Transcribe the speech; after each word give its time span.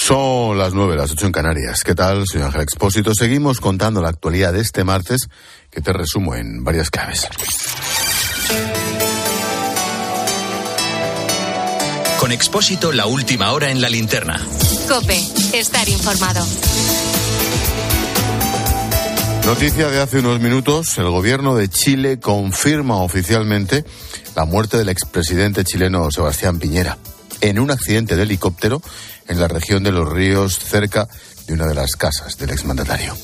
Son 0.00 0.56
las 0.56 0.74
nueve, 0.74 0.96
las 0.96 1.10
ocho 1.10 1.26
en 1.26 1.32
Canarias. 1.32 1.82
¿Qué 1.82 1.94
tal? 1.94 2.24
Soy 2.24 2.40
Ángel 2.40 2.62
Expósito. 2.62 3.12
Seguimos 3.14 3.60
contando 3.60 4.00
la 4.00 4.08
actualidad 4.08 4.52
de 4.52 4.60
este 4.60 4.84
martes, 4.84 5.28
que 5.70 5.80
te 5.80 5.92
resumo 5.92 6.36
en 6.36 6.62
varias 6.62 6.88
claves. 6.88 7.26
Con 12.20 12.32
Expósito, 12.32 12.92
la 12.92 13.06
última 13.06 13.50
hora 13.52 13.70
en 13.70 13.80
la 13.80 13.88
linterna. 13.88 14.40
Cope, 14.88 15.18
estar 15.52 15.88
informado. 15.88 16.46
Noticia 19.46 19.88
de 19.88 20.00
hace 20.00 20.20
unos 20.20 20.40
minutos, 20.40 20.96
el 20.98 21.10
gobierno 21.10 21.56
de 21.56 21.68
Chile 21.68 22.20
confirma 22.20 23.02
oficialmente 23.02 23.84
la 24.36 24.44
muerte 24.44 24.76
del 24.76 24.90
expresidente 24.90 25.64
chileno 25.64 26.10
Sebastián 26.10 26.58
Piñera 26.60 26.98
en 27.40 27.58
un 27.58 27.70
accidente 27.70 28.16
de 28.16 28.22
helicóptero 28.22 28.82
en 29.28 29.40
la 29.40 29.48
región 29.48 29.82
de 29.82 29.92
los 29.92 30.08
ríos 30.08 30.58
cerca 30.58 31.08
de 31.46 31.54
una 31.54 31.66
de 31.66 31.74
las 31.74 31.92
casas 31.92 32.36
del 32.36 32.50
exmandatario. 32.50 33.16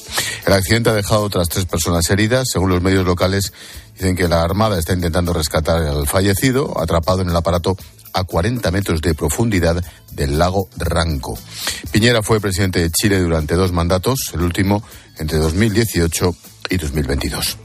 El 0.46 0.52
accidente 0.52 0.90
ha 0.90 0.94
dejado 0.94 1.22
otras 1.22 1.48
tres 1.48 1.66
personas 1.66 2.08
heridas. 2.10 2.48
Según 2.50 2.70
los 2.70 2.82
medios 2.82 3.04
locales, 3.04 3.52
dicen 3.94 4.16
que 4.16 4.28
la 4.28 4.42
Armada 4.42 4.78
está 4.78 4.94
intentando 4.94 5.32
rescatar 5.32 5.82
al 5.82 6.06
fallecido, 6.06 6.80
atrapado 6.80 7.22
en 7.22 7.28
el 7.28 7.36
aparato 7.36 7.76
a 8.14 8.24
40 8.24 8.70
metros 8.70 9.02
de 9.02 9.14
profundidad 9.14 9.84
del 10.12 10.38
lago 10.38 10.68
Ranco. 10.76 11.38
Piñera 11.90 12.22
fue 12.22 12.40
presidente 12.40 12.80
de 12.80 12.90
Chile 12.90 13.20
durante 13.20 13.54
dos 13.54 13.72
mandatos, 13.72 14.30
el 14.32 14.42
último 14.42 14.82
entre 15.18 15.38
2018 15.38 16.34
y 16.70 16.76
2022. 16.76 17.58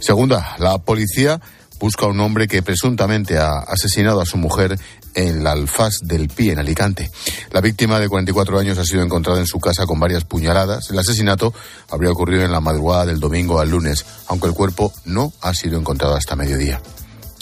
Segunda, 0.00 0.56
la 0.58 0.78
policía 0.78 1.40
busca 1.78 2.06
a 2.06 2.08
un 2.08 2.20
hombre 2.20 2.48
que 2.48 2.62
presuntamente 2.62 3.38
ha 3.38 3.58
asesinado 3.60 4.20
a 4.20 4.26
su 4.26 4.36
mujer 4.36 4.78
en 5.14 5.42
la 5.42 5.52
Alfaz 5.52 6.00
del 6.02 6.28
Pi, 6.28 6.50
en 6.50 6.58
Alicante. 6.58 7.10
La 7.50 7.60
víctima 7.60 7.98
de 7.98 8.08
44 8.08 8.58
años 8.58 8.78
ha 8.78 8.84
sido 8.84 9.02
encontrada 9.02 9.40
en 9.40 9.46
su 9.46 9.58
casa 9.58 9.86
con 9.86 9.98
varias 9.98 10.24
puñaladas. 10.24 10.90
El 10.90 10.98
asesinato 10.98 11.54
habría 11.90 12.10
ocurrido 12.10 12.44
en 12.44 12.52
la 12.52 12.60
madrugada 12.60 13.06
del 13.06 13.18
domingo 13.18 13.58
al 13.58 13.70
lunes, 13.70 14.04
aunque 14.28 14.46
el 14.46 14.52
cuerpo 14.52 14.92
no 15.04 15.32
ha 15.40 15.54
sido 15.54 15.78
encontrado 15.78 16.14
hasta 16.14 16.36
mediodía. 16.36 16.80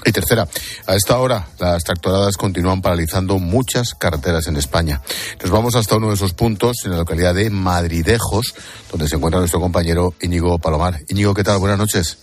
Y 0.07 0.13
tercera, 0.13 0.47
a 0.87 0.95
esta 0.95 1.19
hora 1.19 1.49
las 1.59 1.83
tractoradas 1.83 2.37
continúan 2.37 2.83
paralizando 2.83 3.39
muchas 3.39 3.95
carreteras 3.95 4.47
en 4.49 4.57
España. 4.57 5.01
Nos 5.43 5.51
vamos 5.51 5.75
hasta 5.75 5.97
uno 5.97 6.09
de 6.09 6.15
esos 6.15 6.35
puntos, 6.35 6.77
en 6.85 6.91
la 6.91 6.99
localidad 6.99 7.35
de 7.35 7.49
Madridejos, 7.49 8.55
donde 8.91 9.09
se 9.09 9.17
encuentra 9.17 9.41
nuestro 9.41 9.61
compañero 9.61 10.15
Íñigo 10.21 10.59
Palomar. 10.59 11.01
Íñigo, 11.09 11.33
¿qué 11.33 11.43
tal? 11.43 11.59
Buenas 11.59 11.79
noches. 11.79 12.19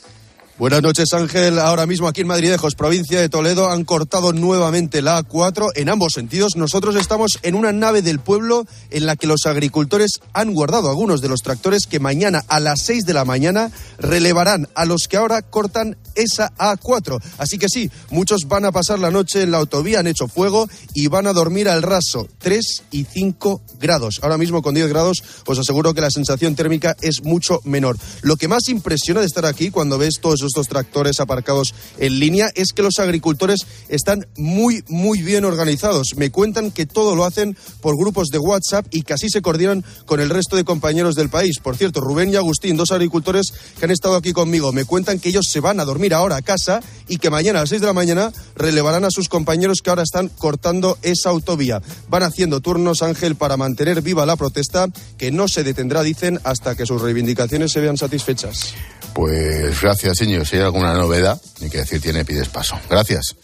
Buenas 0.58 0.84
noches, 0.84 1.12
Ángel. 1.14 1.58
Ahora 1.58 1.88
mismo 1.88 2.08
aquí 2.08 2.22
en 2.22 2.28
Madridejos, 2.28 2.76
provincia 2.76 3.20
de 3.20 3.30
Toledo, 3.30 3.70
han 3.70 3.84
cortado 3.84 4.32
nuevamente 4.32 5.02
la 5.02 5.24
A4 5.24 5.72
en 5.76 5.90
ambos 5.90 6.14
sentidos. 6.14 6.56
Nosotros 6.56 6.96
estamos 6.96 7.40
en 7.42 7.56
una 7.56 7.72
nave 7.72 8.04
del 8.04 8.20
pueblo 8.20 8.68
en 8.92 9.08
la 9.08 9.16
que 9.16 9.26
los 9.26 9.48
agricultores 9.48 10.20
han 10.34 10.54
guardado 10.54 10.90
algunos 10.90 11.22
de 11.22 11.30
los 11.30 11.42
tractores 11.42 11.88
que 11.88 12.00
mañana 12.00 12.44
a 12.48 12.60
las 12.60 12.82
6 12.82 13.06
de 13.06 13.14
la 13.14 13.26
mañana 13.26 13.72
relevarán 13.98 14.68
a 14.76 14.86
los 14.86 15.08
que 15.08 15.18
ahora 15.18 15.42
cortan 15.42 15.98
esa 16.14 16.54
A4. 16.58 17.20
Así 17.40 17.58
que 17.58 17.70
sí, 17.70 17.90
muchos 18.10 18.48
van 18.48 18.66
a 18.66 18.72
pasar 18.72 19.00
la 19.00 19.10
noche 19.10 19.42
en 19.42 19.52
la 19.52 19.58
autovía, 19.58 20.00
han 20.00 20.08
hecho 20.08 20.28
fuego 20.28 20.68
y 20.94 21.08
van 21.08 21.26
a 21.26 21.34
dormir 21.34 21.70
al 21.70 21.82
raso, 21.82 22.28
3 22.40 22.84
y 22.92 23.06
5 23.06 23.62
grados. 23.80 24.20
Ahora 24.22 24.38
mismo 24.38 24.62
con 24.62 24.76
10 24.76 24.90
grados 24.90 25.24
os 25.46 25.58
aseguro 25.58 25.94
que 25.94 26.02
la 26.02 26.12
sensación 26.12 26.56
térmica 26.56 26.96
es 27.02 27.24
mucho 27.24 27.62
menor. 27.64 27.98
Lo 28.22 28.38
que 28.38 28.48
más 28.48 28.68
impresiona 28.68 29.22
de 29.22 29.28
estar 29.28 29.46
aquí 29.46 29.72
cuando 29.72 29.98
ves 29.98 30.20
todos 30.22 30.41
esos 30.42 30.52
estos 30.52 30.68
tractores 30.68 31.20
aparcados 31.20 31.74
en 31.98 32.20
línea 32.20 32.52
es 32.56 32.74
que 32.74 32.84
los 32.84 33.00
agricultores 33.00 33.62
están 33.88 34.28
muy, 34.38 34.84
muy 34.90 35.22
bien 35.22 35.46
organizados. 35.46 36.16
Me 36.18 36.30
cuentan 36.30 36.72
que 36.72 36.86
todo 36.86 37.16
lo 37.16 37.24
hacen 37.24 37.58
por 37.80 37.98
grupos 37.98 38.28
de 38.28 38.38
WhatsApp 38.38 38.86
y 38.92 39.04
que 39.04 39.14
así 39.14 39.30
se 39.30 39.42
coordinan 39.42 39.84
con 40.06 40.20
el 40.20 40.30
resto 40.30 40.58
de 40.58 40.66
compañeros 40.66 41.16
del 41.16 41.30
país. 41.30 41.60
Por 41.60 41.78
cierto, 41.78 42.02
Rubén 42.02 42.30
y 42.30 42.36
Agustín, 42.36 42.76
dos 42.76 42.92
agricultores 42.92 43.54
que 43.80 43.86
han 43.86 43.92
estado 43.92 44.16
aquí 44.16 44.34
conmigo, 44.34 44.74
me 44.74 44.84
cuentan 44.86 45.20
que 45.20 45.30
ellos 45.30 45.48
se 45.50 45.62
van 45.62 45.80
a 45.80 45.86
dormir 45.86 46.14
ahora 46.14 46.36
a 46.36 46.42
casa 46.42 46.82
y 47.08 47.18
que 47.18 47.30
mañana 47.30 47.60
a 47.60 47.64
las 47.64 47.70
6 47.70 47.82
de 47.82 47.88
la 47.88 47.94
mañana 47.94 48.34
relevarán 48.56 49.06
a 49.06 49.12
sus 49.12 49.30
compañeros 49.30 49.82
que 49.82 49.90
ahora 49.90 50.04
están 50.04 50.28
cortando 50.28 50.98
esa 51.02 51.30
autovía. 51.30 51.82
Van 52.10 52.24
haciendo 52.24 52.60
turnos, 52.60 53.02
Ángel, 53.02 53.36
para 53.36 53.56
mantener 53.56 54.02
viva 54.02 54.26
la 54.26 54.36
protesta 54.36 54.88
que 55.18 55.32
no 55.32 55.48
se 55.48 55.64
detendrá, 55.64 56.04
dicen, 56.04 56.40
hasta 56.44 56.76
que 56.76 56.86
sus 56.86 57.02
reivindicaciones 57.02 57.72
se 57.72 57.80
vean 57.80 57.98
satisfechas. 57.98 58.74
Pues 59.14 59.82
gracias, 59.82 60.18
señor. 60.18 60.48
Si 60.48 60.56
hay 60.56 60.64
alguna 60.64 60.94
novedad, 60.94 61.42
ni 61.60 61.70
que 61.70 61.80
decir 61.80 62.02
tiene, 62.02 62.26
pides 62.26 62.50
paso. 62.50 62.80
Gracias. 62.90 63.36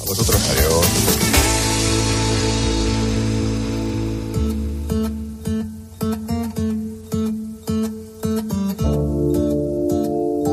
A 0.00 0.04
vosotros. 0.04 0.40
Adiós. 0.50 0.86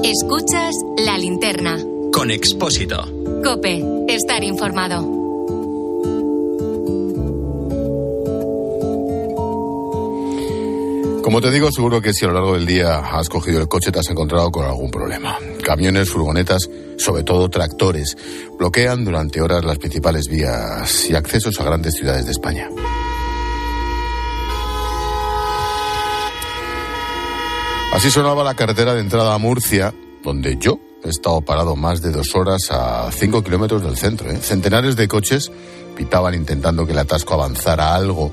Escuchas 0.03 0.75
la 1.05 1.17
linterna. 1.17 1.77
Con 2.11 2.31
Expósito. 2.31 3.03
Cope, 3.43 3.83
estar 4.07 4.43
informado. 4.43 5.24
Como 11.25 11.41
te 11.41 11.49
digo, 11.49 11.71
seguro 11.71 12.03
que 12.03 12.13
si 12.13 12.23
a 12.23 12.27
lo 12.27 12.35
largo 12.35 12.53
del 12.53 12.67
día 12.67 12.99
has 12.99 13.29
cogido 13.29 13.59
el 13.59 13.67
coche 13.67 13.91
te 13.91 13.97
has 13.97 14.07
encontrado 14.11 14.51
con 14.51 14.63
algún 14.63 14.91
problema. 14.91 15.39
Camiones, 15.63 16.07
furgonetas, 16.07 16.69
sobre 16.99 17.23
todo 17.23 17.49
tractores, 17.49 18.15
bloquean 18.59 19.03
durante 19.03 19.41
horas 19.41 19.65
las 19.65 19.79
principales 19.79 20.27
vías 20.29 21.09
y 21.09 21.15
accesos 21.15 21.59
a 21.59 21.63
grandes 21.63 21.95
ciudades 21.95 22.25
de 22.25 22.31
España. 22.31 22.69
Así 27.91 28.11
sonaba 28.11 28.43
la 28.43 28.53
carretera 28.53 28.93
de 28.93 29.01
entrada 29.01 29.33
a 29.33 29.39
Murcia, 29.39 29.95
donde 30.21 30.57
yo 30.59 30.79
he 31.03 31.09
estado 31.09 31.41
parado 31.41 31.75
más 31.75 32.03
de 32.03 32.11
dos 32.11 32.35
horas 32.35 32.69
a 32.69 33.09
cinco 33.11 33.43
kilómetros 33.43 33.81
del 33.81 33.97
centro. 33.97 34.29
¿eh? 34.29 34.37
Centenares 34.37 34.95
de 34.95 35.07
coches 35.07 35.51
pitaban 35.97 36.35
intentando 36.35 36.85
que 36.85 36.91
el 36.91 36.99
atasco 36.99 37.33
avanzara 37.33 37.95
algo 37.95 38.31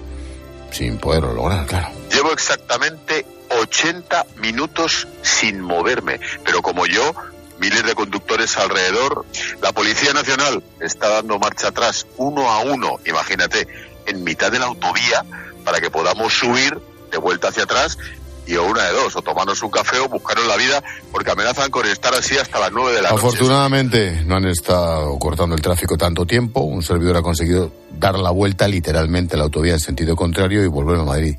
sin 0.70 0.98
poderlo 0.98 1.32
lograr, 1.32 1.64
claro. 1.64 2.01
Llevo 2.22 2.34
exactamente 2.34 3.26
80 3.50 4.26
minutos 4.36 5.08
sin 5.22 5.60
moverme, 5.60 6.20
pero 6.44 6.62
como 6.62 6.86
yo, 6.86 7.12
miles 7.58 7.84
de 7.84 7.96
conductores 7.96 8.56
alrededor. 8.58 9.26
La 9.60 9.72
Policía 9.72 10.12
Nacional 10.12 10.62
está 10.78 11.08
dando 11.08 11.40
marcha 11.40 11.66
atrás 11.66 12.06
uno 12.18 12.48
a 12.48 12.60
uno, 12.60 13.00
imagínate, 13.06 13.66
en 14.06 14.22
mitad 14.22 14.52
de 14.52 14.60
la 14.60 14.66
autovía 14.66 15.24
para 15.64 15.80
que 15.80 15.90
podamos 15.90 16.32
subir 16.32 16.78
de 17.10 17.18
vuelta 17.18 17.48
hacia 17.48 17.64
atrás 17.64 17.98
y 18.46 18.54
o 18.54 18.66
una 18.66 18.84
de 18.84 18.92
dos, 18.92 19.16
o 19.16 19.22
tomarnos 19.22 19.60
un 19.64 19.70
café 19.72 19.98
o 19.98 20.08
buscarnos 20.08 20.46
la 20.46 20.56
vida, 20.56 20.80
porque 21.10 21.32
amenazan 21.32 21.72
con 21.72 21.84
estar 21.86 22.14
así 22.14 22.38
hasta 22.38 22.60
las 22.60 22.70
nueve 22.70 22.94
de 22.94 23.02
la 23.02 23.10
noche. 23.10 23.26
Afortunadamente 23.26 24.22
no 24.24 24.36
han 24.36 24.46
estado 24.46 25.18
cortando 25.18 25.56
el 25.56 25.60
tráfico 25.60 25.96
tanto 25.96 26.24
tiempo. 26.24 26.60
Un 26.60 26.84
servidor 26.84 27.16
ha 27.16 27.22
conseguido 27.22 27.72
dar 27.90 28.16
la 28.16 28.30
vuelta 28.30 28.68
literalmente 28.68 29.34
a 29.34 29.38
la 29.38 29.44
autovía 29.44 29.72
en 29.72 29.80
sentido 29.80 30.14
contrario 30.14 30.62
y 30.62 30.68
volver 30.68 31.00
a 31.00 31.04
Madrid. 31.04 31.34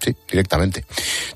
Sí, 0.00 0.14
directamente. 0.30 0.84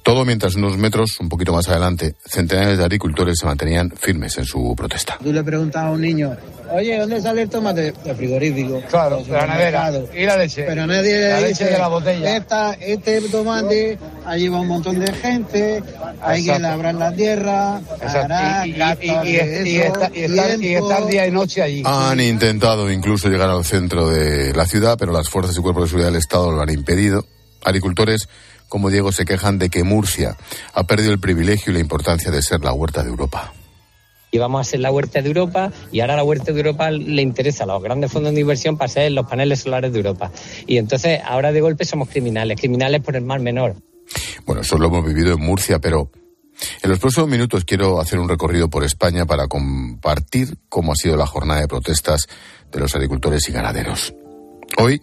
Todo 0.02 0.24
mientras 0.24 0.54
unos 0.54 0.76
metros, 0.76 1.18
un 1.20 1.28
poquito 1.28 1.52
más 1.52 1.68
adelante, 1.68 2.14
centenares 2.26 2.78
de 2.78 2.84
agricultores 2.84 3.36
se 3.40 3.46
mantenían 3.46 3.90
firmes 3.90 4.36
en 4.38 4.44
su 4.44 4.74
protesta. 4.76 5.18
Tú 5.22 5.32
le 5.32 5.42
preguntas 5.42 5.82
a 5.82 5.90
un 5.90 6.00
niño, 6.00 6.36
oye, 6.70 6.98
¿dónde 6.98 7.20
sale 7.22 7.42
el 7.42 7.48
tomate? 7.50 7.92
De 8.04 8.14
frigorífico. 8.14 8.82
Claro, 8.90 9.22
de 9.24 9.32
la 9.32 9.46
nevera. 9.46 9.90
Y 10.14 10.24
la 10.26 10.36
leche. 10.36 10.64
Pero 10.64 10.86
nadie 10.86 11.20
La 11.30 11.40
le 11.40 11.48
leche 11.48 11.64
dice, 11.64 11.72
de 11.72 11.78
la 11.78 11.88
botella. 11.88 12.36
Esta, 12.36 12.72
este 12.74 13.20
tomate 13.22 13.98
ha 14.26 14.36
llevado 14.36 14.62
un 14.62 14.68
montón 14.68 14.98
de 15.00 15.12
gente, 15.14 15.82
hay 16.20 16.44
que 16.44 16.50
Exacto. 16.50 16.62
labrar 16.62 16.94
la 16.94 17.12
tierra, 17.12 17.80
hará, 18.02 18.66
Y, 18.66 19.76
estar, 19.78 20.12
estar 20.14 21.06
día 21.06 21.26
y 21.26 21.30
noche 21.30 21.62
allí. 21.62 21.82
Han 21.84 22.20
intentado 22.20 22.90
incluso 22.90 23.28
llegar 23.28 23.48
al 23.48 23.64
centro 23.64 24.08
de 24.08 24.52
la 24.54 24.66
ciudad, 24.66 24.96
pero 24.98 25.12
las 25.12 25.28
fuerzas 25.28 25.56
y 25.56 25.60
cuerpos 25.60 25.84
de 25.84 25.88
seguridad 25.88 26.08
del 26.10 26.18
Estado 26.18 26.52
lo 26.52 26.60
han 26.60 26.70
impedido. 26.70 27.24
Agricultores 27.62 28.28
como 28.70 28.88
Diego 28.88 29.12
se 29.12 29.26
quejan 29.26 29.58
de 29.58 29.68
que 29.68 29.84
Murcia 29.84 30.36
ha 30.72 30.84
perdido 30.84 31.12
el 31.12 31.18
privilegio 31.18 31.72
y 31.72 31.74
la 31.74 31.80
importancia 31.80 32.30
de 32.30 32.40
ser 32.40 32.60
la 32.60 32.72
huerta 32.72 33.02
de 33.02 33.10
Europa. 33.10 33.52
Íbamos 34.30 34.60
a 34.60 34.70
ser 34.70 34.80
la 34.80 34.92
huerta 34.92 35.20
de 35.20 35.26
Europa 35.26 35.72
y 35.90 36.00
ahora 36.00 36.14
la 36.14 36.22
huerta 36.22 36.52
de 36.52 36.60
Europa 36.60 36.88
le 36.92 37.20
interesa 37.20 37.64
a 37.64 37.66
los 37.66 37.82
grandes 37.82 38.12
fondos 38.12 38.32
de 38.32 38.40
inversión 38.40 38.78
para 38.78 38.88
ser 38.88 39.10
los 39.10 39.26
paneles 39.26 39.60
solares 39.60 39.92
de 39.92 39.98
Europa. 39.98 40.30
Y 40.68 40.78
entonces 40.78 41.20
ahora 41.24 41.50
de 41.50 41.60
golpe 41.60 41.84
somos 41.84 42.08
criminales, 42.08 42.58
criminales 42.60 43.02
por 43.02 43.16
el 43.16 43.24
mal 43.24 43.40
menor. 43.40 43.74
Bueno, 44.46 44.62
eso 44.62 44.78
lo 44.78 44.86
hemos 44.86 45.04
vivido 45.04 45.34
en 45.34 45.40
Murcia, 45.40 45.80
pero 45.80 46.12
en 46.80 46.90
los 46.90 47.00
próximos 47.00 47.28
minutos 47.28 47.64
quiero 47.64 48.00
hacer 48.00 48.20
un 48.20 48.28
recorrido 48.28 48.70
por 48.70 48.84
España 48.84 49.26
para 49.26 49.48
compartir 49.48 50.58
cómo 50.68 50.92
ha 50.92 50.96
sido 50.96 51.16
la 51.16 51.26
jornada 51.26 51.60
de 51.60 51.68
protestas 51.68 52.28
de 52.70 52.78
los 52.78 52.94
agricultores 52.94 53.48
y 53.48 53.52
ganaderos. 53.52 54.14
Hoy 54.78 55.02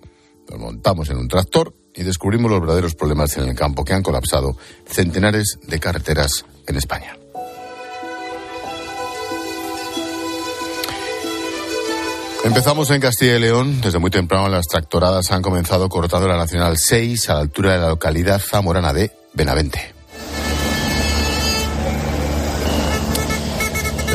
nos 0.50 0.58
montamos 0.58 1.10
en 1.10 1.18
un 1.18 1.28
tractor 1.28 1.74
y 1.98 2.04
descubrimos 2.04 2.50
los 2.50 2.62
verdaderos 2.62 2.96
problemas 2.96 3.36
en 3.38 3.50
el 3.50 3.56
campo 3.56 3.84
que 3.84 3.94
han 3.94 4.04
colapsado 4.04 4.56
centenares 4.86 5.58
de 5.64 5.80
carreteras 5.80 6.46
en 6.68 6.78
Empezamos 12.44 12.90
en 12.92 13.02
Castilla 13.02 13.36
y 13.36 13.40
León. 13.40 13.82
Desde 13.82 14.00
muy 14.00 14.12
temprano 14.12 14.48
las 14.48 14.68
tractoradas 14.68 15.32
han 15.32 15.42
comenzado 15.42 15.90
cortando 15.90 16.28
la 16.28 16.38
Nacional 16.38 16.78
6 16.78 17.30
a 17.30 17.34
la 17.34 17.40
altura 17.42 17.74
de 17.74 17.80
la 17.80 17.90
localidad 17.90 18.40
zamorana 18.40 18.94
de 18.94 19.12
Benavente. 19.34 19.97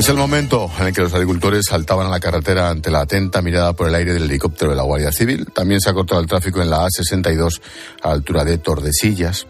Es 0.02 0.08
el 0.08 0.16
momento 0.16 0.68
en 0.80 0.88
el 0.88 0.92
que 0.92 1.02
los 1.02 1.14
agricultores 1.14 1.66
saltaban 1.66 2.08
a 2.08 2.10
la 2.10 2.18
carretera 2.18 2.68
ante 2.68 2.90
la 2.90 3.02
atenta 3.02 3.40
mirada 3.40 3.72
por 3.72 3.86
el 3.86 3.94
aire 3.94 4.12
del 4.12 4.24
helicóptero 4.24 4.72
de 4.72 4.76
la 4.76 4.82
Guardia 4.82 5.12
Civil. 5.12 5.46
También 5.54 5.80
se 5.80 5.90
ha 5.90 5.94
cortado 5.94 6.20
el 6.20 6.26
tráfico 6.26 6.60
en 6.60 6.70
la 6.70 6.84
A62 6.84 7.60
a 8.02 8.10
altura 8.10 8.44
de 8.44 8.58
Tordesillas. 8.58 9.46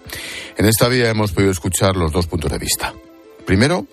En 0.58 0.66
esta 0.66 0.88
vía 0.88 1.08
hemos 1.08 1.32
podido 1.32 1.52
escuchar 1.52 1.96
los 1.96 2.12
dos 2.12 2.26
puntos 2.26 2.52
de 2.52 2.58
vista. 2.58 2.92
Primero, 3.46 3.86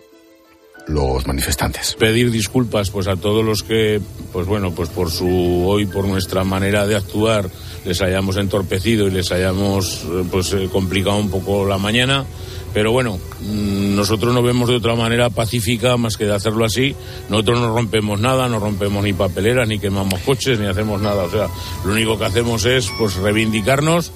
los 0.87 1.25
manifestantes. 1.27 1.95
Pedir 1.97 2.29
disculpas 2.29 2.89
pues 2.89 3.07
a 3.07 3.15
todos 3.15 3.45
los 3.45 3.63
que 3.63 4.01
pues 4.33 4.45
bueno, 4.45 4.75
pues 4.75 4.89
por 4.89 5.11
su 5.11 5.65
hoy 5.65 5.85
por 5.85 6.03
nuestra 6.03 6.43
manera 6.43 6.85
de 6.85 6.97
actuar 6.97 7.49
les 7.85 8.01
hayamos 8.01 8.35
entorpecido 8.35 9.07
y 9.07 9.11
les 9.11 9.31
hayamos 9.31 10.03
eh, 10.03 10.25
pues 10.29 10.51
eh, 10.51 10.67
complicado 10.69 11.19
un 11.19 11.31
poco 11.31 11.65
la 11.65 11.77
mañana. 11.77 12.25
Pero 12.73 12.91
bueno, 12.91 13.19
mm, 13.41 13.95
nosotros 13.95 14.33
no 14.33 14.41
vemos 14.41 14.69
de 14.69 14.75
otra 14.75 14.95
manera 14.95 15.29
pacífica 15.29 15.97
más 15.97 16.17
que 16.17 16.25
de 16.25 16.35
hacerlo 16.35 16.65
así. 16.65 16.95
Nosotros 17.29 17.59
no 17.59 17.73
rompemos 17.73 18.19
nada, 18.19 18.47
no 18.47 18.59
rompemos 18.59 19.03
ni 19.03 19.13
papeleras, 19.13 19.67
ni 19.67 19.79
quemamos 19.79 20.19
coches, 20.21 20.59
ni 20.59 20.67
hacemos 20.67 21.01
nada. 21.01 21.23
O 21.23 21.31
sea, 21.31 21.47
lo 21.85 21.93
único 21.93 22.17
que 22.17 22.25
hacemos 22.25 22.65
es 22.65 22.89
pues 22.97 23.15
reivindicarnos 23.15 24.11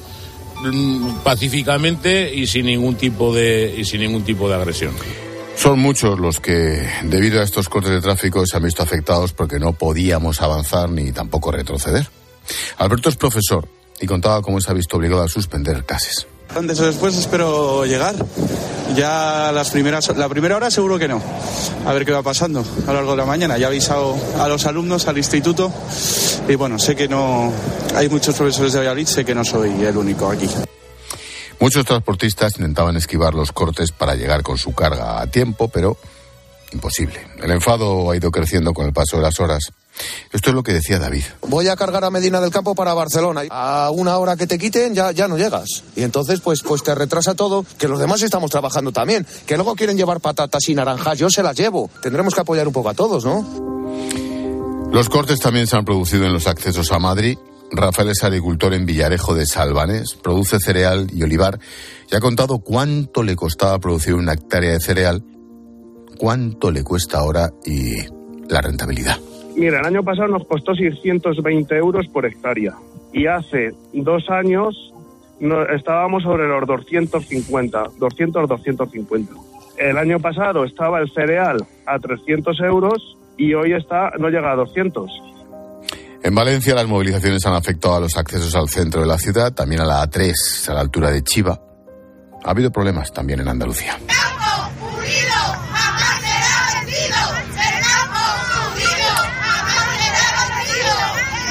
mm, 0.63 1.17
pacíficamente 1.23 2.33
y 2.33 2.47
sin 2.47 2.67
ningún 2.67 2.95
tipo 2.95 3.33
de 3.33 3.73
y 3.77 3.85
sin 3.85 4.01
ningún 4.01 4.23
tipo 4.23 4.47
de 4.47 4.55
agresión. 4.55 4.93
Son 5.55 5.79
muchos 5.79 6.19
los 6.19 6.39
que, 6.39 6.87
debido 7.03 7.39
a 7.39 7.43
estos 7.43 7.69
cortes 7.69 7.91
de 7.91 8.01
tráfico, 8.01 8.45
se 8.45 8.57
han 8.57 8.63
visto 8.63 8.81
afectados 8.81 9.33
porque 9.33 9.59
no 9.59 9.73
podíamos 9.73 10.41
avanzar 10.41 10.89
ni 10.89 11.11
tampoco 11.11 11.51
retroceder. 11.51 12.07
Alberto 12.77 13.09
es 13.09 13.15
profesor 13.15 13.67
y 14.01 14.07
contaba 14.07 14.41
cómo 14.41 14.59
se 14.59 14.71
ha 14.71 14.73
visto 14.73 14.97
obligado 14.97 15.21
a 15.23 15.27
suspender 15.27 15.85
clases. 15.85 16.27
Antes 16.55 16.79
o 16.79 16.85
después 16.85 17.15
espero 17.17 17.85
llegar. 17.85 18.15
Ya 18.95 19.51
las 19.51 19.71
primeras, 19.71 20.15
la 20.15 20.29
primera 20.29 20.55
hora 20.55 20.69
seguro 20.69 20.99
que 20.99 21.07
no. 21.07 21.19
A 21.85 21.93
ver 21.93 22.05
qué 22.05 22.11
va 22.11 22.21
pasando 22.21 22.63
a 22.85 22.87
lo 22.87 22.93
largo 22.93 23.11
de 23.11 23.17
la 23.17 23.25
mañana. 23.25 23.57
Ya 23.57 23.65
he 23.65 23.69
avisado 23.69 24.15
a 24.39 24.47
los 24.47 24.65
alumnos, 24.67 25.07
al 25.07 25.17
instituto. 25.17 25.71
Y 26.47 26.55
bueno, 26.55 26.77
sé 26.77 26.95
que 26.95 27.07
no. 27.07 27.51
Hay 27.95 28.07
muchos 28.07 28.35
profesores 28.35 28.73
de 28.73 28.79
Valladolid, 28.79 29.07
sé 29.07 29.25
que 29.25 29.33
no 29.33 29.43
soy 29.43 29.83
el 29.83 29.97
único 29.97 30.29
aquí. 30.29 30.47
Muchos 31.59 31.85
transportistas 31.85 32.53
intentaban 32.57 32.95
esquivar 32.97 33.33
los 33.33 33.51
cortes 33.51 33.91
para 33.91 34.15
llegar 34.15 34.43
con 34.43 34.57
su 34.57 34.73
carga 34.73 35.21
a 35.21 35.27
tiempo, 35.27 35.69
pero 35.69 35.97
imposible. 36.73 37.19
El 37.41 37.51
enfado 37.51 38.11
ha 38.11 38.15
ido 38.15 38.31
creciendo 38.31 38.73
con 38.73 38.85
el 38.85 38.93
paso 38.93 39.17
de 39.17 39.23
las 39.23 39.39
horas. 39.39 39.71
Esto 40.31 40.49
es 40.49 40.55
lo 40.55 40.63
que 40.63 40.73
decía 40.73 40.97
David. 40.97 41.23
Voy 41.47 41.67
a 41.67 41.75
cargar 41.75 42.03
a 42.03 42.09
Medina 42.09 42.41
del 42.41 42.51
Campo 42.51 42.73
para 42.73 42.93
Barcelona. 42.93 43.43
A 43.49 43.91
una 43.91 44.17
hora 44.17 44.35
que 44.35 44.47
te 44.47 44.57
quiten 44.57 44.95
ya, 44.95 45.11
ya 45.11 45.27
no 45.27 45.37
llegas. 45.37 45.83
Y 45.95 46.01
entonces 46.01 46.41
pues, 46.41 46.63
pues 46.63 46.83
te 46.83 46.95
retrasa 46.95 47.35
todo, 47.35 47.65
que 47.77 47.87
los 47.87 47.99
demás 47.99 48.21
estamos 48.21 48.49
trabajando 48.49 48.91
también. 48.91 49.25
Que 49.45 49.55
luego 49.55 49.75
quieren 49.75 49.97
llevar 49.97 50.19
patatas 50.19 50.67
y 50.69 50.75
naranjas, 50.75 51.17
yo 51.17 51.29
se 51.29 51.43
las 51.43 51.55
llevo. 51.55 51.89
Tendremos 52.01 52.33
que 52.33 52.41
apoyar 52.41 52.67
un 52.67 52.73
poco 52.73 52.89
a 52.89 52.93
todos, 52.93 53.23
¿no? 53.23 53.71
Los 54.91 55.09
cortes 55.09 55.39
también 55.39 55.67
se 55.67 55.75
han 55.75 55.85
producido 55.85 56.25
en 56.25 56.33
los 56.33 56.47
accesos 56.47 56.91
a 56.91 56.99
Madrid. 56.99 57.37
Rafael 57.71 58.09
es 58.09 58.23
agricultor 58.23 58.73
en 58.75 58.85
Villarejo 58.85 59.33
de 59.33 59.47
Salvanes, 59.47 60.13
produce 60.21 60.59
cereal 60.59 61.07
y 61.11 61.23
olivar 61.23 61.59
y 62.11 62.15
ha 62.15 62.19
contado 62.19 62.59
cuánto 62.59 63.23
le 63.23 63.35
costaba 63.35 63.79
producir 63.79 64.13
una 64.13 64.33
hectárea 64.33 64.73
de 64.73 64.79
cereal, 64.79 65.23
cuánto 66.23 66.71
le 66.71 66.85
cuesta 66.85 67.17
ahora 67.17 67.49
y 67.65 67.97
la 68.47 68.61
rentabilidad. 68.61 69.17
Mira, 69.57 69.81
el 69.81 69.85
año 69.85 70.03
pasado 70.03 70.29
nos 70.29 70.47
costó 70.47 70.73
620 70.73 71.75
euros 71.75 72.07
por 72.07 72.25
hectárea 72.25 72.75
y 73.11 73.27
hace 73.27 73.73
dos 73.91 74.29
años 74.29 74.93
no, 75.41 75.67
estábamos 75.67 76.23
sobre 76.23 76.47
los 76.47 76.65
250, 76.65 77.83
200, 77.99 78.47
250. 78.47 79.33
El 79.77 79.97
año 79.97 80.17
pasado 80.21 80.63
estaba 80.63 81.01
el 81.01 81.11
cereal 81.11 81.57
a 81.85 81.99
300 81.99 82.57
euros 82.61 83.17
y 83.37 83.53
hoy 83.53 83.73
está 83.73 84.11
no 84.17 84.29
llega 84.29 84.53
a 84.53 84.55
200. 84.55 85.11
En 86.23 86.33
Valencia 86.33 86.73
las 86.73 86.87
movilizaciones 86.87 87.45
han 87.45 87.55
afectado 87.55 87.95
a 87.95 87.99
los 87.99 88.15
accesos 88.15 88.55
al 88.55 88.69
centro 88.69 89.01
de 89.01 89.07
la 89.07 89.17
ciudad, 89.17 89.53
también 89.53 89.81
a 89.81 89.85
la 89.85 90.01
A3, 90.01 90.69
a 90.69 90.73
la 90.73 90.79
altura 90.79 91.11
de 91.11 91.21
Chiva. 91.21 91.59
Ha 92.45 92.49
habido 92.49 92.71
problemas 92.71 93.11
también 93.11 93.41
en 93.41 93.49
Andalucía. 93.49 93.97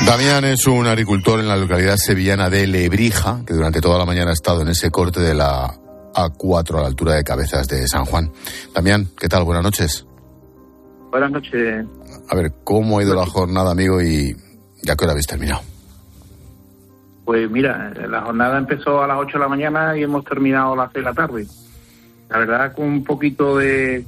Damián 0.06 0.44
es 0.44 0.66
un 0.66 0.86
agricultor 0.86 1.40
en 1.40 1.48
la 1.48 1.56
localidad 1.56 1.96
sevillana 1.96 2.50
de 2.50 2.66
Lebrija, 2.66 3.40
que 3.46 3.54
durante 3.54 3.80
toda 3.80 3.98
la 3.98 4.04
mañana 4.04 4.30
ha 4.30 4.34
estado 4.34 4.60
en 4.62 4.68
ese 4.68 4.90
corte 4.90 5.20
de 5.20 5.32
la 5.32 5.72
A4 6.14 6.78
a 6.78 6.80
la 6.82 6.86
altura 6.88 7.14
de 7.14 7.24
Cabezas 7.24 7.68
de 7.68 7.86
San 7.86 8.04
Juan. 8.04 8.30
Damián, 8.74 9.06
¿qué 9.18 9.28
tal? 9.28 9.44
Buenas 9.44 9.62
noches. 9.62 10.06
Buenas 11.10 11.30
noches. 11.30 11.86
A 12.28 12.34
ver, 12.34 12.52
¿cómo 12.64 12.98
ha 12.98 13.02
ido 13.02 13.14
la 13.14 13.26
jornada, 13.26 13.70
amigo, 13.70 14.02
y 14.02 14.36
ya 14.82 14.96
que 14.96 15.04
hora 15.04 15.12
habéis 15.12 15.26
terminado? 15.26 15.62
Pues 17.24 17.50
mira, 17.50 17.92
la 18.08 18.22
jornada 18.22 18.58
empezó 18.58 19.02
a 19.02 19.06
las 19.06 19.18
8 19.18 19.34
de 19.34 19.38
la 19.38 19.48
mañana 19.48 19.96
y 19.96 20.02
hemos 20.02 20.24
terminado 20.24 20.72
a 20.72 20.76
las 20.76 20.92
6 20.92 21.04
de 21.04 21.10
la 21.10 21.14
tarde. 21.14 21.46
La 22.28 22.38
verdad, 22.38 22.74
con 22.74 22.86
un 22.86 23.04
poquito 23.04 23.56
de, 23.56 24.04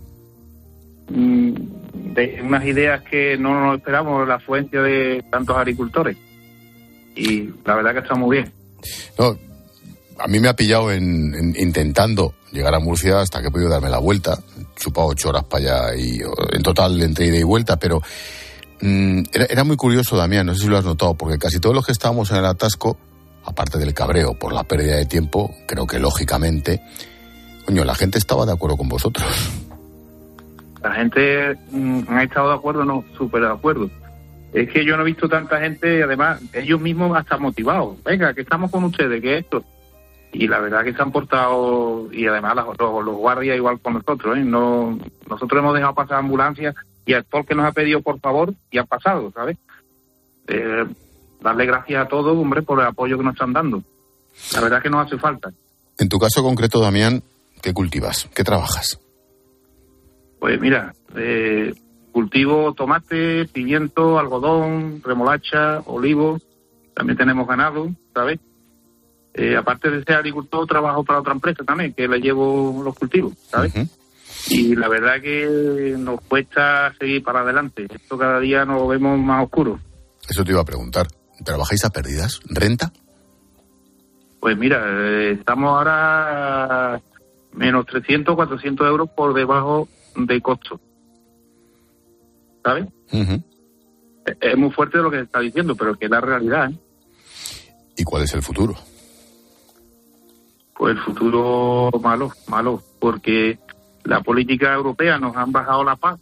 de 1.09 2.41
unas 2.43 2.65
ideas 2.65 3.03
que 3.03 3.37
no 3.37 3.61
nos 3.61 3.77
esperamos, 3.79 4.27
la 4.27 4.37
afluencia 4.37 4.81
de 4.81 5.23
tantos 5.31 5.57
agricultores. 5.57 6.17
Y 7.17 7.49
la 7.65 7.75
verdad 7.77 7.93
que 7.93 7.99
está 8.01 8.15
muy 8.15 8.39
bien. 8.39 8.53
No, 9.19 9.37
a 10.19 10.27
mí 10.29 10.41
me 10.41 10.49
ha 10.49 10.55
pillado 10.57 10.91
en, 10.93 11.35
en- 11.35 11.55
intentando 11.59 12.35
llegar 12.53 12.75
a 12.75 12.81
Murcia 12.81 13.21
hasta 13.21 13.41
que 13.41 13.49
he 13.49 13.51
podido 13.51 13.71
darme 13.71 13.91
la 13.91 13.99
vuelta. 13.99 14.39
Chupado 14.77 15.09
ocho 15.09 15.29
horas 15.29 15.45
para 15.45 15.89
allá 15.91 15.97
y 15.97 16.19
en 16.53 16.63
total 16.63 17.01
entre 17.03 17.27
ida 17.27 17.37
y 17.39 17.43
vuelta, 17.43 17.77
pero 17.79 18.01
mm, 18.81 19.23
era 19.33 19.65
muy 19.65 19.77
curioso, 19.77 20.17
Damián, 20.17 20.47
no 20.47 20.55
sé 20.55 20.63
si 20.63 20.69
lo 20.69 20.77
has 20.79 20.85
notado, 20.85 21.15
porque 21.15 21.39
casi 21.39 21.61
todos 21.61 21.75
los 21.75 21.87
que 21.87 21.93
estábamos 21.93 22.31
en 22.33 22.39
el 22.39 22.45
atasco, 22.47 22.97
aparte 23.45 23.79
del 23.79 23.95
cabreo 23.95 24.35
por 24.39 24.53
la 24.53 24.65
pérdida 24.65 24.97
de 24.97 25.07
tiempo, 25.07 25.55
creo 25.67 25.87
que 25.87 25.99
lógicamente, 26.01 26.81
coño, 27.65 27.85
la 27.85 27.95
gente 27.95 28.19
estaba 28.19 28.45
de 28.47 28.53
acuerdo 28.53 28.77
con 28.77 28.89
vosotros. 28.89 29.25
La 30.85 30.93
gente 30.93 31.57
mm, 31.71 32.01
ha 32.09 32.23
estado 32.25 32.51
de 32.51 32.57
acuerdo, 32.57 32.85
no, 32.85 33.07
súper 33.17 33.41
de 33.41 33.49
acuerdo. 33.49 33.89
Es 34.53 34.71
que 34.71 34.85
yo 34.85 34.99
no 34.99 35.03
he 35.03 35.07
visto 35.07 35.31
tanta 35.31 35.59
gente, 35.59 36.03
además, 36.03 36.43
ellos 36.53 36.79
mismos 36.79 37.17
hasta 37.17 37.39
motivados. 37.39 37.97
Venga, 38.05 38.35
que 38.35 38.43
estamos 38.43 38.71
con 38.71 38.85
ustedes, 38.85 39.23
que 39.23 39.39
esto. 39.39 39.65
Y 40.31 40.47
la 40.47 40.61
verdad 40.61 40.85
que 40.85 40.93
se 40.93 41.01
han 41.01 41.11
portado, 41.11 42.13
y 42.13 42.27
además 42.27 42.57
los, 42.79 43.17
guardias 43.17 43.57
igual 43.57 43.81
con 43.81 43.95
nosotros, 43.95 44.37
¿eh? 44.37 44.45
No, 44.45 44.99
nosotros 45.27 45.59
hemos 45.59 45.75
dejado 45.75 45.95
pasar 45.95 46.19
ambulancias 46.19 46.75
y 47.07 47.15
al 47.15 47.25
todo 47.25 47.45
que 47.45 47.55
nos 47.55 47.65
ha 47.65 47.73
pedido 47.73 48.03
por 48.03 48.21
favor 48.21 48.53
y 48.71 48.77
han 48.77 48.87
pasado, 48.87 49.33
¿sabes? 49.35 49.57
Eh, 50.49 50.85
darle 51.41 51.65
gracias 51.65 52.05
a 52.05 52.09
todos, 52.09 52.37
hombre, 52.37 52.61
por 52.61 52.79
el 52.79 52.87
apoyo 52.87 53.17
que 53.17 53.25
nos 53.25 53.35
están 53.35 53.55
dando. 53.55 53.83
La 54.53 54.61
verdad 54.61 54.83
que 54.83 54.91
nos 54.91 55.07
hace 55.07 55.17
falta. 55.17 55.51
En 55.97 56.11
tu 56.11 56.19
caso 56.19 56.43
concreto, 56.43 56.81
Damián, 56.81 57.23
¿qué 57.63 57.73
cultivas? 57.73 58.29
¿Qué 58.35 58.45
trabajas? 58.45 58.99
Pues 60.45 60.61
mira, 60.61 60.95
eh, 61.17 61.73
cultivo 62.13 62.75
tomate, 62.75 63.47
pimiento, 63.47 64.19
algodón, 64.19 65.01
remolacha, 65.03 65.81
olivo. 65.87 66.39
También 66.93 67.17
tenemos 67.17 67.49
ganado, 67.49 67.89
¿sabes? 68.13 68.41
Eh, 69.33 69.57
aparte 69.57 69.89
de 69.89 70.05
ser 70.05 70.17
agricultor, 70.17 70.67
trabajo 70.67 71.03
para 71.03 71.21
otra 71.21 71.33
empresa 71.33 71.65
también, 71.65 71.95
que 71.95 72.07
le 72.07 72.21
llevo 72.21 72.83
los 72.85 72.95
cultivos, 72.95 73.33
¿sabes? 73.49 73.73
Y 74.51 74.77
la 74.77 74.89
verdad 74.89 75.23
que 75.23 75.97
nos 75.99 76.21
cuesta 76.21 76.93
seguir 76.99 77.23
para 77.23 77.41
adelante. 77.41 77.87
Esto 77.89 78.19
cada 78.19 78.39
día 78.39 78.67
nos 78.67 78.87
vemos 78.87 79.19
más 79.19 79.45
oscuro. 79.45 79.81
Eso 80.29 80.45
te 80.45 80.53
iba 80.53 80.61
a 80.61 80.67
preguntar. 80.67 81.07
¿Trabajáis 81.43 81.87
a 81.87 81.91
pérdidas? 81.91 82.41
¿Renta? 82.51 82.93
Pues 84.41 84.59
mira, 84.59 84.85
eh, 84.91 85.37
estamos 85.39 85.71
ahora 85.71 87.01
menos 87.55 87.87
300, 87.87 88.35
400 88.35 88.87
euros 88.87 89.09
por 89.09 89.33
debajo 89.33 89.89
de 90.17 90.41
costo. 90.41 90.81
¿Sabes? 92.65 92.87
Ujú. 93.13 93.43
Es- 94.27 94.37
Es 94.41 94.57
muy 94.57 94.71
fuerte 94.71 94.99
lo 94.99 95.11
que 95.11 95.19
se 95.19 95.23
está 95.25 95.41
diciendo, 95.41 95.75
pero 95.77 95.95
que 95.97 96.07
es 96.07 96.11
la 96.11 96.21
realidad. 96.21 96.71
¿eh? 96.71 96.79
¿Y 97.97 98.05
cuál 98.05 98.23
es 98.25 98.33
el 98.35 98.43
futuro? 98.43 98.75
Pues 100.77 100.97
el 100.97 101.03
futuro 101.03 101.91
malo, 102.03 102.33
malo, 102.49 102.83
porque 102.99 103.59
la 104.05 104.21
política 104.23 104.73
europea 104.75 105.19
nos 105.19 105.37
han 105.37 105.53
bajado 105.53 105.85
la 105.85 105.97
paz, 105.97 106.19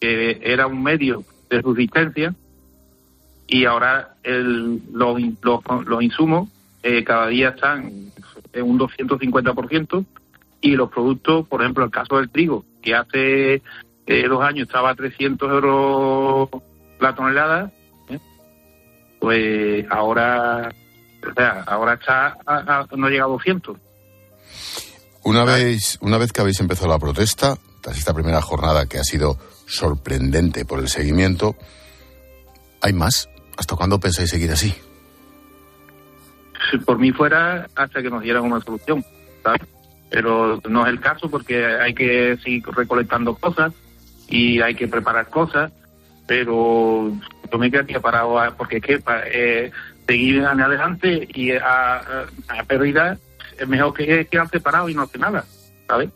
que 0.00 0.40
era 0.42 0.66
un 0.66 0.82
medio 0.82 1.24
de 1.50 1.60
subsistencia, 1.62 2.34
y 3.46 3.64
ahora 3.64 4.14
el, 4.22 4.80
los, 4.92 5.20
los, 5.42 5.60
los 5.86 6.02
insumos 6.02 6.48
eh, 6.82 7.02
cada 7.04 7.26
día 7.28 7.50
están 7.50 8.10
en 8.52 8.62
un 8.64 8.78
250%, 8.78 10.04
y 10.60 10.76
los 10.76 10.90
productos, 10.90 11.46
por 11.48 11.60
ejemplo, 11.62 11.84
el 11.84 11.90
caso 11.90 12.16
del 12.18 12.30
trigo, 12.30 12.64
que 12.84 12.94
hace 12.94 13.54
eh, 14.06 14.28
dos 14.28 14.42
años 14.42 14.66
estaba 14.68 14.90
a 14.90 14.94
300 14.94 15.50
euros 15.50 16.48
la 17.00 17.14
tonelada, 17.14 17.72
pues 19.20 19.86
ahora, 19.90 20.70
o 21.28 21.34
sea, 21.34 21.62
ahora 21.66 21.94
está, 21.94 22.36
a- 22.46 22.80
a- 22.80 22.86
no 22.96 23.08
llega 23.08 23.24
a 23.24 23.28
200. 23.28 23.78
Una 25.24 25.44
vez, 25.44 25.96
una 26.02 26.18
vez 26.18 26.32
que 26.32 26.42
habéis 26.42 26.60
empezado 26.60 26.88
la 26.88 26.98
protesta, 26.98 27.56
tras 27.80 27.96
esta 27.96 28.12
primera 28.12 28.42
jornada 28.42 28.86
que 28.86 28.98
ha 28.98 29.04
sido 29.04 29.38
sorprendente 29.66 30.66
por 30.66 30.78
el 30.80 30.88
seguimiento, 30.88 31.56
¿hay 32.82 32.92
más? 32.92 33.30
¿Hasta 33.56 33.76
cuándo 33.76 33.98
pensáis 33.98 34.28
seguir 34.28 34.50
así? 34.50 34.74
Si 36.70 36.78
por 36.78 36.98
mí 36.98 37.10
fuera 37.12 37.66
hasta 37.74 38.02
que 38.02 38.10
nos 38.10 38.22
dieran 38.22 38.42
una 38.44 38.60
solución, 38.60 39.02
¿sabes? 39.42 39.62
Pero 40.10 40.60
no 40.68 40.86
es 40.86 40.92
el 40.92 41.00
caso 41.00 41.28
porque 41.28 41.64
hay 41.64 41.94
que 41.94 42.36
seguir 42.42 42.64
recolectando 42.66 43.34
cosas 43.34 43.72
y 44.28 44.60
hay 44.60 44.74
que 44.74 44.88
preparar 44.88 45.28
cosas, 45.28 45.72
pero 46.26 47.12
yo 47.50 47.58
me 47.58 47.70
quedaría 47.70 48.00
parado 48.00 48.38
ah, 48.38 48.54
porque 48.56 48.76
es 48.76 48.82
que 48.82 49.02
eh, 49.32 49.70
seguir 50.06 50.44
adelante 50.44 51.28
y 51.34 51.52
a, 51.52 51.96
a, 51.96 52.26
a 52.48 52.64
pérdida 52.64 53.18
es 53.58 53.68
mejor 53.68 53.94
que 53.94 54.26
quedarse 54.26 54.60
parado 54.60 54.88
y 54.88 54.94
no 54.94 55.02
hacer 55.02 55.20
nada, 55.20 55.44
¿sabes? 55.86 56.10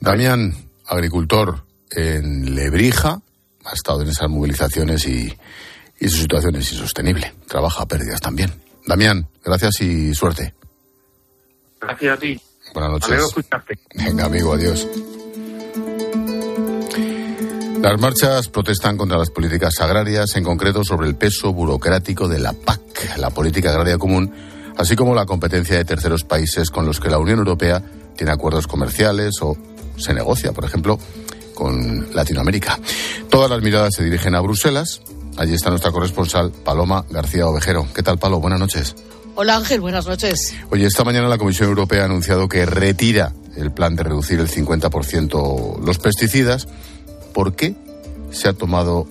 Damián, 0.00 0.52
agricultor 0.86 1.64
en 1.90 2.54
Lebrija, 2.54 3.20
ha 3.64 3.72
estado 3.72 4.02
en 4.02 4.08
esas 4.08 4.28
movilizaciones 4.28 5.06
y, 5.06 5.34
y 5.98 6.08
su 6.08 6.18
situación 6.18 6.56
es 6.56 6.72
insostenible. 6.72 7.34
Trabaja 7.48 7.82
a 7.82 7.86
pérdidas 7.86 8.20
también. 8.20 8.52
Damián, 8.86 9.28
gracias 9.44 9.80
y 9.80 10.14
suerte. 10.14 10.54
Gracias 11.86 12.16
a 12.16 12.20
ti. 12.20 12.40
Buenas 12.74 12.90
noches. 12.90 13.20
Escucharte. 13.20 13.78
Venga, 13.94 14.24
amigo, 14.24 14.52
adiós. 14.52 14.86
Las 17.80 18.00
marchas 18.00 18.48
protestan 18.48 18.96
contra 18.96 19.16
las 19.16 19.30
políticas 19.30 19.80
agrarias, 19.80 20.34
en 20.34 20.42
concreto 20.42 20.82
sobre 20.82 21.06
el 21.06 21.14
peso 21.14 21.52
burocrático 21.52 22.26
de 22.26 22.40
la 22.40 22.52
PAC, 22.52 23.16
la 23.18 23.30
Política 23.30 23.70
Agraria 23.70 23.98
Común, 23.98 24.32
así 24.76 24.96
como 24.96 25.14
la 25.14 25.26
competencia 25.26 25.76
de 25.76 25.84
terceros 25.84 26.24
países 26.24 26.70
con 26.70 26.84
los 26.84 26.98
que 26.98 27.10
la 27.10 27.18
Unión 27.18 27.38
Europea 27.38 27.80
tiene 28.16 28.32
acuerdos 28.32 28.66
comerciales 28.66 29.34
o 29.40 29.56
se 29.96 30.12
negocia, 30.12 30.52
por 30.52 30.64
ejemplo, 30.64 30.98
con 31.54 32.12
Latinoamérica. 32.12 32.80
Todas 33.30 33.48
las 33.48 33.62
miradas 33.62 33.94
se 33.94 34.02
dirigen 34.02 34.34
a 34.34 34.40
Bruselas. 34.40 35.00
Allí 35.36 35.54
está 35.54 35.70
nuestra 35.70 35.92
corresponsal, 35.92 36.50
Paloma 36.50 37.04
García 37.10 37.46
Ovejero. 37.46 37.86
¿Qué 37.94 38.02
tal, 38.02 38.18
Palo? 38.18 38.40
Buenas 38.40 38.58
noches. 38.58 38.96
Hola 39.38 39.56
Ángel, 39.56 39.82
buenas 39.82 40.06
noches. 40.06 40.54
Oye, 40.70 40.86
esta 40.86 41.04
mañana 41.04 41.28
la 41.28 41.36
Comisión 41.36 41.68
Europea 41.68 42.02
ha 42.02 42.04
anunciado 42.06 42.48
que 42.48 42.64
retira 42.64 43.34
el 43.54 43.70
plan 43.70 43.94
de 43.94 44.02
reducir 44.02 44.40
el 44.40 44.48
50% 44.48 45.78
los 45.84 45.98
pesticidas. 45.98 46.66
¿Por 47.34 47.54
qué 47.54 47.74
se 48.30 48.48
ha 48.48 48.54
tomado 48.54 49.06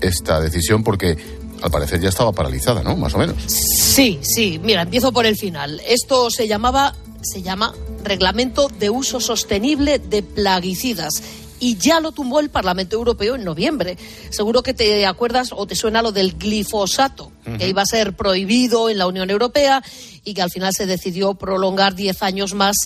esta 0.00 0.40
decisión? 0.40 0.84
Porque 0.84 1.16
al 1.60 1.72
parecer 1.72 2.00
ya 2.00 2.08
estaba 2.08 2.30
paralizada, 2.30 2.84
¿no? 2.84 2.96
Más 2.96 3.14
o 3.14 3.18
menos. 3.18 3.36
Sí, 3.48 4.20
sí, 4.22 4.60
mira, 4.62 4.82
empiezo 4.82 5.10
por 5.10 5.26
el 5.26 5.36
final. 5.36 5.80
Esto 5.88 6.30
se 6.30 6.46
llamaba, 6.46 6.94
se 7.22 7.42
llama 7.42 7.74
Reglamento 8.04 8.68
de 8.78 8.90
Uso 8.90 9.18
Sostenible 9.18 9.98
de 9.98 10.22
Plaguicidas. 10.22 11.20
Y 11.64 11.78
ya 11.78 11.98
lo 11.98 12.12
tumbó 12.12 12.40
el 12.40 12.50
Parlamento 12.50 12.94
Europeo 12.94 13.36
en 13.36 13.42
noviembre. 13.42 13.96
Seguro 14.28 14.62
que 14.62 14.74
te 14.74 15.06
acuerdas 15.06 15.48
o 15.50 15.66
te 15.66 15.74
suena 15.74 16.02
lo 16.02 16.12
del 16.12 16.34
glifosato, 16.34 17.32
que 17.56 17.66
iba 17.66 17.80
a 17.80 17.86
ser 17.86 18.14
prohibido 18.14 18.90
en 18.90 18.98
la 18.98 19.06
Unión 19.06 19.30
Europea 19.30 19.82
y 20.24 20.34
que 20.34 20.42
al 20.42 20.50
final 20.50 20.74
se 20.76 20.84
decidió 20.84 21.32
prolongar 21.36 21.94
10 21.94 22.22
años 22.22 22.52
más 22.52 22.76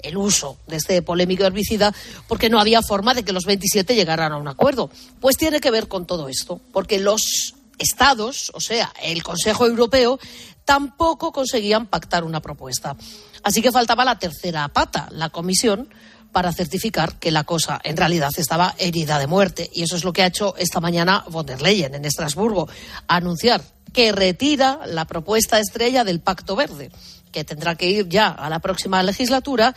el 0.00 0.18
uso 0.18 0.58
de 0.66 0.76
este 0.76 1.00
polémico 1.00 1.44
herbicida 1.44 1.94
porque 2.28 2.50
no 2.50 2.60
había 2.60 2.82
forma 2.82 3.14
de 3.14 3.22
que 3.22 3.32
los 3.32 3.46
27 3.46 3.94
llegaran 3.94 4.32
a 4.32 4.36
un 4.36 4.48
acuerdo. 4.48 4.90
Pues 5.18 5.38
tiene 5.38 5.58
que 5.58 5.70
ver 5.70 5.88
con 5.88 6.04
todo 6.04 6.28
esto, 6.28 6.60
porque 6.74 7.00
los 7.00 7.54
estados, 7.78 8.52
o 8.52 8.60
sea, 8.60 8.92
el 9.02 9.22
Consejo 9.22 9.64
Europeo, 9.64 10.18
tampoco 10.66 11.32
conseguían 11.32 11.86
pactar 11.86 12.22
una 12.22 12.42
propuesta. 12.42 12.96
Así 13.42 13.62
que 13.62 13.72
faltaba 13.72 14.04
la 14.04 14.18
tercera 14.18 14.68
pata, 14.68 15.08
la 15.10 15.30
Comisión, 15.30 15.88
para 16.36 16.52
certificar 16.52 17.14
que 17.14 17.30
la 17.30 17.44
cosa 17.44 17.80
en 17.82 17.96
realidad 17.96 18.30
estaba 18.36 18.74
herida 18.76 19.18
de 19.18 19.26
muerte. 19.26 19.70
Y 19.72 19.84
eso 19.84 19.96
es 19.96 20.04
lo 20.04 20.12
que 20.12 20.22
ha 20.22 20.26
hecho 20.26 20.54
esta 20.58 20.80
mañana 20.80 21.24
von 21.30 21.46
der 21.46 21.62
Leyen 21.62 21.94
en 21.94 22.04
Estrasburgo, 22.04 22.68
anunciar 23.08 23.62
que 23.94 24.12
retira 24.12 24.80
la 24.84 25.06
propuesta 25.06 25.58
estrella 25.58 26.04
del 26.04 26.20
Pacto 26.20 26.54
Verde, 26.54 26.90
que 27.32 27.44
tendrá 27.44 27.74
que 27.74 27.88
ir 27.88 28.10
ya 28.10 28.28
a 28.28 28.50
la 28.50 28.58
próxima 28.58 29.02
legislatura. 29.02 29.74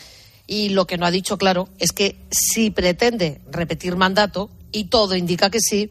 Y 0.47 0.67
lo 0.67 0.85
que 0.85 0.97
no 0.97 1.05
ha 1.05 1.11
dicho 1.11 1.37
claro 1.37 1.69
es 1.79 1.93
que 1.93 2.19
si 2.29 2.71
pretende 2.71 3.39
repetir 3.49 3.95
mandato, 3.95 4.49
y 4.73 4.89
todo 4.89 5.15
indica 5.15 5.49
que 5.49 5.61
sí, 5.61 5.89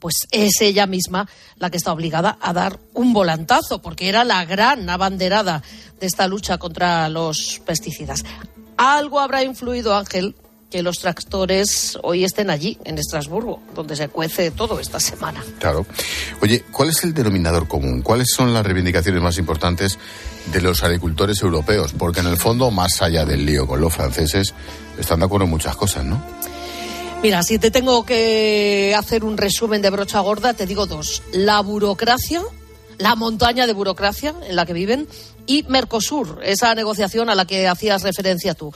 pues 0.00 0.26
es 0.32 0.60
ella 0.60 0.88
misma 0.88 1.28
la 1.58 1.70
que 1.70 1.76
está 1.76 1.92
obligada 1.92 2.38
a 2.40 2.52
dar 2.52 2.80
un 2.92 3.12
volantazo, 3.12 3.80
porque 3.80 4.08
era 4.08 4.24
la 4.24 4.44
gran 4.46 4.90
abanderada 4.90 5.62
de 6.00 6.08
esta 6.08 6.26
lucha 6.26 6.58
contra 6.58 7.08
los 7.08 7.62
pesticidas. 7.64 8.24
Algo 8.78 9.20
habrá 9.20 9.42
influido, 9.42 9.94
Ángel, 9.94 10.34
que 10.70 10.82
los 10.82 10.98
tractores 10.98 11.98
hoy 12.02 12.24
estén 12.24 12.50
allí, 12.50 12.78
en 12.84 12.98
Estrasburgo, 12.98 13.60
donde 13.74 13.96
se 13.96 14.08
cuece 14.08 14.50
todo 14.50 14.78
esta 14.80 15.00
semana. 15.00 15.42
Claro. 15.58 15.86
Oye, 16.42 16.64
¿cuál 16.70 16.90
es 16.90 17.02
el 17.04 17.14
denominador 17.14 17.66
común? 17.66 18.02
¿Cuáles 18.02 18.28
son 18.30 18.52
las 18.52 18.64
reivindicaciones 18.64 19.22
más 19.22 19.38
importantes 19.38 19.98
de 20.52 20.60
los 20.60 20.82
agricultores 20.82 21.42
europeos? 21.42 21.92
Porque 21.96 22.20
en 22.20 22.26
el 22.26 22.36
fondo, 22.36 22.70
más 22.70 23.02
allá 23.02 23.24
del 23.24 23.44
lío 23.44 23.66
con 23.66 23.80
los 23.80 23.92
franceses, 23.92 24.54
están 24.98 25.20
de 25.20 25.26
acuerdo 25.26 25.44
en 25.44 25.50
muchas 25.50 25.74
cosas, 25.74 26.04
¿no? 26.04 26.22
Mira, 27.22 27.42
si 27.42 27.58
te 27.58 27.72
tengo 27.72 28.04
que 28.06 28.94
hacer 28.96 29.24
un 29.24 29.36
resumen 29.36 29.82
de 29.82 29.90
brocha 29.90 30.20
gorda, 30.20 30.54
te 30.54 30.66
digo 30.66 30.86
dos. 30.86 31.22
La 31.32 31.60
burocracia, 31.62 32.42
la 32.98 33.14
montaña 33.14 33.66
de 33.66 33.72
burocracia 33.72 34.34
en 34.46 34.56
la 34.56 34.66
que 34.66 34.72
viven, 34.72 35.08
y 35.46 35.62
Mercosur, 35.64 36.40
esa 36.42 36.74
negociación 36.74 37.30
a 37.30 37.34
la 37.34 37.46
que 37.46 37.66
hacías 37.66 38.02
referencia 38.02 38.54
tú. 38.54 38.72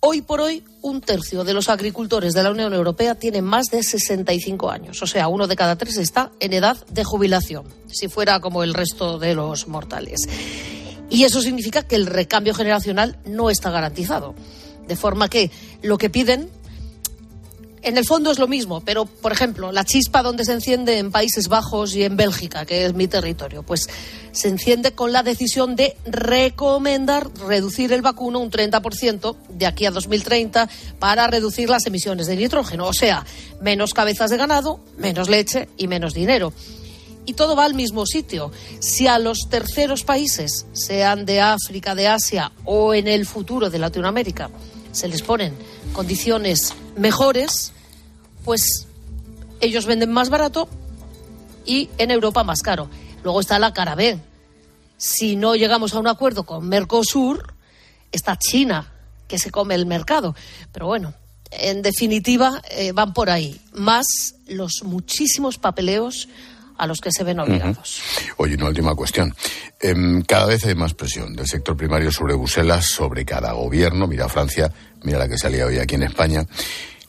Hoy 0.00 0.20
por 0.20 0.42
hoy, 0.42 0.62
un 0.82 1.00
tercio 1.00 1.44
de 1.44 1.54
los 1.54 1.70
agricultores 1.70 2.34
de 2.34 2.42
la 2.42 2.50
Unión 2.50 2.74
Europea 2.74 3.14
tiene 3.14 3.40
más 3.40 3.68
de 3.68 3.82
65 3.82 4.70
años. 4.70 5.02
O 5.02 5.06
sea, 5.06 5.28
uno 5.28 5.46
de 5.46 5.56
cada 5.56 5.76
tres 5.76 5.96
está 5.96 6.30
en 6.40 6.52
edad 6.52 6.76
de 6.88 7.04
jubilación, 7.04 7.64
si 7.90 8.08
fuera 8.08 8.40
como 8.40 8.62
el 8.62 8.74
resto 8.74 9.18
de 9.18 9.34
los 9.34 9.66
mortales. 9.66 10.28
Y 11.08 11.24
eso 11.24 11.40
significa 11.40 11.84
que 11.84 11.96
el 11.96 12.04
recambio 12.04 12.52
generacional 12.52 13.18
no 13.24 13.48
está 13.48 13.70
garantizado. 13.70 14.34
De 14.86 14.96
forma 14.96 15.30
que 15.30 15.50
lo 15.80 15.96
que 15.96 16.10
piden 16.10 16.50
en 17.84 17.98
el 17.98 18.04
fondo 18.04 18.30
es 18.30 18.38
lo 18.38 18.48
mismo, 18.48 18.80
pero 18.80 19.04
por 19.04 19.32
ejemplo, 19.32 19.70
la 19.70 19.84
chispa 19.84 20.22
donde 20.22 20.44
se 20.44 20.52
enciende 20.52 20.98
en 20.98 21.12
Países 21.12 21.48
Bajos 21.48 21.94
y 21.94 22.02
en 22.02 22.16
Bélgica, 22.16 22.64
que 22.64 22.86
es 22.86 22.94
mi 22.94 23.06
territorio, 23.08 23.62
pues 23.62 23.88
se 24.32 24.48
enciende 24.48 24.92
con 24.92 25.12
la 25.12 25.22
decisión 25.22 25.76
de 25.76 25.96
recomendar 26.06 27.30
reducir 27.46 27.92
el 27.92 28.02
vacuno 28.02 28.40
un 28.40 28.50
30% 28.50 29.36
de 29.50 29.66
aquí 29.66 29.86
a 29.86 29.90
2030 29.90 30.68
para 30.98 31.26
reducir 31.26 31.68
las 31.68 31.86
emisiones 31.86 32.26
de 32.26 32.36
nitrógeno, 32.36 32.86
o 32.86 32.94
sea, 32.94 33.24
menos 33.60 33.92
cabezas 33.92 34.30
de 34.30 34.38
ganado, 34.38 34.80
menos 34.96 35.28
leche 35.28 35.68
y 35.76 35.86
menos 35.86 36.14
dinero. 36.14 36.52
Y 37.26 37.34
todo 37.34 37.56
va 37.56 37.64
al 37.64 37.74
mismo 37.74 38.06
sitio. 38.06 38.50
Si 38.80 39.06
a 39.06 39.18
los 39.18 39.48
terceros 39.48 40.04
países, 40.04 40.66
sean 40.72 41.24
de 41.24 41.40
África, 41.40 41.94
de 41.94 42.08
Asia 42.08 42.52
o 42.64 42.92
en 42.92 43.08
el 43.08 43.24
futuro 43.24 43.70
de 43.70 43.78
Latinoamérica, 43.78 44.50
se 44.92 45.08
les 45.08 45.22
ponen 45.22 45.54
condiciones 45.92 46.74
mejores, 46.96 47.72
pues 48.44 48.86
ellos 49.60 49.86
venden 49.86 50.12
más 50.12 50.30
barato 50.30 50.68
y 51.64 51.90
en 51.98 52.10
Europa 52.10 52.44
más 52.44 52.60
caro. 52.60 52.88
Luego 53.22 53.40
está 53.40 53.58
la 53.58 53.72
cara 53.72 53.94
B. 53.94 54.18
Si 54.96 55.36
no 55.36 55.54
llegamos 55.54 55.94
a 55.94 55.98
un 55.98 56.06
acuerdo 56.06 56.44
con 56.44 56.68
Mercosur, 56.68 57.54
está 58.12 58.36
China, 58.38 58.92
que 59.26 59.38
se 59.38 59.50
come 59.50 59.74
el 59.74 59.86
mercado. 59.86 60.34
Pero 60.72 60.86
bueno, 60.86 61.14
en 61.50 61.82
definitiva, 61.82 62.62
eh, 62.70 62.92
van 62.92 63.12
por 63.12 63.30
ahí. 63.30 63.60
Más 63.72 64.06
los 64.46 64.82
muchísimos 64.84 65.58
papeleos 65.58 66.28
a 66.76 66.86
los 66.86 67.00
que 67.00 67.10
se 67.12 67.24
ven 67.24 67.38
obligados. 67.38 68.00
Oye, 68.36 68.56
una 68.56 68.66
última 68.66 68.94
cuestión. 68.94 69.34
Em, 69.80 70.22
cada 70.22 70.46
vez 70.46 70.64
hay 70.64 70.74
más 70.74 70.94
presión 70.94 71.34
del 71.34 71.46
sector 71.46 71.76
primario 71.76 72.10
sobre 72.10 72.34
Bruselas, 72.34 72.86
sobre 72.86 73.24
cada 73.24 73.52
gobierno. 73.52 74.06
Mira 74.06 74.28
Francia, 74.28 74.72
mira 75.02 75.18
la 75.18 75.28
que 75.28 75.38
salía 75.38 75.66
hoy 75.66 75.78
aquí 75.78 75.94
en 75.94 76.02
España. 76.02 76.44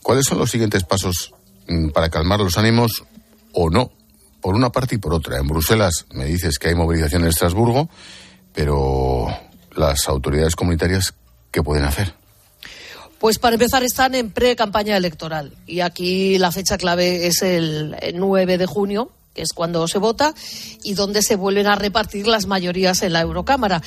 ¿Cuáles 0.05 0.27
son 0.27 0.37
los 0.37 0.51
siguientes 0.51 0.83
pasos 0.83 1.33
mm, 1.67 1.89
para 1.89 2.09
calmar 2.09 2.39
los 2.39 2.59
ánimos 2.59 3.05
o 3.53 3.71
no? 3.71 3.91
Por 4.39 4.53
una 4.53 4.71
parte 4.71 4.93
y 4.93 4.97
por 4.99 5.15
otra. 5.15 5.39
En 5.39 5.47
Bruselas 5.47 6.05
me 6.11 6.25
dices 6.25 6.59
que 6.59 6.67
hay 6.67 6.75
movilización 6.75 7.23
en 7.23 7.29
Estrasburgo, 7.29 7.89
pero 8.53 9.25
las 9.75 10.07
autoridades 10.07 10.55
comunitarias, 10.55 11.15
¿qué 11.49 11.63
pueden 11.63 11.85
hacer? 11.85 12.13
Pues 13.17 13.39
para 13.39 13.55
empezar 13.55 13.81
están 13.81 14.13
en 14.13 14.29
pre-campaña 14.29 14.95
electoral 14.95 15.55
y 15.65 15.79
aquí 15.79 16.37
la 16.37 16.51
fecha 16.51 16.77
clave 16.77 17.25
es 17.25 17.41
el 17.41 17.97
9 18.13 18.59
de 18.59 18.65
junio, 18.67 19.09
que 19.33 19.41
es 19.41 19.53
cuando 19.53 19.87
se 19.87 19.97
vota 19.97 20.35
y 20.83 20.93
donde 20.93 21.23
se 21.23 21.35
vuelven 21.35 21.65
a 21.65 21.77
repartir 21.77 22.27
las 22.27 22.45
mayorías 22.45 23.01
en 23.01 23.13
la 23.13 23.21
Eurocámara. 23.21 23.81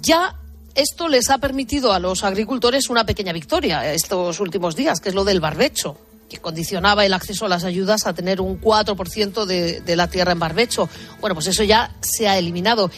Ya 0.00 0.36
esto 0.74 1.08
les 1.08 1.30
ha 1.30 1.38
permitido 1.38 1.92
a 1.92 1.98
los 1.98 2.24
agricultores 2.24 2.88
una 2.88 3.04
pequeña 3.04 3.32
victoria 3.32 3.92
estos 3.92 4.40
últimos 4.40 4.76
días, 4.76 5.00
que 5.00 5.10
es 5.10 5.14
lo 5.14 5.24
del 5.24 5.40
barbecho. 5.40 5.96
que 6.28 6.38
condicionaba 6.38 7.04
el 7.04 7.12
acceso 7.12 7.46
a 7.46 7.48
las 7.48 7.64
ayudas 7.64 8.06
a 8.06 8.14
tener 8.14 8.40
un 8.40 8.60
4% 8.60 9.46
de, 9.46 9.80
de 9.80 9.96
la 9.96 10.06
tierra 10.06 10.30
en 10.30 10.38
barbecho. 10.38 10.88
Bueno, 11.20 11.34
pues 11.34 11.48
eso 11.48 11.64
ya 11.64 11.92
se 12.00 12.28
ha 12.28 12.38
eliminado. 12.38 12.88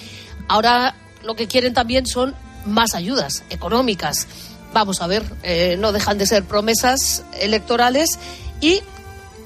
Ahora 0.48 0.94
lo 1.24 1.34
que 1.34 1.46
quieren 1.46 1.72
también 1.72 2.06
son 2.06 2.34
más 2.66 2.94
ayudas 2.94 3.44
económicas. 3.50 4.26
Vamos 4.72 5.00
a 5.00 5.06
ver, 5.06 5.24
eh, 5.42 5.76
no 5.78 5.92
dejan 5.92 6.18
de 6.18 6.26
ser 6.26 6.44
promesas 6.44 7.24
electorales 7.40 8.18
y 8.60 8.80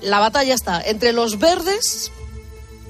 la 0.02 0.18
batalla 0.18 0.54
está 0.54 0.80
entre 0.80 1.12
los 1.12 1.38
verdes 1.38 2.12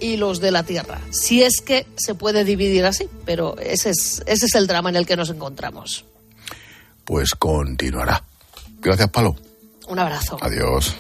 y 0.01 0.17
los 0.17 0.41
de 0.41 0.51
la 0.51 0.63
tierra, 0.63 1.01
si 1.11 1.43
es 1.43 1.61
que 1.61 1.87
se 1.97 2.15
puede 2.15 2.45
dividir 2.45 2.85
así, 2.85 3.09
pero 3.25 3.57
ese 3.59 3.91
es, 3.91 4.23
ese 4.27 4.47
es 4.47 4.55
el 4.55 4.67
drama 4.67 4.91
en 4.91 4.97
el 4.97 5.07
que 5.07 5.17
nos 5.17 5.31
encontramos. 5.31 6.05
Pues 7.05 7.31
continuará. 7.39 8.23
Gracias, 8.81 9.09
Palo. 9.11 9.37
Un 9.89 9.99
abrazo. 9.99 10.39
Adiós. 10.41 10.95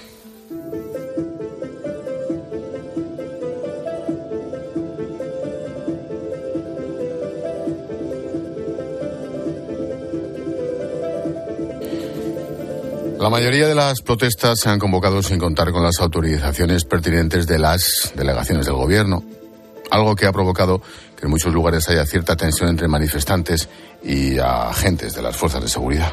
La 13.19 13.31
mayoría 13.31 13.67
de 13.67 13.75
las 13.75 14.03
protestas 14.03 14.61
se 14.61 14.69
han 14.69 14.79
convocado 14.79 15.23
sin 15.23 15.39
contar 15.39 15.73
con 15.73 15.83
las 15.83 15.99
autorizaciones 16.01 16.85
pertinentes 16.85 17.47
de 17.47 17.59
las 17.59 18.13
delegaciones 18.15 18.67
del 18.67 18.75
gobierno, 18.75 19.25
algo 19.91 20.15
que 20.15 20.27
ha 20.27 20.33
provocado 20.33 20.83
que 21.17 21.25
en 21.25 21.31
muchos 21.31 21.53
lugares 21.53 21.89
haya 21.89 22.05
cierta 22.05 22.37
tensión 22.37 22.69
entre 22.69 22.89
manifestantes 22.89 23.71
y 24.05 24.39
agentes 24.39 25.15
de 25.15 25.23
las 25.23 25.35
fuerzas 25.35 25.63
de 25.63 25.69
seguridad. 25.69 26.13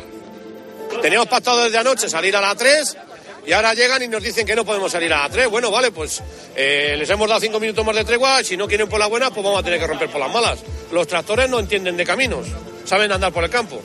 Teníamos 1.01 1.27
pactado 1.27 1.65
desde 1.65 1.77
anoche 1.77 2.07
salir 2.07 2.38
a 2.38 2.41
las 2.41 2.55
3 2.55 2.98
y 3.45 3.51
ahora 3.51 3.74
llegan 3.74 4.01
y 4.01 4.07
nos 4.07 4.24
dicen 4.24 4.45
que 4.48 4.55
no 4.55 4.63
podemos 4.63 4.89
salir 4.89 5.12
a 5.13 5.24
las 5.24 5.31
3. 5.31 5.50
Bueno, 5.50 5.72
vale, 5.72 5.91
pues 5.91 6.24
eh, 6.55 6.95
les 6.98 7.10
hemos 7.10 7.27
dado 7.27 7.41
cinco 7.41 7.60
minutos 7.60 7.86
más 7.86 7.95
de 7.95 8.05
tregua. 8.05 8.41
Si 8.45 8.55
no 8.55 8.65
quieren 8.65 8.88
por 8.88 9.00
las 9.00 9.10
buenas, 9.10 9.31
pues 9.31 9.43
vamos 9.43 9.60
a 9.60 9.63
tener 9.63 9.77
que 9.77 9.88
romper 9.88 10.10
por 10.10 10.22
las 10.22 10.33
malas. 10.33 10.60
Los 10.93 11.05
tractores 11.05 11.50
no 11.50 11.60
entienden 11.60 11.98
de 11.98 12.05
caminos, 12.05 12.48
saben 12.86 13.12
andar 13.12 13.33
por 13.33 13.43
el 13.43 13.50
campo. 13.50 13.81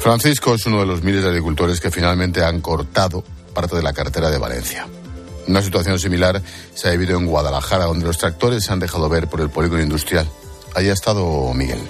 Francisco 0.00 0.54
es 0.54 0.64
uno 0.64 0.80
de 0.80 0.86
los 0.86 1.02
miles 1.02 1.22
de 1.22 1.28
agricultores 1.28 1.78
que 1.78 1.90
finalmente 1.90 2.42
han 2.42 2.62
cortado 2.62 3.22
parte 3.52 3.76
de 3.76 3.82
la 3.82 3.92
carretera 3.92 4.30
de 4.30 4.38
Valencia. 4.38 4.86
Una 5.46 5.60
situación 5.60 5.98
similar 5.98 6.40
se 6.74 6.88
ha 6.88 6.92
vivido 6.92 7.18
en 7.18 7.26
Guadalajara, 7.26 7.84
donde 7.84 8.06
los 8.06 8.16
tractores 8.16 8.64
se 8.64 8.72
han 8.72 8.78
dejado 8.78 9.10
ver 9.10 9.28
por 9.28 9.42
el 9.42 9.50
polígono 9.50 9.82
industrial. 9.82 10.26
Ahí 10.74 10.88
ha 10.88 10.94
estado 10.94 11.52
Miguel. 11.52 11.80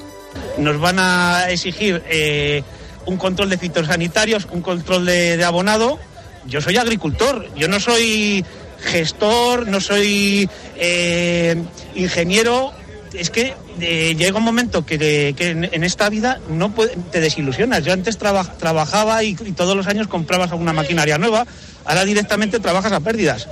Nos 0.59 0.81
van 0.81 0.99
a 0.99 1.51
exigir 1.51 2.03
eh, 2.09 2.65
un 3.07 3.17
control 3.17 3.49
de 3.49 3.59
fitosanitarios, 3.59 4.49
un 4.51 4.61
control 4.61 5.07
de, 5.07 5.45
abonado. 5.45 6.01
Yo 6.47 6.61
soy 6.61 6.79
agricultor, 6.79 7.49
yo 7.55 7.69
no 7.69 7.79
soy 7.79 8.45
gestor, 8.81 9.69
no 9.69 9.81
soy 9.81 10.51
eh, 10.77 11.63
ingeniero. 11.95 12.73
Es 13.13 13.31
que 13.31 13.55
eh, 13.81 14.15
llega 14.17 14.39
un 14.39 14.45
momento 14.45 14.87
que, 14.87 15.35
en, 15.39 15.85
esta 15.85 16.09
vida 16.09 16.41
no 16.49 16.73
te 17.11 17.21
desilusionas. 17.21 17.85
Yo 17.85 17.93
antes 17.93 18.19
traba- 18.19 18.57
trabajaba 18.59 19.23
y, 19.25 19.37
y 19.45 19.53
todos 19.53 19.77
los 19.77 19.87
años 19.87 20.09
comprabas 20.09 20.53
alguna 20.53 20.73
maquinaria 20.73 21.19
nueva. 21.19 21.47
Ahora 21.85 22.05
directamente 22.05 22.61
trabajas 22.61 22.93
a 22.93 23.01
pérdidas. 23.01 23.49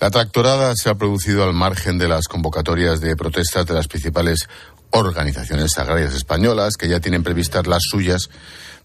La 0.00 0.10
tractorada 0.10 0.74
se 0.76 0.88
ha 0.88 0.94
producido 0.94 1.42
al 1.44 1.52
margen 1.52 1.98
de 1.98 2.08
las 2.08 2.28
convocatorias 2.28 3.00
de 3.00 3.16
protestas 3.16 3.66
de 3.66 3.74
las 3.74 3.88
principales 3.88 4.48
organizaciones 4.90 5.76
agrarias 5.76 6.14
españolas, 6.14 6.76
que 6.76 6.88
ya 6.88 7.00
tienen 7.00 7.22
previstas 7.22 7.66
las 7.66 7.82
suyas 7.82 8.30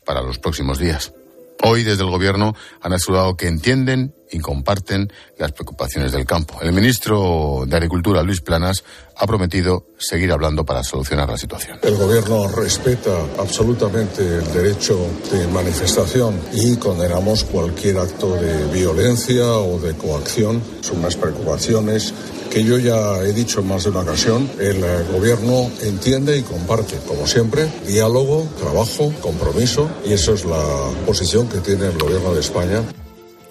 para 0.05 0.21
los 0.21 0.39
próximos 0.39 0.79
días. 0.79 1.13
Hoy, 1.61 1.83
desde 1.83 2.03
el 2.03 2.09
Gobierno, 2.09 2.55
han 2.81 2.93
asegurado 2.93 3.37
que 3.37 3.47
entienden 3.47 4.13
y 4.33 4.39
comparten 4.39 5.11
las 5.37 5.51
preocupaciones 5.51 6.11
del 6.11 6.25
campo. 6.25 6.59
El 6.61 6.73
ministro 6.73 7.63
de 7.67 7.75
Agricultura, 7.75 8.23
Luis 8.23 8.41
Planas, 8.41 8.83
ha 9.15 9.27
prometido 9.27 9.85
seguir 9.97 10.31
hablando 10.31 10.65
para 10.65 10.83
solucionar 10.83 11.29
la 11.29 11.37
situación. 11.37 11.79
El 11.83 11.95
gobierno 11.95 12.47
respeta 12.47 13.15
absolutamente 13.37 14.21
el 14.21 14.53
derecho 14.53 14.97
de 15.31 15.47
manifestación 15.47 16.39
y 16.51 16.75
condenamos 16.77 17.43
cualquier 17.43 17.99
acto 17.99 18.35
de 18.35 18.65
violencia 18.73 19.45
o 19.45 19.79
de 19.79 19.95
coacción. 19.95 20.61
Son 20.81 20.99
unas 20.99 21.15
preocupaciones 21.15 22.13
que 22.49 22.63
yo 22.63 22.77
ya 22.77 23.21
he 23.23 23.33
dicho 23.33 23.61
en 23.61 23.67
más 23.67 23.83
de 23.83 23.89
una 23.91 24.01
ocasión. 24.01 24.49
El 24.59 24.83
eh, 24.83 25.03
gobierno 25.11 25.71
entiende 25.81 26.37
y 26.37 26.43
comparte, 26.43 26.97
como 27.07 27.25
siempre, 27.27 27.67
diálogo, 27.87 28.47
trabajo, 28.59 29.13
compromiso 29.21 29.89
y 30.05 30.13
eso 30.13 30.33
es 30.33 30.45
la 30.45 30.63
posición 31.05 31.47
que 31.47 31.59
tiene 31.59 31.87
el 31.87 31.97
gobierno 31.97 32.33
de 32.33 32.41
España. 32.41 32.83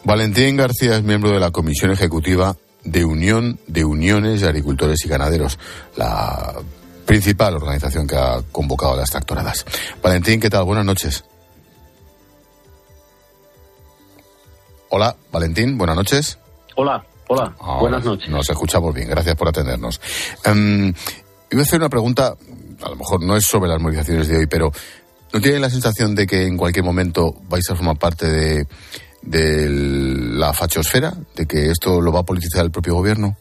Valentín 0.04 0.56
García 0.56 0.96
es 0.96 1.02
miembro 1.04 1.30
de 1.30 1.38
la 1.38 1.52
Comisión 1.52 1.92
Ejecutiva 1.92 2.56
de 2.82 3.04
Unión 3.04 3.60
de 3.68 3.84
Uniones 3.84 4.40
de 4.40 4.48
Agricultores 4.48 5.04
y 5.04 5.08
Ganaderos, 5.08 5.58
la 5.96 6.54
principal 7.06 7.54
organización 7.54 8.08
que 8.08 8.16
ha 8.16 8.42
convocado 8.50 8.94
a 8.94 8.96
las 8.96 9.10
tractoradas. 9.10 9.64
Valentín, 10.02 10.40
¿qué 10.40 10.50
tal? 10.50 10.64
Buenas 10.64 10.84
noches. 10.84 11.24
Hola, 14.90 15.14
Valentín, 15.30 15.78
buenas 15.78 15.94
noches. 15.94 16.38
Hola, 16.74 17.04
hola, 17.28 17.54
Ahora 17.60 17.80
buenas 17.80 18.04
noches. 18.04 18.28
Nos 18.28 18.50
escuchamos 18.50 18.92
bien, 18.92 19.08
gracias 19.08 19.36
por 19.36 19.48
atendernos. 19.48 20.00
Iba 20.44 21.60
a 21.60 21.62
hacer 21.62 21.78
una 21.78 21.88
pregunta, 21.88 22.34
a 22.82 22.88
lo 22.88 22.96
mejor 22.96 23.22
no 23.22 23.36
es 23.36 23.46
sobre 23.46 23.70
las 23.70 23.80
movilizaciones 23.80 24.26
de 24.26 24.38
hoy, 24.38 24.46
pero 24.48 24.72
¿no 25.32 25.40
tiene 25.40 25.60
la 25.60 25.70
sensación 25.70 26.16
de 26.16 26.26
que 26.26 26.44
en 26.44 26.56
cualquier 26.56 26.84
momento 26.84 27.36
vais 27.48 27.70
a 27.70 27.76
formar 27.76 27.98
parte 27.98 28.28
de, 28.28 28.66
de 29.22 29.68
la 29.70 30.52
fachosfera? 30.52 31.12
¿De 31.36 31.46
que 31.46 31.70
esto 31.70 32.00
lo 32.00 32.12
va 32.12 32.20
a 32.20 32.24
politizar 32.24 32.64
el 32.64 32.70
propio 32.70 32.94
gobierno? 32.94 33.36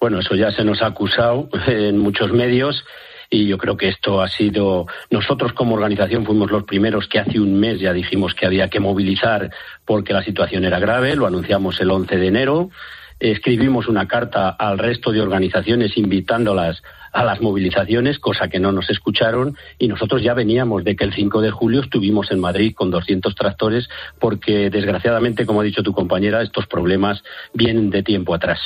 Bueno, 0.00 0.20
eso 0.20 0.34
ya 0.34 0.50
se 0.50 0.64
nos 0.64 0.82
ha 0.82 0.86
acusado 0.86 1.48
en 1.66 1.98
muchos 1.98 2.32
medios 2.32 2.84
y 3.30 3.46
yo 3.46 3.58
creo 3.58 3.76
que 3.76 3.88
esto 3.88 4.20
ha 4.20 4.28
sido. 4.28 4.86
Nosotros 5.10 5.52
como 5.52 5.74
organización 5.74 6.24
fuimos 6.24 6.50
los 6.50 6.64
primeros 6.64 7.08
que 7.08 7.18
hace 7.18 7.40
un 7.40 7.58
mes 7.58 7.80
ya 7.80 7.92
dijimos 7.92 8.34
que 8.34 8.46
había 8.46 8.68
que 8.68 8.80
movilizar 8.80 9.50
porque 9.84 10.12
la 10.12 10.22
situación 10.22 10.64
era 10.64 10.78
grave, 10.78 11.16
lo 11.16 11.26
anunciamos 11.26 11.80
el 11.80 11.90
11 11.90 12.16
de 12.16 12.26
enero. 12.26 12.70
Escribimos 13.18 13.88
una 13.88 14.06
carta 14.06 14.50
al 14.50 14.78
resto 14.78 15.10
de 15.10 15.22
organizaciones 15.22 15.96
invitándolas 15.96 16.82
a 17.16 17.24
las 17.24 17.40
movilizaciones, 17.40 18.18
cosa 18.18 18.48
que 18.48 18.60
no 18.60 18.72
nos 18.72 18.90
escucharon, 18.90 19.56
y 19.78 19.88
nosotros 19.88 20.22
ya 20.22 20.34
veníamos 20.34 20.84
de 20.84 20.94
que 20.94 21.04
el 21.04 21.14
5 21.14 21.40
de 21.40 21.50
julio 21.50 21.80
estuvimos 21.80 22.30
en 22.30 22.40
Madrid 22.40 22.74
con 22.74 22.90
200 22.90 23.34
tractores, 23.34 23.88
porque 24.20 24.68
desgraciadamente, 24.68 25.46
como 25.46 25.62
ha 25.62 25.64
dicho 25.64 25.82
tu 25.82 25.94
compañera, 25.94 26.42
estos 26.42 26.66
problemas 26.66 27.22
vienen 27.54 27.88
de 27.88 28.02
tiempo 28.02 28.34
atrás. 28.34 28.58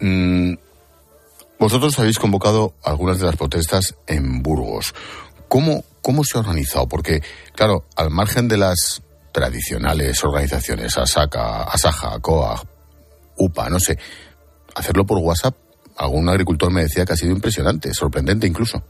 Mm, 0.00 0.54
vosotros 1.58 1.98
habéis 1.98 2.18
convocado 2.18 2.72
algunas 2.82 3.18
de 3.18 3.26
las 3.26 3.36
protestas 3.36 3.94
en 4.06 4.42
Burgos. 4.42 4.94
¿Cómo, 5.46 5.84
¿Cómo 6.00 6.24
se 6.24 6.38
ha 6.38 6.40
organizado? 6.40 6.88
Porque, 6.88 7.20
claro, 7.54 7.84
al 7.96 8.08
margen 8.08 8.48
de 8.48 8.56
las 8.56 9.02
tradicionales 9.32 10.24
organizaciones, 10.24 10.96
ASACA, 10.96 11.64
ASAJA, 11.64 12.18
COA, 12.20 12.62
UPA, 13.36 13.68
no 13.68 13.78
sé, 13.78 13.98
hacerlo 14.74 15.04
por 15.04 15.18
WhatsApp, 15.18 15.54
algún 15.96 16.28
agricultor 16.28 16.72
me 16.72 16.82
decía 16.82 17.04
que 17.04 17.12
ha 17.12 17.16
sido 17.16 17.32
impresionante, 17.32 17.92
sorprendente 17.92 18.46
incluso. 18.46 18.82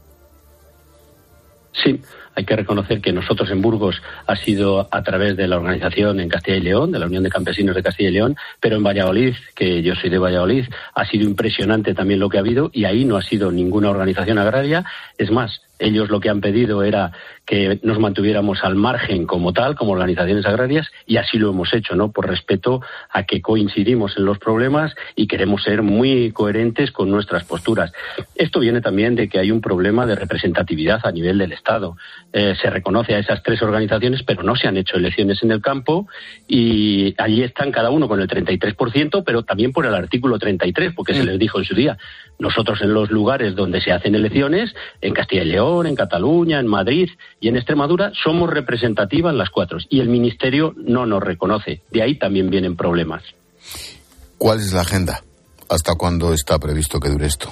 Sí, 1.83 2.01
hay 2.37 2.45
que 2.45 2.55
reconocer 2.55 3.01
que 3.01 3.11
nosotros 3.11 3.49
en 3.49 3.61
Burgos 3.61 4.01
ha 4.25 4.35
sido 4.35 4.87
a 4.91 5.03
través 5.03 5.35
de 5.35 5.47
la 5.47 5.57
organización 5.57 6.19
en 6.19 6.29
Castilla 6.29 6.57
y 6.57 6.61
León, 6.61 6.91
de 6.91 6.99
la 6.99 7.07
Unión 7.07 7.23
de 7.23 7.29
Campesinos 7.29 7.75
de 7.75 7.83
Castilla 7.83 8.09
y 8.09 8.13
León, 8.13 8.35
pero 8.59 8.75
en 8.75 8.83
Valladolid, 8.83 9.33
que 9.55 9.81
yo 9.81 9.95
soy 9.95 10.09
de 10.09 10.19
Valladolid, 10.19 10.65
ha 10.93 11.05
sido 11.05 11.23
impresionante 11.23 11.93
también 11.93 12.19
lo 12.19 12.29
que 12.29 12.37
ha 12.37 12.41
habido 12.41 12.69
y 12.73 12.85
ahí 12.85 13.05
no 13.05 13.17
ha 13.17 13.21
sido 13.21 13.51
ninguna 13.51 13.89
organización 13.89 14.37
agraria. 14.37 14.85
Es 15.17 15.31
más, 15.31 15.61
ellos 15.79 16.09
lo 16.09 16.19
que 16.19 16.29
han 16.29 16.41
pedido 16.41 16.83
era 16.83 17.11
que 17.45 17.79
nos 17.83 17.97
mantuviéramos 17.97 18.63
al 18.63 18.75
margen 18.75 19.25
como 19.25 19.53
tal, 19.53 19.75
como 19.75 19.93
organizaciones 19.93 20.45
agrarias, 20.45 20.87
y 21.05 21.17
así 21.17 21.37
lo 21.37 21.49
hemos 21.49 21.73
hecho, 21.73 21.95
¿no? 21.95 22.11
Por 22.11 22.27
respeto 22.27 22.81
a 23.09 23.23
que 23.23 23.41
coincidimos 23.41 24.17
en 24.17 24.25
los 24.25 24.37
problemas 24.37 24.93
y 25.15 25.27
queremos 25.27 25.63
ser 25.63 25.81
muy 25.81 26.31
coherentes 26.31 26.91
con 26.91 27.09
nuestras 27.09 27.45
posturas. 27.45 27.93
Esto 28.35 28.59
viene 28.59 28.81
también 28.81 29.15
de 29.15 29.29
que 29.29 29.39
hay 29.39 29.51
un 29.51 29.61
problema 29.61 30.05
de 30.05 30.15
representatividad 30.15 30.99
a 31.05 31.11
nivel 31.11 31.37
del 31.37 31.53
Estado. 31.53 31.95
Eh, 32.33 32.55
se 32.61 32.69
reconoce 32.69 33.15
a 33.15 33.19
esas 33.19 33.41
tres 33.43 33.61
organizaciones, 33.61 34.23
pero 34.23 34.43
no 34.43 34.55
se 34.55 34.67
han 34.67 34.75
hecho 34.75 34.97
elecciones 34.97 35.41
en 35.41 35.51
el 35.51 35.61
campo 35.61 36.07
y 36.47 37.15
allí 37.17 37.43
están 37.43 37.71
cada 37.71 37.91
uno 37.91 38.09
con 38.09 38.19
el 38.19 38.27
33%, 38.27 39.23
pero 39.25 39.43
también 39.43 39.71
por 39.71 39.85
el 39.85 39.93
artículo 39.93 40.37
33, 40.37 40.93
porque 40.93 41.13
se 41.13 41.23
les 41.23 41.39
dijo 41.39 41.59
en 41.59 41.65
su 41.65 41.75
día. 41.75 41.97
Nosotros 42.39 42.81
en 42.81 42.93
los 42.93 43.09
lugares 43.09 43.55
donde 43.55 43.79
se 43.79 43.91
hacen 43.91 44.15
elecciones, 44.15 44.75
en 45.01 45.13
Castilla 45.13 45.43
y 45.43 45.47
León, 45.47 45.66
en 45.85 45.95
Cataluña, 45.95 46.59
en 46.59 46.67
Madrid 46.67 47.09
y 47.39 47.47
en 47.49 47.57
Extremadura, 47.57 48.11
somos 48.23 48.49
representativas 48.49 49.33
las 49.33 49.49
cuatro 49.49 49.77
y 49.89 49.99
el 49.99 50.09
Ministerio 50.09 50.73
no 50.77 51.05
nos 51.05 51.21
reconoce. 51.21 51.81
De 51.91 52.01
ahí 52.01 52.15
también 52.15 52.49
vienen 52.49 52.75
problemas. 52.75 53.23
¿Cuál 54.37 54.59
es 54.59 54.73
la 54.73 54.81
agenda? 54.81 55.21
¿Hasta 55.69 55.95
cuándo 55.95 56.33
está 56.33 56.57
previsto 56.59 56.99
que 56.99 57.09
dure 57.09 57.25
esto? 57.25 57.51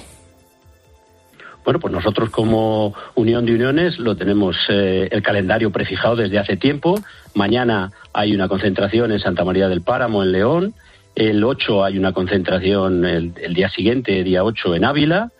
Bueno, 1.64 1.80
pues 1.80 1.92
nosotros 1.92 2.30
como 2.30 2.94
Unión 3.16 3.44
de 3.44 3.52
Uniones 3.52 3.98
lo 3.98 4.16
tenemos 4.16 4.56
eh, 4.68 5.08
el 5.10 5.20
calendario 5.20 5.72
prefijado 5.72 6.14
desde 6.14 6.38
hace 6.38 6.56
tiempo. 6.56 7.00
Mañana 7.34 7.90
hay 8.12 8.34
una 8.34 8.46
concentración 8.46 9.10
en 9.10 9.18
Santa 9.18 9.44
María 9.44 9.68
del 9.68 9.82
Páramo, 9.82 10.22
en 10.22 10.30
León. 10.30 10.74
El 11.16 11.42
8 11.42 11.84
hay 11.84 11.98
una 11.98 12.12
concentración 12.12 13.04
el, 13.04 13.32
día 13.52 13.68
siguiente, 13.70 14.22
día 14.22 14.44
8, 14.44 14.76
en 14.76 14.84
Ávila. 14.84 15.32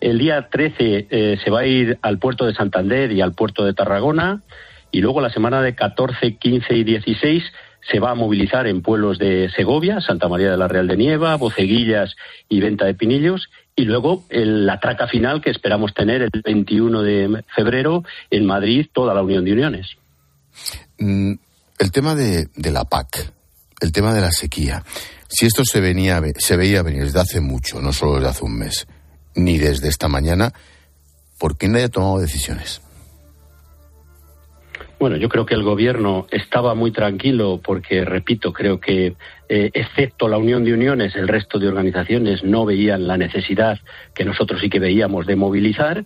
El 0.00 0.18
día 0.18 0.48
13 0.50 1.06
eh, 1.10 1.38
se 1.42 1.50
va 1.50 1.60
a 1.60 1.66
ir 1.66 1.98
al 2.02 2.18
puerto 2.18 2.46
de 2.46 2.54
Santander 2.54 3.12
y 3.12 3.20
al 3.20 3.34
puerto 3.34 3.64
de 3.64 3.74
Tarragona. 3.74 4.42
Y 4.90 5.00
luego 5.00 5.20
la 5.20 5.30
semana 5.30 5.62
de 5.62 5.74
14, 5.74 6.36
15 6.36 6.74
y 6.74 6.84
16 6.84 7.44
se 7.90 7.98
va 7.98 8.10
a 8.10 8.14
movilizar 8.14 8.66
en 8.66 8.82
pueblos 8.82 9.18
de 9.18 9.50
Segovia, 9.54 10.00
Santa 10.00 10.28
María 10.28 10.50
de 10.50 10.56
la 10.56 10.68
Real 10.68 10.86
de 10.86 10.96
Nieva, 10.96 11.36
Boceguillas 11.36 12.14
y 12.48 12.60
Venta 12.60 12.84
de 12.84 12.94
Pinillos, 12.94 13.48
y 13.74 13.84
luego 13.84 14.24
la 14.30 14.78
traca 14.80 15.06
final 15.06 15.40
que 15.40 15.50
esperamos 15.50 15.94
tener 15.94 16.22
el 16.22 16.30
21 16.44 17.02
de 17.02 17.44
febrero 17.54 18.04
en 18.30 18.46
Madrid, 18.46 18.86
toda 18.92 19.14
la 19.14 19.22
Unión 19.22 19.44
de 19.44 19.52
Uniones. 19.52 19.96
Mm, 20.98 21.32
el 21.78 21.92
tema 21.92 22.14
de, 22.14 22.48
la 22.70 22.84
PAC, 22.84 23.32
el 23.80 23.92
tema 23.92 24.12
de 24.12 24.20
la 24.20 24.30
sequía, 24.30 24.84
si 25.28 25.46
esto 25.46 25.64
se, 25.64 25.80
venía, 25.80 26.20
se 26.38 26.56
veía 26.56 26.82
venir 26.82 27.04
desde 27.04 27.20
hace 27.20 27.40
mucho, 27.40 27.80
no 27.80 27.92
solo 27.92 28.16
desde 28.16 28.28
hace 28.28 28.44
un 28.44 28.58
mes, 28.58 28.86
ni 29.34 29.58
desde 29.58 29.88
esta 29.88 30.08
mañana, 30.08 30.52
¿por 31.38 31.56
qué 31.56 31.68
nadie 31.68 31.86
ha 31.86 31.88
tomado 31.88 32.18
decisiones? 32.18 32.82
Bueno, 35.00 35.16
yo 35.16 35.30
creo 35.30 35.46
que 35.46 35.54
el 35.54 35.62
gobierno 35.62 36.26
estaba 36.30 36.74
muy 36.74 36.92
tranquilo 36.92 37.58
porque, 37.64 38.04
repito, 38.04 38.52
creo 38.52 38.80
que, 38.80 39.14
eh, 39.48 39.70
excepto 39.72 40.28
la 40.28 40.36
Unión 40.36 40.62
de 40.62 40.74
Uniones, 40.74 41.16
el 41.16 41.26
resto 41.26 41.58
de 41.58 41.68
organizaciones 41.68 42.44
no 42.44 42.66
veían 42.66 43.06
la 43.06 43.16
necesidad 43.16 43.78
que 44.14 44.26
nosotros 44.26 44.60
sí 44.60 44.68
que 44.68 44.78
veíamos 44.78 45.26
de 45.26 45.36
movilizar. 45.36 46.04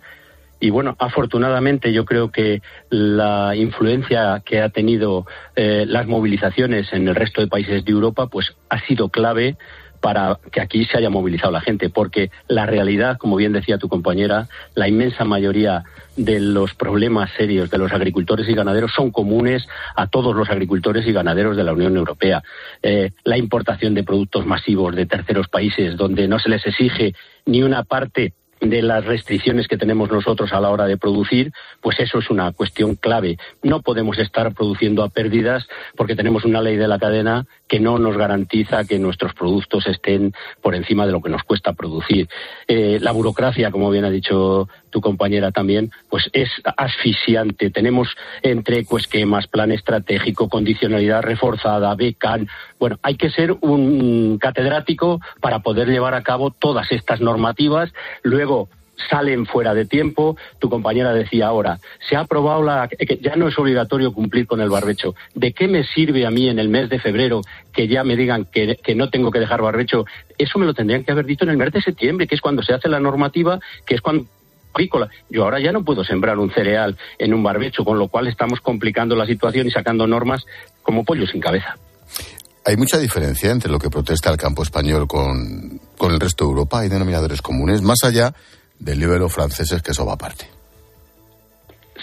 Y 0.61 0.69
bueno, 0.69 0.95
afortunadamente 0.97 1.91
yo 1.91 2.05
creo 2.05 2.31
que 2.31 2.61
la 2.89 3.53
influencia 3.57 4.41
que 4.45 4.61
ha 4.61 4.69
tenido 4.69 5.25
eh, 5.57 5.83
las 5.85 6.07
movilizaciones 6.07 6.87
en 6.93 7.09
el 7.09 7.15
resto 7.15 7.41
de 7.41 7.47
países 7.47 7.83
de 7.83 7.91
Europa, 7.91 8.27
pues 8.27 8.55
ha 8.69 8.79
sido 8.87 9.09
clave 9.09 9.57
para 10.05 10.37
que 10.51 10.61
aquí 10.61 10.85
se 10.85 10.99
haya 10.99 11.09
movilizado 11.09 11.51
la 11.51 11.61
gente, 11.61 11.89
porque 11.89 12.29
la 12.47 12.67
realidad, 12.67 13.17
como 13.17 13.37
bien 13.37 13.53
decía 13.53 13.79
tu 13.79 13.89
compañera, 13.89 14.47
la 14.75 14.87
inmensa 14.87 15.25
mayoría 15.25 15.83
de 16.15 16.39
los 16.39 16.75
problemas 16.75 17.31
serios 17.35 17.71
de 17.71 17.79
los 17.79 17.91
agricultores 17.91 18.47
y 18.47 18.53
ganaderos 18.53 18.91
son 18.93 19.09
comunes 19.09 19.67
a 19.95 20.05
todos 20.05 20.35
los 20.35 20.47
agricultores 20.51 21.07
y 21.07 21.11
ganaderos 21.11 21.57
de 21.57 21.63
la 21.63 21.73
Unión 21.73 21.97
Europea. 21.97 22.43
Eh, 22.83 23.13
la 23.23 23.39
importación 23.39 23.95
de 23.95 24.03
productos 24.03 24.45
masivos 24.45 24.95
de 24.95 25.07
terceros 25.07 25.47
países 25.47 25.97
donde 25.97 26.27
no 26.27 26.37
se 26.37 26.49
les 26.49 26.63
exige 26.67 27.15
ni 27.47 27.63
una 27.63 27.81
parte 27.81 28.33
de 28.61 28.81
las 28.81 29.05
restricciones 29.05 29.67
que 29.67 29.77
tenemos 29.77 30.09
nosotros 30.09 30.53
a 30.53 30.59
la 30.59 30.69
hora 30.69 30.85
de 30.85 30.97
producir, 30.97 31.51
pues 31.81 31.99
eso 31.99 32.19
es 32.19 32.29
una 32.29 32.51
cuestión 32.51 32.95
clave. 32.95 33.37
No 33.61 33.81
podemos 33.81 34.17
estar 34.17 34.53
produciendo 34.53 35.03
a 35.03 35.09
pérdidas 35.09 35.67
porque 35.95 36.15
tenemos 36.15 36.45
una 36.45 36.61
ley 36.61 36.77
de 36.77 36.87
la 36.87 36.99
cadena 36.99 37.45
que 37.67 37.79
no 37.79 37.99
nos 37.99 38.17
garantiza 38.17 38.85
que 38.85 38.99
nuestros 38.99 39.33
productos 39.33 39.87
estén 39.87 40.33
por 40.61 40.75
encima 40.75 41.05
de 41.05 41.11
lo 41.11 41.21
que 41.21 41.29
nos 41.29 41.43
cuesta 41.43 41.73
producir. 41.73 42.27
Eh, 42.67 42.99
la 43.01 43.11
burocracia, 43.11 43.71
como 43.71 43.89
bien 43.89 44.05
ha 44.05 44.09
dicho 44.09 44.69
tu 44.95 45.01
compañera 45.01 45.51
también, 45.51 45.91
pues 46.09 46.29
es 46.31 46.49
asfixiante. 46.77 47.69
Tenemos 47.69 48.07
entre 48.41 48.85
esquemas, 48.89 49.45
plan 49.45 49.73
estratégico, 49.73 50.47
condicionalidad 50.47 51.21
reforzada, 51.21 51.93
becan. 51.95 52.47
Bueno, 52.79 52.97
hay 53.03 53.17
que 53.17 53.29
ser 53.29 53.51
un 53.59 54.37
catedrático 54.39 55.19
para 55.41 55.59
poder 55.59 55.89
llevar 55.89 56.13
a 56.13 56.23
cabo 56.23 56.49
todas 56.49 56.93
estas 56.93 57.19
normativas. 57.19 57.91
Luego, 58.23 58.69
salen 59.09 59.45
fuera 59.45 59.73
de 59.73 59.85
tiempo. 59.85 60.37
Tu 60.59 60.69
compañera 60.69 61.11
decía 61.11 61.47
ahora, 61.47 61.79
se 62.07 62.15
ha 62.15 62.21
aprobado 62.21 62.63
la, 62.63 62.87
que 62.87 63.17
ya 63.17 63.35
no 63.35 63.49
es 63.49 63.59
obligatorio 63.59 64.13
cumplir 64.13 64.47
con 64.47 64.61
el 64.61 64.69
barbecho. 64.69 65.13
¿De 65.33 65.51
qué 65.51 65.67
me 65.67 65.83
sirve 65.83 66.25
a 66.25 66.31
mí 66.31 66.47
en 66.47 66.57
el 66.57 66.69
mes 66.69 66.89
de 66.89 66.99
febrero 66.99 67.41
que 67.73 67.89
ya 67.89 68.05
me 68.05 68.15
digan 68.15 68.45
que, 68.45 68.95
no 68.95 69.09
tengo 69.09 69.29
que 69.29 69.39
dejar 69.39 69.61
barbecho? 69.61 70.05
Eso 70.37 70.57
me 70.57 70.65
lo 70.65 70.73
tendrían 70.73 71.03
que 71.03 71.11
haber 71.11 71.25
dicho 71.25 71.43
en 71.43 71.49
el 71.49 71.57
mes 71.57 71.73
de 71.73 71.81
septiembre, 71.81 72.27
que 72.27 72.35
es 72.35 72.41
cuando 72.41 72.63
se 72.63 72.73
hace 72.73 72.87
la 72.87 73.01
normativa, 73.01 73.59
que 73.85 73.95
es 73.95 73.99
cuando 73.99 74.25
Yo 75.29 75.43
ahora 75.43 75.59
ya 75.59 75.71
no 75.71 75.83
puedo 75.83 76.03
sembrar 76.03 76.37
un 76.37 76.51
cereal 76.51 76.97
en 77.17 77.33
un 77.33 77.43
barbecho, 77.43 77.83
con 77.83 77.97
lo 77.97 78.07
cual 78.07 78.27
estamos 78.27 78.61
complicando 78.61 79.15
la 79.15 79.25
situación 79.25 79.67
y 79.67 79.71
sacando 79.71 80.07
normas 80.07 80.45
como 80.83 81.03
pollo 81.03 81.25
sin 81.25 81.41
cabeza. 81.41 81.77
Hay 82.65 82.77
mucha 82.77 82.97
diferencia 82.97 83.51
entre 83.51 83.71
lo 83.71 83.79
que 83.79 83.89
protesta 83.89 84.31
el 84.31 84.37
campo 84.37 84.63
español 84.63 85.07
con, 85.07 85.79
con 85.97 86.11
el 86.11 86.19
resto 86.19 86.45
de 86.45 86.49
Europa. 86.49 86.79
Hay 86.79 86.89
denominadores 86.89 87.41
comunes, 87.41 87.81
más 87.81 88.03
allá 88.03 88.33
del 88.79 88.99
libro 88.99 89.29
franceses, 89.29 89.81
que 89.81 89.91
eso 89.91 90.05
va 90.05 90.13
aparte. 90.13 90.54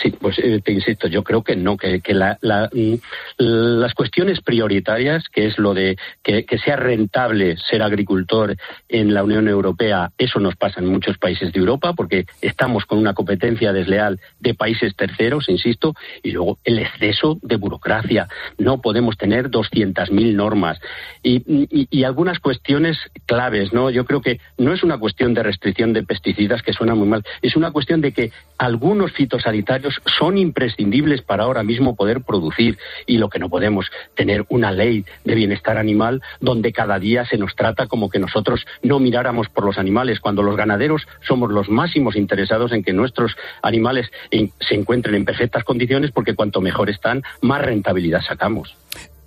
Sí, 0.00 0.10
pues 0.10 0.38
eh, 0.38 0.60
te 0.64 0.72
insisto, 0.72 1.06
yo 1.06 1.22
creo 1.22 1.42
que 1.42 1.54
no, 1.54 1.76
que, 1.76 2.00
mm, 2.00 2.94
las 3.38 3.94
cuestiones 3.94 4.40
prioritarias, 4.40 5.24
que 5.28 5.46
es 5.46 5.58
lo 5.58 5.74
de 5.74 5.98
que, 6.22 6.46
sea 6.64 6.76
rentable 6.76 7.56
ser 7.56 7.82
agricultor 7.82 8.56
en 8.88 9.12
la 9.12 9.22
Unión 9.22 9.48
Europea, 9.48 10.10
eso 10.16 10.40
nos 10.40 10.56
pasa 10.56 10.80
en 10.80 10.86
muchos 10.86 11.18
países 11.18 11.52
de 11.52 11.60
Europa, 11.60 11.92
porque 11.92 12.26
estamos 12.40 12.86
con 12.86 12.98
una 12.98 13.12
competencia 13.12 13.72
desleal 13.72 14.20
de 14.40 14.54
países 14.54 14.94
terceros, 14.96 15.48
insisto, 15.48 15.94
y 16.22 16.30
luego 16.30 16.58
el 16.64 16.78
exceso 16.78 17.38
de 17.42 17.56
burocracia. 17.56 18.28
No 18.58 18.80
podemos 18.80 19.18
tener 19.18 19.50
200.000 19.50 20.34
normas 20.34 20.78
y, 21.22 21.42
y, 21.90 22.04
algunas 22.04 22.38
cuestiones 22.38 22.98
claves, 23.26 23.72
¿no? 23.72 23.90
Yo 23.90 24.04
creo 24.04 24.20
que 24.20 24.40
no 24.58 24.72
es 24.72 24.82
una 24.82 24.98
cuestión 24.98 25.34
de 25.34 25.42
restricción 25.42 25.92
de 25.92 26.02
pesticidas, 26.02 26.62
que 26.62 26.72
suena 26.72 26.94
muy 26.94 27.08
mal, 27.08 27.24
es 27.42 27.56
una 27.56 27.70
cuestión 27.70 28.00
de 28.00 28.12
que 28.12 28.32
algunos 28.58 29.12
fitosanitarios 29.12 29.81
son 30.18 30.38
imprescindibles 30.38 31.22
para 31.22 31.44
ahora 31.44 31.62
mismo 31.62 31.94
poder 31.96 32.22
producir 32.22 32.78
y 33.06 33.18
lo 33.18 33.28
que 33.28 33.38
no 33.38 33.48
podemos 33.48 33.86
tener 34.14 34.44
una 34.48 34.72
ley 34.72 35.04
de 35.24 35.34
bienestar 35.34 35.78
animal 35.78 36.22
donde 36.40 36.72
cada 36.72 36.98
día 36.98 37.24
se 37.26 37.38
nos 37.38 37.54
trata 37.54 37.86
como 37.86 38.10
que 38.10 38.18
nosotros 38.18 38.64
no 38.82 38.98
miráramos 38.98 39.48
por 39.48 39.64
los 39.64 39.78
animales 39.78 40.20
cuando 40.20 40.42
los 40.42 40.56
ganaderos 40.56 41.02
somos 41.26 41.50
los 41.50 41.68
máximos 41.68 42.16
interesados 42.16 42.72
en 42.72 42.82
que 42.82 42.92
nuestros 42.92 43.36
animales 43.62 44.06
se 44.30 44.74
encuentren 44.74 45.14
en 45.14 45.24
perfectas 45.24 45.64
condiciones 45.64 46.10
porque 46.12 46.34
cuanto 46.34 46.60
mejor 46.60 46.90
están 46.90 47.22
más 47.40 47.60
rentabilidad 47.62 48.20
sacamos. 48.26 48.76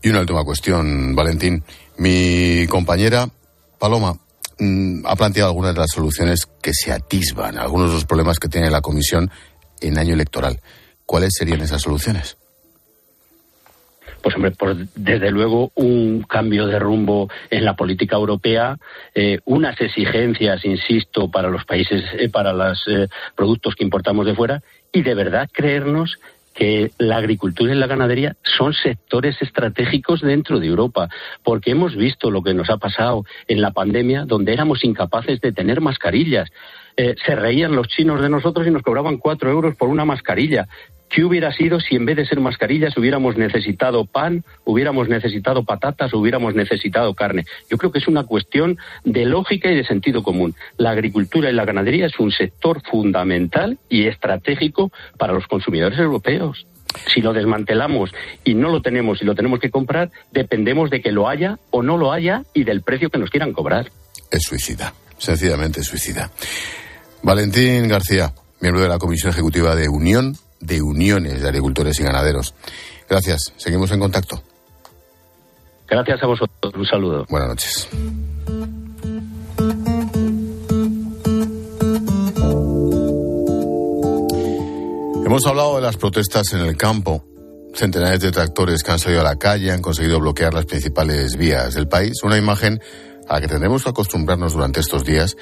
Y 0.02 0.10
una 0.10 0.20
última 0.20 0.44
cuestión, 0.44 1.16
Valentín. 1.16 1.64
Mi 1.98 2.68
compañera 2.68 3.28
Paloma 3.80 4.14
mm, 4.60 5.06
ha 5.06 5.16
planteado 5.16 5.50
algunas 5.50 5.74
de 5.74 5.80
las 5.80 5.92
soluciones 5.92 6.46
que 6.62 6.74
se 6.74 6.92
atisban, 6.92 7.58
algunos 7.58 7.90
de 7.90 7.96
los 7.96 8.06
problemas 8.06 8.38
que 8.38 8.48
tiene 8.48 8.70
la 8.70 8.82
Comisión 8.82 9.32
en 9.82 9.98
año 9.98 10.14
electoral. 10.14 10.60
¿Cuáles 11.06 11.34
serían 11.38 11.62
esas 11.62 11.82
soluciones? 11.82 12.38
pues 14.26 14.36
hombre, 14.38 14.54
desde 14.96 15.30
luego 15.30 15.72
un 15.76 16.24
cambio 16.24 16.66
de 16.66 16.80
rumbo 16.80 17.30
en 17.52 17.64
la 17.64 17.76
política 17.76 18.16
europea, 18.16 18.76
eh, 19.14 19.38
unas 19.46 19.80
exigencias, 19.80 20.66
insisto, 20.66 21.30
para 21.30 21.50
los 21.50 21.64
países, 21.64 22.04
eh, 22.18 22.28
para 22.30 22.52
los 22.52 22.84
eh, 22.88 23.08
productos 23.36 23.76
que 23.76 23.84
importamos 23.84 24.26
de 24.26 24.34
fuera, 24.34 24.64
y 24.92 25.04
de 25.04 25.14
verdad 25.14 25.48
creernos 25.54 26.18
que 26.56 26.90
la 26.98 27.18
agricultura 27.18 27.72
y 27.72 27.78
la 27.78 27.86
ganadería 27.86 28.36
son 28.42 28.74
sectores 28.74 29.40
estratégicos 29.44 30.22
dentro 30.22 30.60
de 30.60 30.66
Europa, 30.66 31.08
porque 31.44 31.70
hemos 31.70 31.96
visto 31.96 32.32
lo 32.32 32.42
que 32.42 32.56
nos 32.56 32.72
ha 32.72 32.78
pasado 32.78 33.26
en 33.48 33.62
la 33.62 33.74
pandemia, 33.74 34.26
donde 34.26 34.54
éramos 34.54 34.84
incapaces 34.84 35.40
de 35.40 35.52
tener 35.52 35.82
mascarillas. 35.82 36.50
Eh, 36.98 37.16
se 37.26 37.36
reían 37.36 37.76
los 37.76 37.88
chinos 37.88 38.22
de 38.22 38.30
nosotros 38.30 38.66
y 38.66 38.72
nos 38.72 38.82
cobraban 38.82 39.18
cuatro 39.18 39.52
euros 39.52 39.76
por 39.76 39.90
una 39.90 40.06
mascarilla. 40.06 40.68
¿Qué 41.10 41.24
hubiera 41.24 41.54
sido 41.54 41.80
si 41.80 41.96
en 41.96 42.06
vez 42.06 42.18
de 42.18 42.26
ser 42.26 42.40
mascarillas 42.40 42.98
hubiéramos 42.98 43.38
necesitado 43.38 44.06
pan, 44.06 44.44
hubiéramos 44.64 45.08
necesitado 45.08 45.64
patatas, 45.64 46.14
hubiéramos 46.14 46.56
necesitado 46.56 47.14
carne? 47.14 47.46
Yo 47.70 47.78
creo 47.78 47.92
que 47.92 48.00
es 48.00 48.08
una 48.08 48.24
cuestión 48.24 48.78
de 49.04 49.26
lógica 49.26 49.70
y 49.70 49.76
de 49.76 49.86
sentido 49.86 50.24
común. 50.24 50.56
La 50.78 50.92
agricultura 50.92 51.50
y 51.50 51.54
la 51.54 51.66
ganadería 51.66 52.08
es 52.08 52.20
un 52.20 52.32
sector 52.32 52.82
fundamental 52.90 53.78
y 53.88 54.08
estratégico 54.08 54.92
para 55.18 55.34
los 55.34 55.48
consumidores 55.48 56.00
europeos. 56.00 56.66
Si 57.14 57.22
lo 57.22 57.34
desmantelamos 57.34 58.12
y 58.44 58.56
no 58.56 58.70
lo 58.70 58.82
tenemos 58.82 59.22
y 59.22 59.26
lo 59.26 59.36
tenemos 59.36 59.60
que 59.60 59.70
comprar, 59.70 60.12
dependemos 60.32 60.90
de 60.90 61.02
que 61.02 61.12
lo 61.12 61.28
haya 61.28 61.60
o 61.70 61.84
no 61.84 61.98
lo 61.98 62.12
haya 62.12 62.44
y 62.54 62.64
del 62.64 62.82
precio 62.82 63.10
que 63.10 63.20
nos 63.20 63.30
quieran 63.30 63.54
cobrar. 63.54 63.92
Es 64.32 64.44
suicida, 64.44 64.94
sencillamente 65.18 65.84
suicida. 65.84 66.32
Valentín 67.24 67.88
García, 67.88 68.34
miembro 68.60 68.82
de 68.82 68.90
la 68.90 68.98
Comisión 68.98 69.32
Ejecutiva 69.32 69.76
de 69.76 69.90
Unión 69.90 70.38
de 70.60 70.82
Uniones 70.82 71.42
de 71.42 71.48
Agricultores 71.48 72.00
y 72.00 72.04
Ganaderos. 72.04 72.54
Gracias, 73.10 73.54
seguimos 73.58 73.92
en 73.92 74.00
contacto. 74.00 74.42
Gracias 75.88 76.22
a 76.24 76.28
vosotros, 76.28 76.74
un 76.76 76.86
saludo. 76.86 77.26
Buenas 77.30 77.50
noches. 77.50 77.90
Hemos 85.26 85.46
hablado 85.48 85.76
de 85.76 85.82
las 85.82 85.98
protestas 85.98 86.54
en 86.54 86.62
el 86.62 86.78
campo. 86.78 87.24
Centenares 87.74 88.22
de 88.22 88.32
tractores 88.32 88.84
que 88.84 88.92
han 88.92 89.00
salido 89.00 89.22
a 89.22 89.24
la 89.26 89.36
calle 89.36 89.72
han 89.72 89.82
conseguido 89.82 90.20
bloquear 90.20 90.54
las 90.54 90.66
principales 90.66 91.36
vías 91.36 91.74
del 91.74 91.88
país. 91.88 92.24
Una 92.24 92.38
imagen 92.38 92.80
a 93.28 93.36
la 93.36 93.42
que 93.42 93.48
tendremos 93.48 93.84
que 93.84 93.90
acostumbrarnos 93.90 94.54
durante 94.54 94.80
estos 94.80 95.04
días 95.04 95.36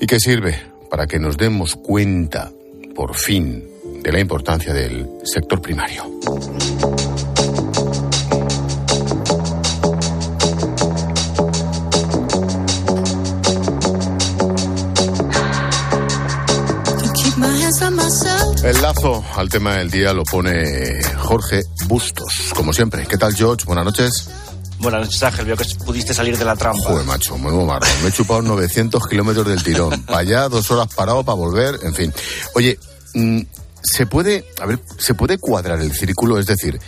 y 0.00 0.06
que 0.06 0.18
sirve 0.18 0.73
para 0.94 1.08
que 1.08 1.18
nos 1.18 1.36
demos 1.36 1.74
cuenta, 1.74 2.52
por 2.94 3.16
fin, 3.16 3.68
de 4.00 4.12
la 4.12 4.20
importancia 4.20 4.72
del 4.72 5.10
sector 5.24 5.60
primario. 5.60 6.04
El 18.62 18.80
lazo 18.80 19.24
al 19.34 19.48
tema 19.48 19.78
del 19.78 19.90
día 19.90 20.12
lo 20.12 20.22
pone 20.22 21.02
Jorge 21.18 21.64
Bustos, 21.88 22.52
como 22.54 22.72
siempre. 22.72 23.04
¿Qué 23.04 23.18
tal, 23.18 23.34
George? 23.34 23.64
Buenas 23.66 23.84
noches. 23.84 24.30
Buenas 24.84 25.00
noches, 25.00 25.22
Ángel. 25.22 25.46
Veo 25.46 25.56
que 25.56 25.64
pudiste 25.82 26.12
salir 26.12 26.36
de 26.36 26.44
la 26.44 26.54
trampa. 26.56 26.82
Joder, 26.82 27.06
macho, 27.06 27.38
muy 27.38 27.52
marrón. 27.64 27.88
Me 28.02 28.10
he 28.10 28.12
chupado 28.12 28.42
900 28.42 29.06
kilómetros 29.08 29.46
del 29.46 29.62
tirón. 29.62 30.02
Para 30.02 30.18
allá, 30.18 30.48
dos 30.50 30.70
horas 30.70 30.92
parado 30.94 31.24
para 31.24 31.36
volver, 31.36 31.78
en 31.84 31.94
fin. 31.94 32.12
Oye, 32.54 32.78
mm, 33.14 33.40
¿se 33.82 34.04
puede, 34.04 34.44
a 34.60 34.66
ver, 34.66 34.78
¿se 34.98 35.14
puede 35.14 35.38
cuadrar 35.38 35.80
el 35.80 35.90
círculo? 35.92 36.38
Es 36.38 36.44
decir, 36.44 36.78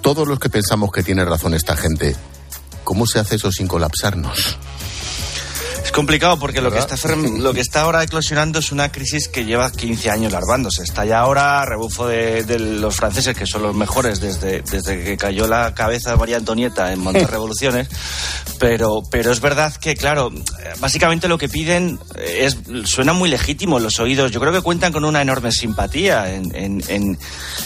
todos 0.00 0.28
los 0.28 0.38
que 0.38 0.48
pensamos 0.48 0.92
que 0.92 1.02
tiene 1.02 1.24
razón 1.24 1.54
esta 1.54 1.76
gente, 1.76 2.14
¿cómo 2.84 3.04
se 3.04 3.18
hace 3.18 3.34
eso 3.34 3.50
sin 3.50 3.66
colapsarnos? 3.66 4.56
Complicado 5.94 6.40
porque 6.40 6.60
lo 6.60 6.72
que, 6.72 6.80
está, 6.80 6.96
lo 7.14 7.54
que 7.54 7.60
está 7.60 7.82
ahora 7.82 8.02
eclosionando 8.02 8.58
es 8.58 8.72
una 8.72 8.90
crisis 8.90 9.28
que 9.28 9.44
lleva 9.44 9.70
15 9.70 10.10
años 10.10 10.32
larvándose. 10.32 10.82
Está 10.82 11.04
ya 11.04 11.20
ahora 11.20 11.64
rebufo 11.64 12.08
de, 12.08 12.58
los 12.58 12.96
franceses, 12.96 13.36
que 13.36 13.46
son 13.46 13.62
los 13.62 13.76
mejores 13.76 14.20
desde, 14.20 14.62
desde 14.62 15.04
que 15.04 15.16
cayó 15.16 15.46
la 15.46 15.72
cabeza 15.72 16.10
de 16.10 16.16
María 16.16 16.38
Antonieta 16.38 16.92
en 16.92 16.98
montar 16.98 17.30
revoluciones. 17.30 17.88
Pero, 18.58 19.02
pero 19.08 19.30
es 19.30 19.40
verdad 19.40 19.72
que, 19.76 19.94
claro, 19.94 20.32
básicamente 20.80 21.28
lo 21.28 21.38
que 21.38 21.48
piden 21.48 22.00
es 22.16 22.58
suena 22.86 23.12
muy 23.12 23.30
legítimo 23.30 23.76
en 23.76 23.84
los 23.84 24.00
oídos. 24.00 24.32
Yo 24.32 24.40
creo 24.40 24.52
que 24.52 24.62
cuentan 24.62 24.92
con 24.92 25.04
una 25.04 25.22
enorme 25.22 25.52
simpatía 25.52 26.34
en, 26.34 26.52
en, 26.56 27.18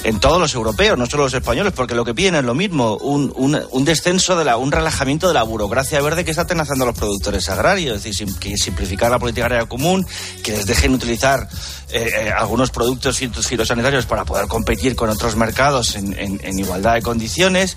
en, 0.04 0.20
todos 0.20 0.38
los 0.38 0.54
europeos, 0.54 0.98
no 0.98 1.06
solo 1.06 1.24
los 1.24 1.34
españoles, 1.34 1.72
porque 1.74 1.94
lo 1.94 2.04
que 2.04 2.12
piden 2.12 2.34
es 2.34 2.44
lo 2.44 2.54
mismo, 2.54 2.98
un, 2.98 3.32
un, 3.36 3.58
un 3.70 3.84
descenso, 3.86 4.36
de 4.36 4.44
la, 4.44 4.58
un 4.58 4.70
relajamiento 4.70 5.28
de 5.28 5.34
la 5.34 5.44
burocracia 5.44 6.00
verde 6.02 6.24
que 6.24 6.30
está 6.30 6.42
atenazando 6.42 6.84
a 6.84 6.88
los 6.88 6.98
productores 6.98 7.48
agrarios 7.48 8.04
que 8.26 8.56
simplificar 8.56 9.10
la 9.10 9.18
política 9.18 9.46
agraria 9.46 9.68
común, 9.68 10.06
que 10.42 10.52
les 10.52 10.66
dejen 10.66 10.92
utilizar 10.92 11.48
eh, 11.90 12.10
eh, 12.14 12.32
algunos 12.36 12.70
productos 12.70 13.18
fitosanitarios 13.18 14.04
para 14.04 14.26
poder 14.26 14.46
competir 14.46 14.94
con 14.94 15.08
otros 15.08 15.36
mercados 15.36 15.94
en, 15.96 16.58
igualdad 16.58 16.94
de 16.94 17.02
condiciones, 17.02 17.76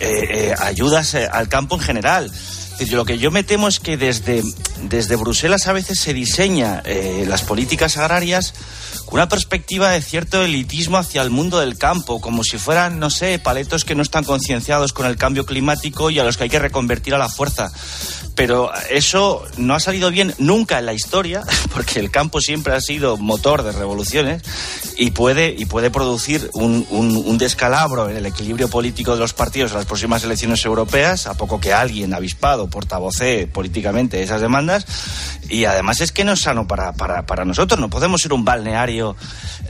eh, 0.00 0.54
ayudas 0.58 1.14
al 1.14 1.48
campo 1.48 1.76
en 1.76 1.80
general. 1.80 2.32
Lo 2.90 3.04
que 3.04 3.18
yo 3.18 3.30
me 3.30 3.44
temo 3.44 3.68
es 3.68 3.78
que 3.78 3.96
desde, 3.96 4.42
desde 4.88 5.14
Bruselas 5.14 5.68
a 5.68 5.72
veces 5.72 6.00
se 6.00 6.12
diseña 6.12 6.82
las 7.28 7.42
políticas 7.42 7.96
agrarias 7.96 8.52
con 9.04 9.14
una 9.14 9.28
perspectiva 9.28 9.90
de 9.90 10.02
cierto 10.02 10.42
elitismo 10.42 10.98
hacia 10.98 11.22
el 11.22 11.30
mundo 11.30 11.60
del 11.60 11.78
campo, 11.78 12.20
como 12.20 12.42
si 12.42 12.58
fueran, 12.58 12.98
no 12.98 13.10
sé, 13.10 13.38
paletos 13.38 13.84
que 13.84 13.94
no 13.94 14.02
están 14.02 14.24
concienciados 14.24 14.92
con 14.92 15.06
el 15.06 15.16
cambio 15.16 15.46
climático 15.46 16.10
y 16.10 16.18
a 16.18 16.24
los 16.24 16.36
que 16.36 16.44
hay 16.44 16.50
que 16.50 16.58
reconvertir 16.58 17.14
a 17.14 17.18
la 17.18 17.28
fuerza 17.28 17.70
pero 18.34 18.70
eso 18.90 19.44
no 19.56 19.74
ha 19.74 19.80
salido 19.80 20.10
bien 20.10 20.34
nunca 20.38 20.78
en 20.78 20.86
la 20.86 20.92
historia, 20.92 21.42
porque 21.72 22.00
el 22.00 22.10
campo 22.10 22.40
siempre 22.40 22.74
ha 22.74 22.80
sido 22.80 23.16
motor 23.16 23.62
de 23.62 23.72
revoluciones 23.72 24.42
y 24.96 25.10
puede, 25.12 25.54
y 25.56 25.66
puede 25.66 25.90
producir 25.90 26.50
un, 26.54 26.86
un, 26.90 27.38
descalabro 27.38 28.08
en 28.08 28.16
el 28.16 28.26
equilibrio 28.26 28.68
político 28.68 29.14
de 29.14 29.20
los 29.20 29.32
partidos 29.32 29.72
en 29.72 29.78
las 29.78 29.86
próximas 29.86 30.22
elecciones 30.22 30.64
europeas, 30.64 31.26
a 31.26 31.34
poco 31.34 31.60
que 31.60 31.72
alguien 31.72 32.14
avispado 32.14 32.68
portavocee 32.70 33.46
políticamente 33.48 34.22
esas 34.22 34.40
demandas. 34.40 34.86
Y 35.48 35.64
además 35.66 36.00
es 36.00 36.12
que 36.12 36.24
no 36.24 36.32
es 36.32 36.40
sano 36.40 36.66
para, 36.66 36.92
para, 36.92 37.44
nosotros, 37.44 37.78
no 37.78 37.90
podemos 37.90 38.24
a 38.24 38.34
un 38.34 38.44
balneario 38.44 39.16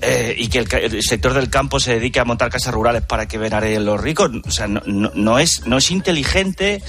eh, 0.03 0.35
y 0.39 0.49
que 0.49 0.59
el, 0.59 1.03
sector 1.03 1.35
del 1.35 1.51
campo 1.51 1.81
se 1.81 1.95
dedique 1.95 2.21
a 2.21 2.25
montar 2.25 2.51
casas 2.51 2.73
rurales 2.73 3.03
para 3.03 3.27
que 3.27 3.39
venaren 3.39 3.85
los 3.85 4.01
ricos. 4.01 4.31
O 4.47 4.51
sea, 4.51 4.69
no, 4.69 4.83
no, 4.87 5.11
no, 5.15 5.39
es, 5.39 5.67
no 5.67 5.79
es 5.79 5.91
inteligente 5.91 6.83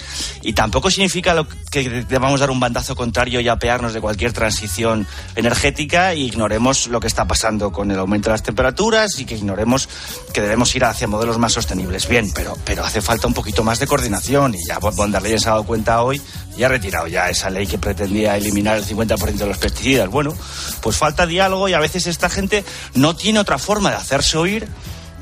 y 0.44 0.54
tampoco 0.54 0.92
significa 0.92 1.34
lo 1.34 1.48
que 1.48 1.56
debamos 1.72 2.40
dar 2.40 2.52
un 2.52 2.60
bandazo 2.60 2.96
contrario 2.96 3.40
y 3.42 3.48
apearnos 3.48 3.94
de 3.94 4.02
cualquier 4.02 4.34
transición 4.34 5.08
energética 5.36 6.14
e 6.14 6.20
ignoremos 6.20 6.88
lo 6.88 7.00
que 7.00 7.08
está 7.08 7.26
pasando 7.26 7.72
con 7.72 7.92
el 7.92 8.00
aumento 8.00 8.30
de 8.30 8.34
las 8.34 8.44
temperaturas 8.44 9.20
y 9.20 9.26
que 9.26 9.36
ignoremos 9.36 9.90
que 10.34 10.42
debemos 10.42 10.74
ir 10.76 10.86
hacia 10.86 11.08
modelos 11.08 11.38
más 11.38 11.54
sostenibles. 11.54 12.08
Bien, 12.08 12.32
pero, 12.34 12.58
pero 12.64 12.84
hace 12.84 13.02
falta 13.02 13.28
un 13.28 13.34
poquito 13.34 13.64
más 13.64 13.80
de 13.80 13.88
coordinación 13.88 14.56
y 14.56 14.66
ya 14.66 14.80
von 14.80 15.12
der 15.12 15.22
Leyen 15.22 15.40
se 15.40 15.50
ha 15.50 15.52
dado 15.52 15.66
cuenta 15.66 16.02
hoy 16.02 16.22
y 16.58 16.64
ha 16.64 16.70
retirado 16.70 17.08
ya 17.08 17.30
esa 17.30 17.50
ley 17.50 17.68
que 17.68 17.78
pretendía 17.78 18.38
eliminar 18.38 18.78
el 18.78 18.86
50% 18.86 19.34
de 19.34 19.46
los 19.46 19.58
pesticidas. 19.58 20.10
Bueno, 20.10 20.34
pues 20.82 20.96
falta 20.98 21.26
diálogo 21.26 21.68
y 21.68 21.74
a 21.74 21.80
veces 21.80 22.08
esta 22.08 22.30
gente 22.30 22.64
no 22.94 23.16
tiene 23.16 23.40
otra 23.40 23.58
forma 23.58 23.90
de 23.90 23.98
hacerse 23.98 24.38
oír 24.38 24.68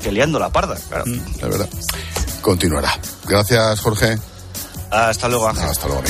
que 0.02 0.12
liando 0.12 0.40
la 0.40 0.50
parda. 0.50 0.76
Claro. 0.90 1.06
Mm, 1.08 1.42
la 1.42 1.48
verdad. 1.48 1.70
Continuará. 2.42 3.00
Gracias, 3.26 3.80
Jorge. 3.80 4.18
Hasta 4.94 5.28
luego, 5.28 5.48
Ángel. 5.48 5.70
Hasta 5.70 5.88
luego, 5.88 6.04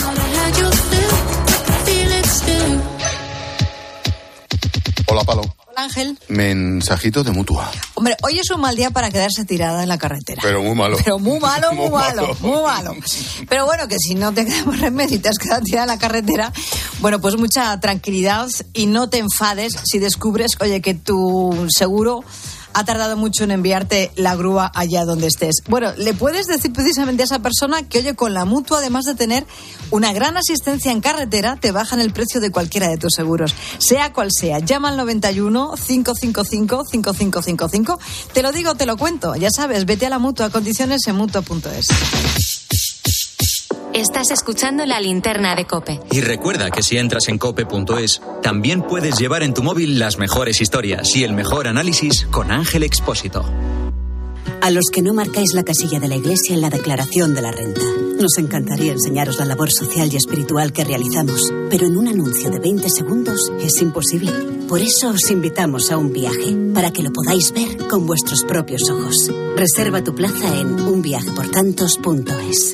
Hola, 5.08 5.24
Palo. 5.24 5.42
Hola, 5.68 5.84
Ángel. 5.84 6.20
Mensajito 6.28 7.24
de 7.24 7.32
mutua. 7.32 7.72
Hombre, 7.94 8.18
hoy 8.24 8.40
es 8.40 8.50
un 8.52 8.60
mal 8.60 8.76
día 8.76 8.90
para 8.90 9.10
quedarse 9.10 9.46
tirada 9.46 9.84
en 9.84 9.90
la 9.90 9.98
carretera. 9.98 10.42
Pero 10.44 10.62
muy 10.62 10.76
malo. 10.76 10.98
Pero 11.02 11.18
muy 11.18 11.40
malo, 11.40 11.72
muy, 11.74 11.90
malo, 11.90 12.36
muy 12.42 12.62
malo. 12.62 12.94
Pero 13.48 13.66
bueno, 13.66 13.88
que 13.88 13.96
si 14.00 14.16
no 14.16 14.34
te 14.34 14.46
quedamos 14.46 14.78
remedio 14.80 15.16
y 15.16 15.20
te 15.20 15.30
has 15.30 15.38
quedado 15.38 15.62
tirada 15.62 15.84
en 15.84 15.90
la 15.90 16.00
carretera, 16.00 16.52
bueno, 17.00 17.22
pues 17.22 17.38
mucha 17.38 17.80
tranquilidad 17.80 18.50
y 18.74 18.88
no 18.88 19.10
te 19.10 19.20
enfades 19.20 19.76
si 19.86 20.00
descubres, 20.00 20.58
oye, 20.60 20.82
que 20.82 20.94
tu 20.94 21.68
seguro 21.74 22.26
ha 22.74 22.84
tardado 22.86 23.18
mucho 23.18 23.44
en 23.44 23.52
enviarte 23.52 24.12
la 24.16 24.36
grúa 24.36 24.72
allá 24.74 25.06
donde 25.06 25.28
estés. 25.28 25.64
Bueno, 25.68 25.94
le 25.98 26.14
puedes 26.14 26.48
decir 26.48 26.72
precisamente 26.74 27.24
a 27.24 27.26
esa 27.26 27.40
persona 27.40 27.84
que, 27.84 28.00
oye, 28.00 28.16
con 28.16 28.34
la 28.34 28.46
mutua, 28.46 28.80
además 28.80 29.06
de 29.06 29.16
tener 29.16 29.46
una 29.92 30.14
gran 30.14 30.38
asistencia 30.38 30.92
en 30.92 31.02
carretera, 31.02 31.58
te 31.60 31.72
bajan 31.72 32.00
el 32.00 32.12
precio 32.14 32.42
de 32.42 32.52
cualquiera 32.52 32.88
de 32.88 32.98
tus 32.98 33.14
seguros, 33.16 33.54
sea 33.78 34.14
cual 34.14 34.30
sea. 34.32 34.60
Llama 34.60 34.90
al 34.90 34.98
91 34.98 35.74
555 35.76 36.86
5555. 36.86 38.00
Te 38.34 38.42
lo 38.42 38.52
digo, 38.52 38.76
te 38.76 38.86
lo 38.86 38.98
cuento. 38.98 39.36
Ya 39.36 39.50
sabes, 39.50 39.86
vete 39.86 40.06
a 40.08 40.10
la 40.10 40.20
mutua, 40.20 40.50
condiciones 40.50 41.02
en 41.08 41.16
mutua.es. 41.16 42.53
Estás 43.94 44.32
escuchando 44.32 44.88
la 44.88 45.00
linterna 45.00 45.56
de 45.56 45.66
Cope. 45.66 46.00
Y 46.12 46.22
recuerda 46.22 46.72
que 46.72 46.82
si 46.82 46.98
entras 46.98 47.28
en 47.28 47.38
cope.es, 47.38 48.24
también 48.42 48.82
puedes 48.82 49.20
llevar 49.20 49.44
en 49.44 49.54
tu 49.54 49.62
móvil 49.62 50.00
las 50.00 50.18
mejores 50.18 50.62
historias 50.62 51.16
y 51.16 51.24
el 51.24 51.34
mejor 51.34 51.68
análisis 51.68 52.26
con 52.32 52.50
Ángel 52.50 52.82
Expósito. 52.82 53.46
A 54.62 54.72
los 54.72 54.86
que 54.92 55.04
no 55.04 55.14
marcáis 55.14 55.54
la 55.54 55.62
casilla 55.62 56.00
de 56.00 56.08
la 56.08 56.16
iglesia 56.16 56.56
en 56.56 56.62
la 56.62 56.72
declaración 56.72 57.36
de 57.36 57.44
la 57.44 57.52
renta. 57.52 57.84
Nos 58.20 58.40
encantaría 58.40 58.94
enseñaros 58.94 59.38
la 59.38 59.46
labor 59.46 59.72
social 59.72 60.12
y 60.12 60.16
espiritual 60.16 60.74
que 60.74 60.86
realizamos, 60.86 61.54
pero 61.70 61.86
en 61.86 61.96
un 61.96 62.08
anuncio 62.08 62.50
de 62.50 62.58
20 62.58 62.90
segundos 62.90 63.52
es 63.62 63.80
imposible. 63.80 64.32
Por 64.68 64.82
eso 64.82 65.10
os 65.10 65.30
invitamos 65.30 65.92
a 65.92 65.98
un 65.98 66.12
viaje, 66.12 66.58
para 66.74 66.90
que 66.90 67.04
lo 67.04 67.14
podáis 67.14 67.54
ver 67.54 67.78
con 67.88 68.08
vuestros 68.08 68.44
propios 68.44 68.90
ojos. 68.90 69.30
Reserva 69.56 70.04
tu 70.04 70.16
plaza 70.16 70.60
en 70.60 70.82
unviajeportantos.es. 70.82 72.74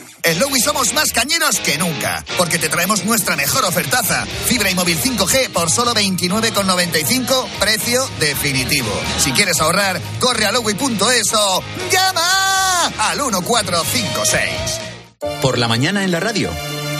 En 0.31 0.39
somos 0.61 0.93
más 0.93 1.11
cañeros 1.11 1.59
que 1.59 1.77
nunca, 1.77 2.23
porque 2.37 2.57
te 2.57 2.69
traemos 2.69 3.03
nuestra 3.03 3.35
mejor 3.35 3.65
ofertaza. 3.65 4.25
Fibra 4.45 4.71
y 4.71 4.75
móvil 4.75 4.97
5G 4.97 5.49
por 5.49 5.69
solo 5.69 5.93
29,95, 5.93 7.49
precio 7.59 8.07
definitivo. 8.17 8.89
Si 9.19 9.33
quieres 9.33 9.59
ahorrar, 9.59 9.99
corre 10.21 10.45
a 10.45 10.53
lowy.es 10.53 11.33
o 11.33 11.61
llama 11.91 12.85
al 13.09 13.17
1456. 13.17 14.49
Por 15.41 15.57
la 15.57 15.67
mañana 15.67 16.05
en 16.05 16.11
la 16.11 16.21
radio. 16.21 16.49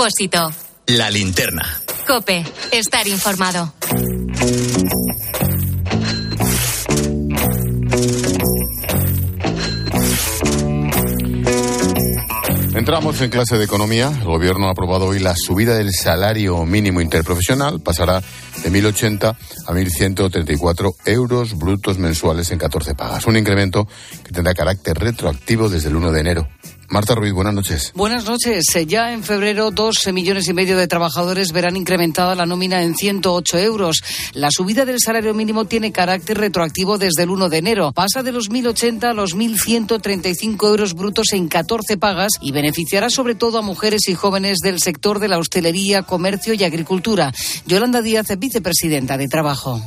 Expósito. 0.00 0.50
La 0.86 1.10
linterna. 1.10 1.78
Cope. 2.06 2.42
Estar 2.72 3.06
informado. 3.06 3.74
Entramos 12.74 13.20
en 13.20 13.28
clase 13.28 13.58
de 13.58 13.64
economía. 13.66 14.08
El 14.08 14.24
gobierno 14.24 14.68
ha 14.68 14.70
aprobado 14.70 15.04
hoy 15.04 15.18
la 15.18 15.36
subida 15.36 15.76
del 15.76 15.92
salario 15.92 16.64
mínimo 16.64 17.02
interprofesional. 17.02 17.82
Pasará 17.82 18.20
de 18.20 18.72
1.080 18.72 19.36
a 19.66 19.70
1.134 19.70 20.94
euros 21.04 21.58
brutos 21.58 21.98
mensuales 21.98 22.50
en 22.52 22.58
14 22.58 22.94
pagas. 22.94 23.26
Un 23.26 23.36
incremento 23.36 23.86
que 24.24 24.32
tendrá 24.32 24.54
carácter 24.54 24.96
retroactivo 24.96 25.68
desde 25.68 25.90
el 25.90 25.96
1 25.96 26.10
de 26.10 26.20
enero. 26.20 26.48
Marta 26.90 27.14
Ruiz, 27.14 27.32
buenas 27.32 27.54
noches. 27.54 27.92
Buenas 27.94 28.24
noches. 28.24 28.64
Eh, 28.74 28.84
Ya 28.84 29.12
en 29.12 29.22
febrero, 29.22 29.70
dos 29.70 29.98
millones 30.12 30.48
y 30.48 30.52
medio 30.52 30.76
de 30.76 30.88
trabajadores 30.88 31.52
verán 31.52 31.76
incrementada 31.76 32.34
la 32.34 32.46
nómina 32.46 32.82
en 32.82 32.96
108 32.96 33.58
euros. 33.58 34.02
La 34.34 34.48
subida 34.50 34.84
del 34.84 34.98
salario 34.98 35.32
mínimo 35.32 35.66
tiene 35.66 35.92
carácter 35.92 36.38
retroactivo 36.38 36.98
desde 36.98 37.22
el 37.22 37.30
1 37.30 37.48
de 37.48 37.58
enero. 37.58 37.92
Pasa 37.92 38.24
de 38.24 38.32
los 38.32 38.50
1.080 38.50 39.04
a 39.04 39.14
los 39.14 39.36
1.135 39.36 40.66
euros 40.66 40.94
brutos 40.94 41.32
en 41.32 41.46
14 41.46 41.96
pagas 41.96 42.32
y 42.40 42.50
beneficiará 42.50 43.08
sobre 43.08 43.36
todo 43.36 43.58
a 43.58 43.62
mujeres 43.62 44.08
y 44.08 44.14
jóvenes 44.14 44.58
del 44.58 44.80
sector 44.80 45.20
de 45.20 45.28
la 45.28 45.38
hostelería, 45.38 46.02
comercio 46.02 46.54
y 46.54 46.64
agricultura. 46.64 47.32
Yolanda 47.66 48.02
Díaz, 48.02 48.26
vicepresidenta 48.36 49.16
de 49.16 49.28
Trabajo. 49.28 49.80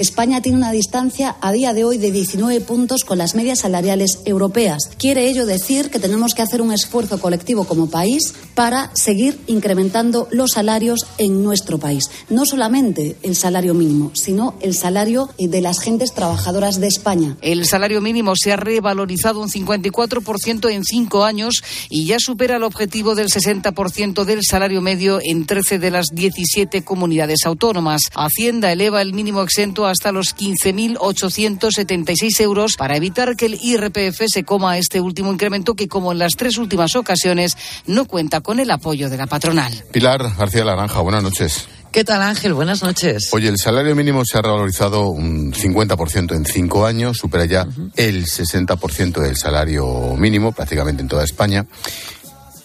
España 0.00 0.40
tiene 0.40 0.56
una 0.56 0.72
distancia 0.72 1.36
a 1.42 1.52
día 1.52 1.74
de 1.74 1.84
hoy 1.84 1.98
de 1.98 2.10
19 2.10 2.62
puntos 2.62 3.04
con 3.04 3.18
las 3.18 3.34
medias 3.34 3.58
salariales 3.58 4.20
europeas. 4.24 4.90
Quiere 4.96 5.28
ello 5.28 5.44
decir 5.44 5.90
que 5.90 5.98
tenemos 5.98 6.32
que 6.32 6.40
hacer 6.40 6.62
un 6.62 6.72
esfuerzo 6.72 7.20
colectivo 7.20 7.64
como 7.64 7.90
país 7.90 8.32
para 8.54 8.90
seguir 8.94 9.38
incrementando 9.46 10.26
los 10.30 10.52
salarios 10.52 11.06
en 11.18 11.44
nuestro 11.44 11.76
país. 11.76 12.10
No 12.30 12.46
solamente 12.46 13.18
el 13.22 13.36
salario 13.36 13.74
mínimo, 13.74 14.10
sino 14.14 14.54
el 14.62 14.74
salario 14.74 15.28
de 15.38 15.60
las 15.60 15.80
gentes 15.80 16.14
trabajadoras 16.14 16.80
de 16.80 16.86
España. 16.86 17.36
El 17.42 17.66
salario 17.66 18.00
mínimo 18.00 18.32
se 18.36 18.52
ha 18.52 18.56
revalorizado 18.56 19.42
un 19.42 19.50
54% 19.50 20.70
en 20.70 20.82
cinco 20.82 21.24
años 21.24 21.62
y 21.90 22.06
ya 22.06 22.16
supera 22.18 22.56
el 22.56 22.62
objetivo 22.62 23.14
del 23.14 23.28
60% 23.28 24.24
del 24.24 24.40
salario 24.48 24.80
medio 24.80 25.20
en 25.22 25.44
13 25.44 25.78
de 25.78 25.90
las 25.90 26.06
17 26.10 26.84
comunidades 26.84 27.40
autónomas. 27.44 28.00
Hacienda 28.14 28.72
eleva 28.72 29.02
el 29.02 29.12
mínimo 29.12 29.42
exento 29.42 29.89
hasta 29.90 30.12
los 30.12 30.36
15.876 30.36 32.40
euros 32.40 32.76
para 32.76 32.96
evitar 32.96 33.36
que 33.36 33.46
el 33.46 33.58
IRPF 33.60 34.22
se 34.26 34.44
coma 34.44 34.78
este 34.78 35.00
último 35.00 35.32
incremento 35.32 35.74
que, 35.74 35.88
como 35.88 36.12
en 36.12 36.18
las 36.18 36.36
tres 36.36 36.58
últimas 36.58 36.94
ocasiones, 36.96 37.56
no 37.86 38.04
cuenta 38.06 38.40
con 38.40 38.60
el 38.60 38.70
apoyo 38.70 39.10
de 39.10 39.16
la 39.16 39.26
patronal. 39.26 39.72
Pilar 39.92 40.36
García 40.36 40.64
Laranja, 40.64 41.00
buenas 41.00 41.22
noches. 41.22 41.68
¿Qué 41.92 42.04
tal, 42.04 42.22
Ángel? 42.22 42.54
Buenas 42.54 42.84
noches. 42.84 43.30
Oye, 43.32 43.48
el 43.48 43.58
salario 43.58 43.96
mínimo 43.96 44.24
se 44.24 44.38
ha 44.38 44.42
revalorizado 44.42 45.08
un 45.08 45.52
50% 45.52 46.36
en 46.36 46.44
cinco 46.44 46.86
años, 46.86 47.16
supera 47.16 47.46
ya 47.46 47.66
el 47.96 48.26
60% 48.26 49.20
del 49.20 49.36
salario 49.36 50.14
mínimo 50.16 50.52
prácticamente 50.52 51.02
en 51.02 51.08
toda 51.08 51.24
España. 51.24 51.66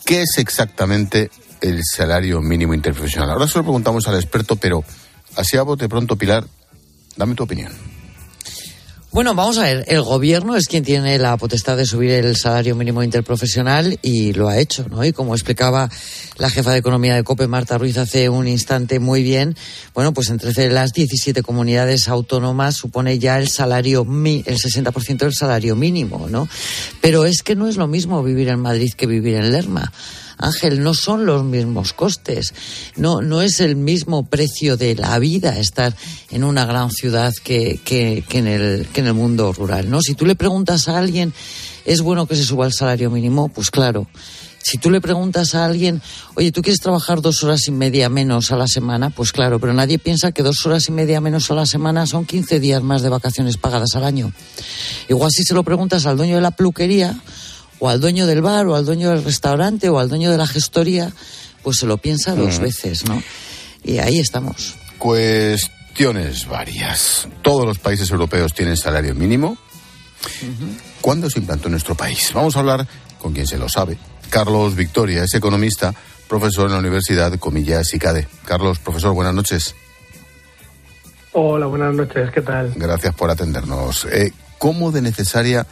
¿Qué 0.06 0.22
es 0.22 0.38
exactamente 0.38 1.32
el 1.62 1.82
salario 1.84 2.40
mínimo 2.40 2.76
interprofesional? 2.76 3.32
Ahora 3.32 3.48
se 3.48 3.58
lo 3.58 3.64
preguntamos 3.64 4.08
al 4.08 4.16
experto, 4.16 4.58
pero 4.58 4.84
así 5.36 5.58
a 5.58 5.64
bote 5.64 5.90
pronto, 5.90 6.16
Pilar, 6.16 6.46
dame 7.16 7.36
tu 7.36 7.44
opinión. 7.44 7.72
Bueno, 9.16 9.34
vamos 9.34 9.58
a 9.60 9.64
ver, 9.64 9.86
el 9.88 10.02
gobierno 10.02 10.58
es 10.58 10.68
quien 10.68 10.84
tiene 10.84 11.18
la 11.18 11.38
potestad 11.38 11.78
de 11.78 11.86
subir 11.86 12.12
el 12.12 12.36
salario 12.36 12.76
mínimo 12.76 13.02
interprofesional 13.02 13.98
y 14.02 14.34
lo 14.34 14.50
ha 14.50 14.58
hecho, 14.58 14.90
¿no? 14.90 15.06
Y 15.06 15.14
como 15.14 15.34
explicaba 15.34 15.90
la 16.38 16.50
jefa 16.50 16.72
de 16.72 16.80
economía 16.80 17.16
de 17.16 17.24
COPE, 17.24 17.48
Marta 17.48 17.78
Ruiz, 17.78 17.98
hace 17.98 18.28
un 18.28 18.46
instante 18.46 19.00
muy 19.00 19.24
bien, 19.24 19.56
bueno, 19.94 20.14
pues 20.14 20.30
entre 20.32 20.70
las 20.70 20.92
17 20.92 21.44
comunidades 21.44 22.10
autónomas 22.10 22.76
supone 22.76 23.18
ya 23.18 23.40
el 23.40 23.48
salario, 23.48 24.02
el 24.02 24.58
60% 24.58 25.18
del 25.20 25.34
salario 25.34 25.78
mínimo, 25.78 26.28
¿no? 26.30 26.50
Pero 27.00 27.26
es 27.26 27.42
que 27.42 27.56
no 27.56 27.70
es 27.70 27.78
lo 27.78 27.88
mismo 27.88 28.22
vivir 28.22 28.50
en 28.50 28.60
Madrid 28.60 28.92
que 28.92 29.08
vivir 29.08 29.36
en 29.36 29.54
Lerma. 29.54 29.94
Ángel, 30.38 30.84
no 30.84 30.94
son 30.94 31.26
los 31.26 31.44
mismos 31.44 31.94
costes, 31.94 32.54
no, 32.96 33.22
no 33.22 33.42
es 33.42 33.60
el 33.60 33.76
mismo 33.76 34.26
precio 34.26 34.78
de 34.78 34.96
la 34.96 35.18
vida 35.20 35.58
estar 35.60 35.96
en 36.32 36.44
una 36.44 36.66
gran 36.66 36.92
ciudad 36.92 37.34
que, 37.44 37.80
que, 37.84 38.24
en 38.32 38.48
el, 38.48 38.88
que 38.88 39.02
en 39.02 39.08
el 39.08 39.14
mundo 39.14 39.54
rural, 39.54 39.90
¿no? 39.90 40.02
Si 40.02 40.16
tú 40.16 40.26
le 40.26 40.36
preguntas 40.36 40.88
a 40.88 40.98
alguien, 40.98 41.34
¿es 41.86 42.02
bueno 42.02 42.28
que 42.28 42.36
se 42.36 42.44
suba 42.44 42.66
el 42.66 42.74
salario 42.74 43.10
mínimo? 43.10 43.50
Pues 43.50 43.70
claro. 43.72 44.08
Si 44.68 44.80
tú 44.80 44.90
le 44.90 45.00
preguntas 45.00 45.54
a 45.54 45.64
alguien, 45.64 46.02
oye, 46.34 46.52
¿tú 46.52 46.64
quieres 46.64 46.80
trabajar 46.80 47.22
dos 47.22 47.44
horas 47.44 47.68
y 47.68 47.72
media 47.72 48.10
menos 48.10 48.52
a 48.52 48.56
la 48.56 48.68
semana? 48.68 49.12
Pues 49.12 49.32
claro, 49.32 49.60
pero 49.60 49.74
nadie 49.74 50.00
piensa 50.00 50.32
que 50.32 50.42
dos 50.42 50.66
horas 50.66 50.88
y 50.90 50.92
media 50.92 51.22
menos 51.22 51.52
a 51.52 51.54
la 51.54 51.68
semana 51.68 52.08
son 52.08 52.26
15 52.26 52.60
días 52.60 52.82
más 52.82 53.04
de 53.04 53.10
vacaciones 53.10 53.58
pagadas 53.58 53.96
al 53.96 54.04
año. 54.04 54.34
Igual 55.08 55.30
si 55.30 55.44
se 55.44 55.54
lo 55.54 55.64
preguntas 55.64 56.08
al 56.08 56.18
dueño 56.18 56.34
de 56.38 56.42
la 56.42 56.50
peluquería, 56.50 57.16
o 57.80 57.90
al 57.90 58.00
dueño 58.00 58.26
del 58.26 58.42
bar, 58.42 58.68
o 58.68 58.76
al 58.76 58.86
dueño 58.86 59.10
del 59.10 59.24
restaurante, 59.24 59.90
o 59.90 60.00
al 60.00 60.10
dueño 60.10 60.32
de 60.32 60.38
la 60.38 60.48
gestoría, 60.48 61.12
pues 61.64 61.78
se 61.78 61.86
lo 61.86 61.98
piensa 61.98 62.36
dos 62.36 62.60
veces, 62.60 63.06
¿no? 63.06 63.22
Y 63.84 64.00
ahí 64.00 64.20
estamos. 64.20 64.76
Cuestiones 64.98 66.48
varias. 66.48 67.28
Todos 67.42 67.66
los 67.66 67.80
países 67.80 68.10
europeos 68.10 68.54
tienen 68.54 68.78
salario 68.78 69.14
mínimo. 69.14 69.58
¿Cuándo 71.02 71.30
se 71.30 71.40
implantó 71.40 71.68
en 71.68 71.74
nuestro 71.74 71.96
país? 71.96 72.32
Vamos 72.34 72.56
a 72.56 72.60
hablar 72.60 72.88
con 73.20 73.34
quien 73.34 73.48
se 73.48 73.58
lo 73.58 73.70
sabe. 73.70 73.98
Carlos 74.30 74.76
Victoria 74.76 75.24
es 75.24 75.34
economista, 75.34 75.94
profesor 76.28 76.66
en 76.66 76.74
la 76.74 76.80
Universidad 76.80 77.38
Comillas 77.38 77.94
y 77.94 78.00
CADE. 78.00 78.28
Carlos, 78.46 78.80
profesor, 78.80 79.14
buenas 79.14 79.34
noches. 79.34 79.76
Hola, 81.34 81.66
buenas 81.66 81.94
noches, 81.94 82.32
¿qué 82.32 82.42
tal? 82.42 82.74
Gracias 82.76 83.14
por 83.14 83.30
atendernos. 83.30 84.06
Eh, 84.06 84.32
¿Cómo 84.58 84.92
de 84.92 85.02
necesaria 85.02 85.68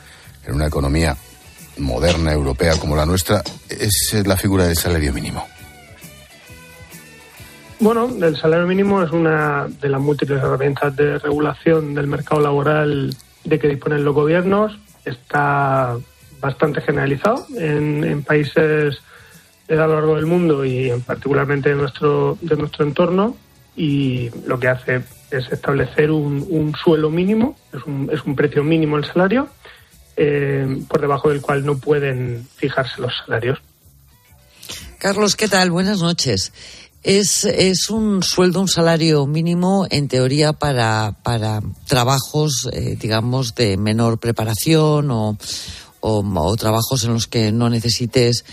en 0.45 0.55
una 0.55 0.67
economía 0.67 1.15
moderna 1.77 2.31
europea 2.31 2.77
como 2.79 2.95
la 2.95 3.05
nuestra 3.05 3.43
es 3.69 4.13
la 4.25 4.37
figura 4.37 4.65
del 4.65 4.75
salario 4.75 5.13
mínimo? 5.13 5.45
Bueno, 7.79 8.09
el 8.21 8.37
salario 8.37 8.65
mínimo 8.65 9.03
es 9.03 9.11
una 9.11 9.67
de 9.67 9.89
las 9.89 9.99
múltiples 9.99 10.41
herramientas 10.41 10.95
de 10.95 11.19
regulación 11.19 11.93
del 11.93 12.07
mercado 12.07 12.41
laboral 12.41 13.13
de 13.43 13.59
que 13.59 13.67
disponen 13.67 14.05
los 14.05 14.15
gobiernos. 14.15 14.79
Está 15.03 15.97
bastante 16.39 16.81
generalizado 16.81 17.45
en, 17.57 18.03
en 18.03 18.23
países 18.23 18.99
a 19.69 19.87
lo 19.87 19.95
largo 19.95 20.15
del 20.15 20.25
mundo 20.25 20.65
y 20.65 20.89
en 20.89 21.01
particularmente 21.01 21.69
de 21.69 21.75
nuestro, 21.75 22.37
de 22.41 22.55
nuestro 22.55 22.85
entorno 22.85 23.35
y 23.75 24.29
lo 24.45 24.59
que 24.59 24.67
hace 24.67 25.01
es 25.31 25.51
establecer 25.51 26.11
un, 26.11 26.45
un 26.49 26.75
suelo 26.75 27.09
mínimo, 27.09 27.55
es 27.73 27.83
un, 27.85 28.09
es 28.11 28.23
un 28.23 28.35
precio 28.35 28.63
mínimo 28.63 28.97
el 28.97 29.05
salario, 29.05 29.47
eh, 30.15 30.83
por 30.87 31.01
debajo 31.01 31.29
del 31.29 31.41
cual 31.41 31.65
no 31.65 31.77
pueden 31.77 32.47
fijarse 32.55 33.01
los 33.01 33.13
salarios. 33.25 33.59
Carlos, 34.99 35.35
¿qué 35.35 35.47
tal? 35.47 35.71
Buenas 35.71 36.01
noches. 36.01 36.53
Es, 37.03 37.43
es 37.43 37.89
un 37.89 38.23
sueldo, 38.23 38.61
un 38.61 38.69
salario 38.69 39.27
mínimo, 39.27 39.85
en 39.89 40.07
teoría, 40.07 40.53
para, 40.53 41.15
para 41.23 41.61
trabajos, 41.85 42.69
eh, 42.71 42.95
digamos, 42.97 43.55
de 43.55 43.75
menor 43.75 44.19
preparación 44.19 45.11
o, 45.11 45.37
o, 45.99 46.55
trabajos 46.55 47.03
en 47.03 47.13
los 47.13 47.27
que 47.27 47.51
no 47.51 47.69
necesites 47.69 48.45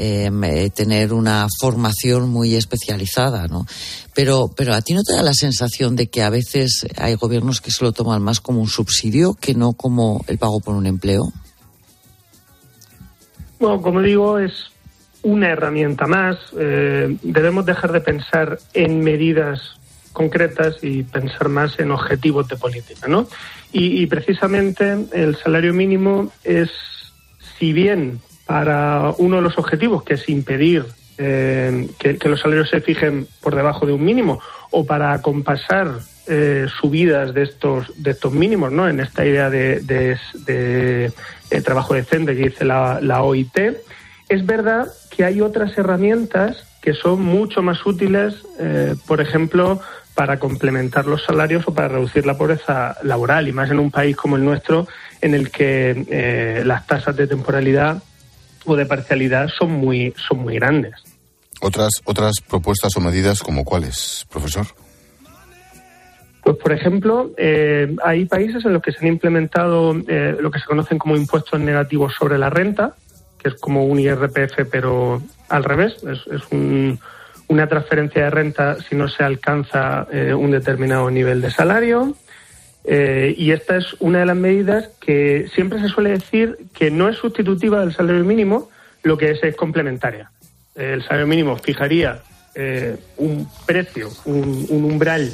eh, 0.00 0.70
tener 0.70 1.12
una 1.12 1.48
formación 1.60 2.28
muy 2.28 2.54
especializada, 2.54 3.48
¿no? 3.48 3.66
Pero, 4.14 4.48
pero 4.56 4.74
a 4.74 4.80
ti 4.80 4.94
no 4.94 5.02
te 5.02 5.12
da 5.12 5.22
la 5.22 5.34
sensación 5.34 5.96
de 5.96 6.06
que 6.06 6.22
a 6.22 6.30
veces 6.30 6.86
hay 6.96 7.16
gobiernos 7.16 7.60
que 7.60 7.72
se 7.72 7.84
lo 7.84 7.90
toman 7.90 8.22
más 8.22 8.40
como 8.40 8.60
un 8.60 8.68
subsidio 8.68 9.34
que 9.34 9.54
no 9.54 9.72
como 9.72 10.24
el 10.28 10.38
pago 10.38 10.60
por 10.60 10.76
un 10.76 10.86
empleo. 10.86 11.32
Bueno, 13.58 13.82
como 13.82 14.00
digo, 14.00 14.38
es 14.38 14.52
una 15.22 15.48
herramienta 15.48 16.06
más. 16.06 16.36
Eh, 16.56 17.16
debemos 17.22 17.66
dejar 17.66 17.90
de 17.90 18.00
pensar 18.00 18.60
en 18.74 19.00
medidas 19.00 19.60
concretas 20.12 20.76
y 20.80 21.02
pensar 21.02 21.48
más 21.48 21.76
en 21.80 21.90
objetivos 21.90 22.46
de 22.46 22.56
política, 22.56 23.08
¿no? 23.08 23.26
Y, 23.72 24.06
precisamente 24.06 24.96
el 25.12 25.36
salario 25.36 25.74
mínimo 25.74 26.32
es, 26.44 26.70
si 27.58 27.72
bien 27.72 28.20
para 28.48 29.12
uno 29.18 29.36
de 29.36 29.42
los 29.42 29.58
objetivos, 29.58 30.02
que 30.04 30.14
es 30.14 30.26
impedir 30.30 30.86
eh, 31.18 31.86
que, 31.98 32.16
los 32.30 32.40
salarios 32.40 32.70
se 32.70 32.80
fijen 32.80 33.28
por 33.42 33.54
debajo 33.54 33.84
de 33.84 33.92
un 33.92 34.02
mínimo, 34.02 34.40
o 34.70 34.86
para 34.86 35.12
acompasar 35.12 35.98
eh, 36.26 36.66
subidas 36.80 37.34
de 37.34 37.42
estos 37.42 37.92
de 38.02 38.12
estos 38.12 38.32
mínimos, 38.32 38.72
¿no? 38.72 38.88
En 38.88 39.00
esta 39.00 39.26
idea 39.26 39.50
de, 39.50 39.80
de, 39.80 41.12
trabajo 41.62 41.92
decente 41.92 42.34
que 42.34 42.44
dice 42.44 42.64
la, 42.64 43.00
la 43.02 43.22
OIT, 43.22 43.58
es 44.30 44.46
verdad 44.46 44.86
que 45.14 45.26
hay 45.26 45.42
otras 45.42 45.76
herramientas 45.76 46.64
que 46.80 46.94
son 46.94 47.20
mucho 47.20 47.60
más 47.60 47.84
útiles, 47.84 48.46
eh, 48.58 48.94
por 49.06 49.20
ejemplo, 49.20 49.78
para 50.14 50.38
complementar 50.38 51.04
los 51.04 51.22
salarios 51.22 51.68
o 51.68 51.74
para 51.74 51.88
reducir 51.88 52.24
la 52.24 52.38
pobreza 52.38 52.96
laboral, 53.02 53.46
y 53.46 53.52
más 53.52 53.70
en 53.70 53.78
un 53.78 53.90
país 53.90 54.16
como 54.16 54.36
el 54.36 54.44
nuestro, 54.46 54.88
en 55.20 55.34
el 55.34 55.50
que 55.50 56.06
eh, 56.08 56.62
las 56.64 56.86
tasas 56.86 57.14
de 57.14 57.26
temporalidad 57.26 58.02
o 58.64 58.76
de 58.76 58.86
parcialidad 58.86 59.48
son 59.48 59.72
muy, 59.72 60.14
son 60.16 60.38
muy 60.40 60.56
grandes. 60.56 60.94
Otras, 61.60 62.00
otras 62.04 62.40
propuestas 62.40 62.96
o 62.96 63.00
medidas 63.00 63.42
como 63.42 63.64
cuáles, 63.64 64.26
profesor? 64.30 64.66
Pues, 66.42 66.56
por 66.56 66.72
ejemplo, 66.72 67.32
eh, 67.36 67.94
hay 68.04 68.24
países 68.24 68.64
en 68.64 68.72
los 68.72 68.82
que 68.82 68.92
se 68.92 69.00
han 69.00 69.08
implementado 69.08 69.92
lo 69.92 70.50
que 70.50 70.58
se 70.58 70.66
conocen 70.66 70.98
como 70.98 71.16
impuestos 71.16 71.60
negativos 71.60 72.14
sobre 72.18 72.38
la 72.38 72.48
renta, 72.48 72.94
que 73.38 73.48
es 73.50 73.54
como 73.56 73.84
un 73.84 73.98
IRPF, 73.98 74.66
pero 74.70 75.22
al 75.48 75.64
revés. 75.64 75.96
Es, 76.04 76.42
una 77.50 77.66
transferencia 77.66 78.24
de 78.24 78.30
renta 78.30 78.76
si 78.88 78.94
no 78.94 79.08
se 79.08 79.24
alcanza 79.24 80.06
eh, 80.12 80.34
un 80.34 80.50
determinado 80.50 81.10
nivel 81.10 81.40
de 81.40 81.50
salario. 81.50 82.14
Eh, 82.84 83.34
y 83.36 83.50
esta 83.50 83.76
es 83.76 83.94
una 83.98 84.20
de 84.20 84.26
las 84.26 84.36
medidas 84.36 84.88
que 85.00 85.48
siempre 85.54 85.80
se 85.80 85.88
suele 85.88 86.10
decir 86.10 86.56
que 86.72 86.90
no 86.90 87.08
es 87.08 87.16
sustitutiva 87.16 87.80
del 87.80 87.94
salario 87.94 88.24
mínimo, 88.24 88.70
lo 89.02 89.18
que 89.18 89.30
es 89.30 89.42
es 89.42 89.56
complementaria. 89.56 90.30
El 90.74 91.02
salario 91.02 91.26
mínimo 91.26 91.56
fijaría 91.56 92.22
eh, 92.54 92.96
un 93.18 93.48
precio, 93.66 94.08
un, 94.24 94.66
umbral 94.70 95.32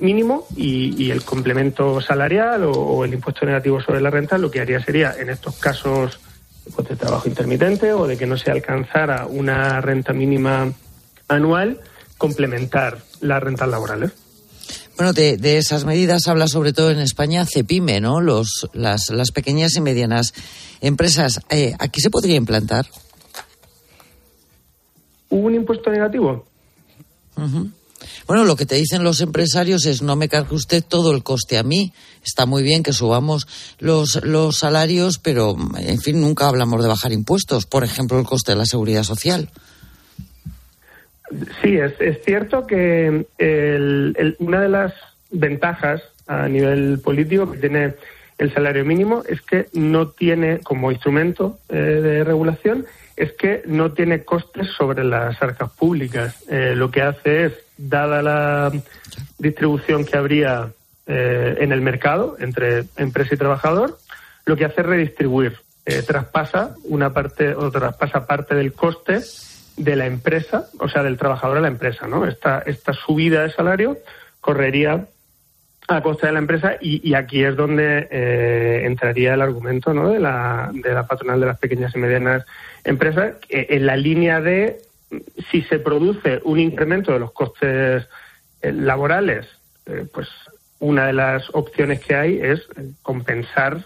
mínimo 0.00 0.46
y, 0.56 1.10
el 1.10 1.22
complemento 1.22 2.00
salarial 2.00 2.64
o, 2.64 2.72
o, 2.72 3.04
el 3.04 3.14
impuesto 3.14 3.44
negativo 3.44 3.80
sobre 3.80 4.00
la 4.00 4.10
renta 4.10 4.38
lo 4.38 4.50
que 4.50 4.60
haría 4.60 4.82
sería, 4.82 5.14
en 5.18 5.28
estos 5.28 5.56
casos 5.56 6.18
pues, 6.74 6.88
de 6.88 6.96
trabajo 6.96 7.28
intermitente 7.28 7.92
o 7.92 8.06
de 8.06 8.16
que 8.16 8.26
no 8.26 8.36
se 8.36 8.50
alcanzara 8.50 9.26
una 9.26 9.80
renta 9.80 10.12
mínima 10.12 10.72
anual, 11.28 11.80
complementar 12.18 12.98
las 13.20 13.42
rentas 13.42 13.68
laborales. 13.68 14.12
Bueno, 15.00 15.14
de, 15.14 15.56
esas 15.56 15.86
medidas 15.86 16.28
habla 16.28 16.46
sobre 16.46 16.74
todo 16.74 16.90
en 16.90 16.98
España 16.98 17.46
CEPIME, 17.46 18.02
¿no? 18.02 18.20
Los, 18.20 18.68
las, 18.74 19.08
las 19.08 19.30
pequeñas 19.30 19.74
y 19.76 19.80
medianas 19.80 20.34
empresas. 20.82 21.40
Eh, 21.48 21.72
¿Aquí 21.78 22.02
se 22.02 22.10
podría 22.10 22.36
implantar? 22.36 22.86
¿Hubo 25.30 25.46
un 25.46 25.54
impuesto 25.54 25.90
negativo? 25.90 26.44
Bueno, 28.26 28.44
lo 28.44 28.56
que 28.56 28.66
te 28.66 28.74
dicen 28.74 29.02
los 29.02 29.22
empresarios 29.22 29.86
es 29.86 30.02
no 30.02 30.16
me 30.16 30.28
cargue 30.28 30.54
usted 30.54 30.84
todo 30.86 31.12
el 31.12 31.22
coste 31.22 31.56
a 31.56 31.62
mí. 31.62 31.94
Está 32.22 32.44
muy 32.44 32.62
bien 32.62 32.82
que 32.82 32.92
subamos 32.92 33.46
los, 33.78 34.22
los 34.22 34.58
salarios, 34.58 35.18
pero 35.18 35.56
en 35.78 35.98
fin, 36.02 36.20
nunca 36.20 36.46
hablamos 36.46 36.82
de 36.82 36.88
bajar 36.88 37.12
impuestos. 37.12 37.64
Por 37.64 37.84
ejemplo, 37.84 38.18
el 38.18 38.26
coste 38.26 38.52
de 38.52 38.58
la 38.58 38.66
seguridad 38.66 39.04
social. 39.04 39.48
Sí, 41.62 41.76
es, 41.76 42.00
es 42.00 42.22
cierto 42.24 42.66
que 42.66 43.26
una 44.38 44.60
de 44.60 44.68
las 44.68 44.94
ventajas 45.30 46.02
a 46.26 46.48
nivel 46.48 47.00
político 47.02 47.50
que 47.50 47.58
tiene 47.58 47.94
el 48.38 48.52
salario 48.52 48.84
mínimo 48.84 49.22
es 49.28 49.42
que 49.42 49.66
no 49.74 50.08
tiene 50.08 50.60
como 50.60 50.90
instrumento 50.90 51.58
eh, 51.68 51.74
de 51.76 52.24
regulación 52.24 52.86
es 53.20 53.32
que 53.32 53.62
no 53.66 53.92
tiene 53.92 54.24
costes 54.24 54.68
sobre 54.68 55.04
las 55.04 55.40
arcas 55.42 55.70
públicas. 55.72 56.42
Eh, 56.48 56.72
lo 56.74 56.90
que 56.90 57.02
hace 57.02 57.44
es, 57.44 57.52
dada 57.76 58.22
la 58.22 58.72
distribución 59.38 60.06
que 60.06 60.16
habría 60.16 60.72
eh, 61.06 61.56
en 61.60 61.72
el 61.72 61.82
mercado 61.82 62.36
entre 62.40 62.84
empresa 62.96 63.34
y 63.34 63.38
trabajador, 63.38 63.98
lo 64.46 64.56
que 64.56 64.64
hace 64.64 64.80
es 64.80 64.86
redistribuir. 64.86 65.58
Eh, 65.84 66.02
traspasa 66.02 66.74
una 66.84 67.12
parte 67.12 67.54
o 67.54 67.70
traspasa 67.70 68.26
parte 68.26 68.54
del 68.54 68.72
coste 68.72 69.20
de 69.80 69.96
la 69.96 70.06
empresa, 70.06 70.66
o 70.78 70.88
sea, 70.88 71.02
del 71.02 71.16
trabajador 71.16 71.56
a 71.56 71.60
la 71.60 71.68
empresa, 71.68 72.06
¿no? 72.06 72.26
Esta, 72.26 72.62
esta 72.66 72.92
subida 72.92 73.42
de 73.42 73.50
salario 73.50 73.98
correría 74.40 75.06
a 75.88 76.02
costa 76.02 76.26
de 76.26 76.34
la 76.34 76.38
empresa 76.38 76.76
y, 76.80 77.14
aquí 77.14 77.42
es 77.42 77.56
donde 77.56 78.06
eh, 78.10 78.82
entraría 78.84 79.34
el 79.34 79.40
argumento 79.40 79.92
¿no? 79.92 80.10
de, 80.10 80.20
la, 80.20 80.70
de 80.72 80.94
la 80.94 81.06
patronal 81.06 81.40
de 81.40 81.46
las 81.46 81.58
pequeñas 81.58 81.94
y 81.96 81.98
medianas 81.98 82.46
empresas 82.84 83.34
en 83.48 83.86
la 83.86 83.96
línea 83.96 84.40
de 84.40 84.80
si 85.50 85.62
se 85.62 85.80
produce 85.80 86.40
un 86.44 86.60
incremento 86.60 87.12
de 87.12 87.18
los 87.18 87.32
costes 87.32 88.06
eh, 88.62 88.72
laborales, 88.72 89.48
eh, 89.86 90.06
pues 90.12 90.28
una 90.78 91.06
de 91.06 91.12
las 91.12 91.48
opciones 91.54 91.98
que 92.00 92.14
hay 92.14 92.40
es 92.40 92.66
compensar 93.02 93.84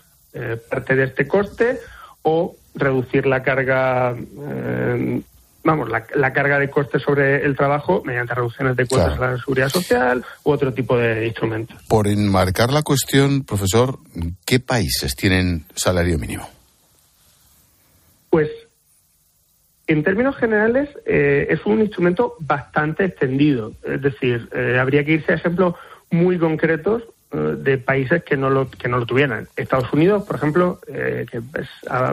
parte 0.68 0.96
de 0.96 1.04
este 1.04 1.28
coste 1.28 1.78
o 2.22 2.56
reducir 2.74 3.24
la 3.24 3.44
carga 3.44 4.16
vamos, 5.64 5.88
la, 5.88 6.32
carga 6.32 6.58
de 6.58 6.70
costes 6.70 7.02
sobre 7.02 7.44
el 7.44 7.56
trabajo 7.56 8.02
mediante 8.04 8.34
reducciones 8.34 8.76
de 8.76 8.86
cuotas 8.86 9.18
a 9.18 9.32
la 9.32 9.38
seguridad 9.38 9.70
social 9.70 10.24
u 10.44 10.50
otro 10.50 10.72
tipo 10.72 10.96
de 10.96 11.26
instrumentos. 11.26 11.82
Por 11.88 12.06
enmarcar 12.06 12.72
la 12.72 12.82
cuestión, 12.82 13.44
profesor, 13.44 13.98
¿qué 14.44 14.60
países 14.60 15.16
tienen 15.16 15.64
salario 15.74 16.18
mínimo? 16.18 16.48
Pues, 18.30 18.50
en 19.86 20.02
términos 20.02 20.36
generales, 20.36 20.90
eh, 21.06 21.46
es 21.50 21.64
un 21.66 21.80
instrumento 21.80 22.34
bastante 22.40 23.06
extendido. 23.06 23.72
Es 23.84 24.02
decir, 24.02 24.48
eh, 24.54 24.78
habría 24.78 25.04
que 25.04 25.12
irse 25.12 25.32
a 25.32 25.36
ejemplos 25.36 25.74
muy 26.10 26.38
concretos 26.38 27.02
de 27.34 27.78
países 27.78 28.22
que 28.22 28.36
no 28.36 28.50
lo 28.50 28.70
que 28.70 28.88
no 28.88 28.98
lo 28.98 29.06
tuvieran. 29.06 29.48
Estados 29.56 29.92
Unidos, 29.92 30.24
por 30.24 30.36
ejemplo, 30.36 30.80
eh, 30.86 31.26
que 31.30 31.38
es, 31.38 31.68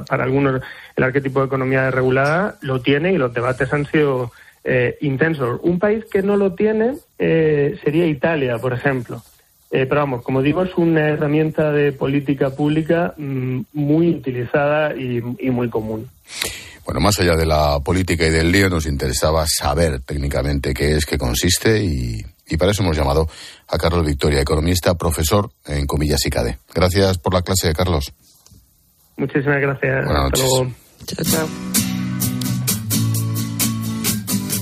para 0.07 0.23
algunos 0.23 0.61
el 0.95 1.03
arquetipo 1.03 1.39
de 1.39 1.45
economía 1.45 1.91
regulada 1.91 2.57
lo 2.61 2.81
tiene 2.81 3.13
y 3.13 3.17
los 3.17 3.33
debates 3.33 3.71
han 3.73 3.85
sido 3.85 4.31
eh, 4.63 4.97
intensos. 5.01 5.59
Un 5.63 5.79
país 5.79 6.05
que 6.11 6.21
no 6.21 6.37
lo 6.37 6.53
tiene 6.53 6.95
sería 7.17 8.07
Italia, 8.07 8.57
por 8.57 8.73
ejemplo. 8.73 9.21
pero 9.69 9.95
vamos, 9.95 10.23
como 10.23 10.41
digo, 10.41 10.63
es 10.63 10.75
una 10.75 11.09
herramienta 11.09 11.71
de 11.71 11.91
política 11.91 12.49
pública 12.49 13.13
mm, 13.17 13.61
muy 13.73 14.09
utilizada 14.09 14.95
y, 14.95 15.23
y 15.39 15.49
muy 15.51 15.69
común. 15.69 16.09
Bueno, 16.85 16.99
más 16.99 17.19
allá 17.19 17.35
de 17.35 17.45
la 17.45 17.79
política 17.79 18.25
y 18.25 18.31
del 18.31 18.51
lío, 18.51 18.69
nos 18.69 18.85
interesaba 18.85 19.45
saber 19.47 20.01
técnicamente 20.01 20.73
qué 20.73 20.95
es, 20.95 21.05
qué 21.05 21.17
consiste 21.17 21.83
y 21.83 22.25
y 22.51 22.57
para 22.57 22.71
eso 22.71 22.83
hemos 22.83 22.97
llamado 22.97 23.27
a 23.67 23.77
Carlos 23.77 24.05
Victoria, 24.05 24.41
economista, 24.41 24.95
profesor 24.95 25.51
en 25.65 25.87
Comillas 25.87 26.25
y 26.25 26.29
CADE. 26.29 26.59
Gracias 26.73 27.17
por 27.17 27.33
la 27.33 27.41
clase, 27.41 27.73
Carlos. 27.73 28.13
Muchísimas 29.17 29.61
gracias. 29.61 30.05
Buenas 30.05 30.23
noches. 30.23 30.45
Chao, 31.05 31.25
chao. 31.25 31.47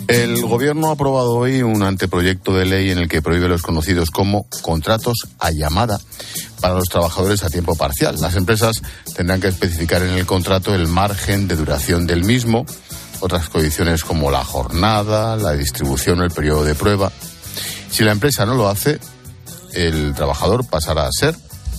El 0.10 0.42
Gobierno 0.42 0.90
ha 0.90 0.94
aprobado 0.94 1.34
hoy 1.34 1.62
un 1.62 1.84
anteproyecto 1.84 2.56
de 2.56 2.66
ley 2.66 2.90
en 2.90 2.98
el 2.98 3.08
que 3.08 3.22
prohíbe 3.22 3.48
los 3.48 3.62
conocidos 3.62 4.10
como 4.10 4.48
contratos 4.64 5.18
a 5.38 5.52
llamada 5.52 6.00
para 6.60 6.74
los 6.74 6.86
trabajadores 6.86 7.44
a 7.44 7.50
tiempo 7.50 7.76
parcial. 7.76 8.16
Las 8.20 8.36
empresas 8.36 8.82
tendrán 9.16 9.40
que 9.40 9.50
especificar 9.50 10.02
en 10.02 10.16
el 10.16 10.26
contrato 10.26 10.74
el 10.74 10.88
margen 10.88 11.48
de 11.48 11.56
duración 11.56 12.08
del 12.08 12.24
mismo, 12.24 12.66
otras 13.20 13.50
condiciones 13.50 14.04
como 14.04 14.32
la 14.32 14.44
jornada, 14.44 15.36
la 15.36 15.54
distribución 15.54 16.22
o 16.22 16.24
el 16.24 16.32
periodo 16.32 16.64
de 16.64 16.74
prueba. 16.74 17.12
Si 17.90 18.04
la 18.04 18.12
empresa 18.12 18.46
no 18.46 18.56
lo 18.56 18.68
hace, 18.68 19.00
el 19.74 20.14
trabajador 20.14 20.66
pasará 20.66 21.06
a 21.06 21.12
ser 21.12 21.36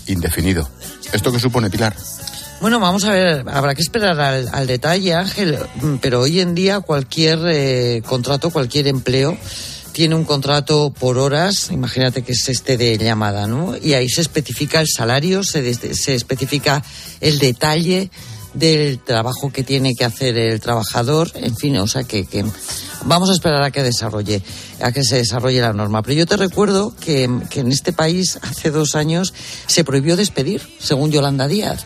indefinido. 0.06 0.68
¿Esto 1.12 1.32
qué 1.32 1.38
supone, 1.40 1.70
Pilar? 1.70 1.94
Bueno, 2.60 2.78
vamos 2.78 3.04
a 3.04 3.12
ver, 3.12 3.44
habrá 3.48 3.74
que 3.74 3.80
esperar 3.80 4.20
al, 4.20 4.48
al 4.52 4.66
detalle, 4.66 5.14
Ángel, 5.14 5.58
mm, 5.80 5.96
pero 5.96 6.20
hoy 6.20 6.40
en 6.40 6.54
día 6.54 6.80
cualquier 6.80 7.38
eh, 7.46 8.02
contrato, 8.06 8.50
cualquier 8.50 8.86
empleo 8.86 9.38
tiene 9.92 10.14
un 10.14 10.24
contrato 10.24 10.90
por 10.90 11.18
horas, 11.18 11.70
imagínate 11.70 12.22
que 12.22 12.32
es 12.32 12.48
este 12.48 12.76
de 12.76 12.98
llamada, 12.98 13.46
¿no? 13.46 13.76
Y 13.76 13.94
ahí 13.94 14.08
se 14.08 14.20
especifica 14.20 14.80
el 14.80 14.88
salario, 14.88 15.42
se, 15.42 15.74
se 15.74 16.14
especifica 16.14 16.82
el 17.20 17.38
detalle 17.38 18.10
del 18.54 18.98
trabajo 18.98 19.50
que 19.52 19.62
tiene 19.62 19.94
que 19.94 20.04
hacer 20.04 20.36
el 20.36 20.60
trabajador, 20.60 21.30
en 21.34 21.56
fin, 21.56 21.76
o 21.78 21.86
sea 21.86 22.04
que, 22.04 22.26
que 22.26 22.44
vamos 23.04 23.30
a 23.30 23.32
esperar 23.32 23.62
a 23.62 23.70
que 23.70 23.82
desarrolle, 23.82 24.42
a 24.80 24.92
que 24.92 25.02
se 25.04 25.16
desarrolle 25.16 25.60
la 25.60 25.72
norma. 25.72 26.02
Pero 26.02 26.14
yo 26.14 26.26
te 26.26 26.36
recuerdo 26.36 26.94
que, 26.96 27.30
que 27.48 27.60
en 27.60 27.72
este 27.72 27.92
país 27.92 28.38
hace 28.42 28.70
dos 28.70 28.94
años 28.94 29.32
se 29.66 29.84
prohibió 29.84 30.16
despedir, 30.16 30.62
según 30.78 31.10
Yolanda 31.10 31.48
Díaz. 31.48 31.84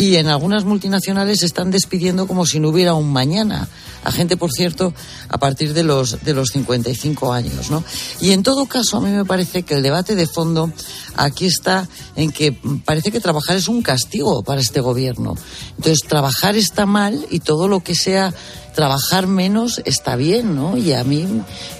Y 0.00 0.16
en 0.16 0.28
algunas 0.28 0.64
multinacionales 0.64 1.42
están 1.42 1.70
despidiendo 1.70 2.26
como 2.26 2.46
si 2.46 2.58
no 2.58 2.70
hubiera 2.70 2.94
un 2.94 3.12
mañana. 3.12 3.68
A 4.02 4.10
gente, 4.10 4.38
por 4.38 4.50
cierto, 4.50 4.94
a 5.28 5.36
partir 5.36 5.74
de 5.74 5.82
los, 5.82 6.24
de 6.24 6.32
los 6.32 6.48
55 6.52 7.34
años, 7.34 7.70
¿no? 7.70 7.84
Y 8.18 8.30
en 8.30 8.42
todo 8.42 8.64
caso, 8.64 8.96
a 8.96 9.02
mí 9.02 9.10
me 9.10 9.26
parece 9.26 9.62
que 9.62 9.74
el 9.74 9.82
debate 9.82 10.14
de 10.14 10.26
fondo 10.26 10.72
aquí 11.16 11.44
está 11.44 11.86
en 12.16 12.32
que 12.32 12.52
parece 12.86 13.12
que 13.12 13.20
trabajar 13.20 13.58
es 13.58 13.68
un 13.68 13.82
castigo 13.82 14.42
para 14.42 14.62
este 14.62 14.80
gobierno. 14.80 15.36
Entonces, 15.76 16.00
trabajar 16.08 16.56
está 16.56 16.86
mal 16.86 17.26
y 17.30 17.40
todo 17.40 17.68
lo 17.68 17.80
que 17.80 17.94
sea 17.94 18.32
trabajar 18.74 19.26
menos 19.26 19.82
está 19.84 20.16
bien, 20.16 20.56
¿no? 20.56 20.78
Y 20.78 20.94
a 20.94 21.04
mí, 21.04 21.26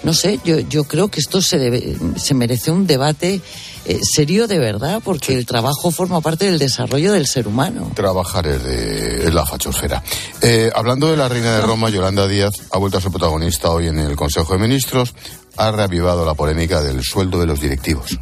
no 0.02 0.12
sé, 0.12 0.40
yo, 0.44 0.58
yo 0.58 0.84
creo 0.84 1.08
que 1.08 1.20
esto 1.20 1.40
se, 1.40 1.56
debe, 1.56 1.96
se 2.16 2.34
merece 2.34 2.70
un 2.70 2.86
debate 2.86 3.40
eh, 3.84 3.98
serio 4.02 4.46
de 4.46 4.58
verdad, 4.58 5.00
porque 5.04 5.34
el 5.36 5.46
trabajo 5.46 5.90
forma 5.90 6.20
parte 6.20 6.46
del 6.46 6.58
desarrollo 6.58 7.12
del 7.12 7.26
ser 7.26 7.48
humano. 7.48 7.90
Trabajar 7.94 8.46
es, 8.46 8.62
de, 8.62 9.26
es 9.26 9.34
la 9.34 9.46
fachosfera. 9.46 10.02
Eh, 10.42 10.70
hablando 10.74 11.10
de 11.10 11.16
la 11.16 11.28
reina 11.28 11.56
de 11.56 11.60
Roma, 11.62 11.90
Yolanda 11.90 12.26
Díaz 12.26 12.52
ha 12.70 12.78
vuelto 12.78 12.98
a 12.98 13.00
ser 13.00 13.10
protagonista 13.10 13.70
hoy 13.70 13.88
en 13.88 13.98
el 13.98 14.16
Consejo 14.16 14.52
de 14.52 14.58
Ministros. 14.58 15.14
Ha 15.56 15.70
reavivado 15.72 16.24
la 16.24 16.34
polémica 16.34 16.82
del 16.82 17.02
sueldo 17.02 17.40
de 17.40 17.46
los 17.46 17.60
directivos. 17.60 18.18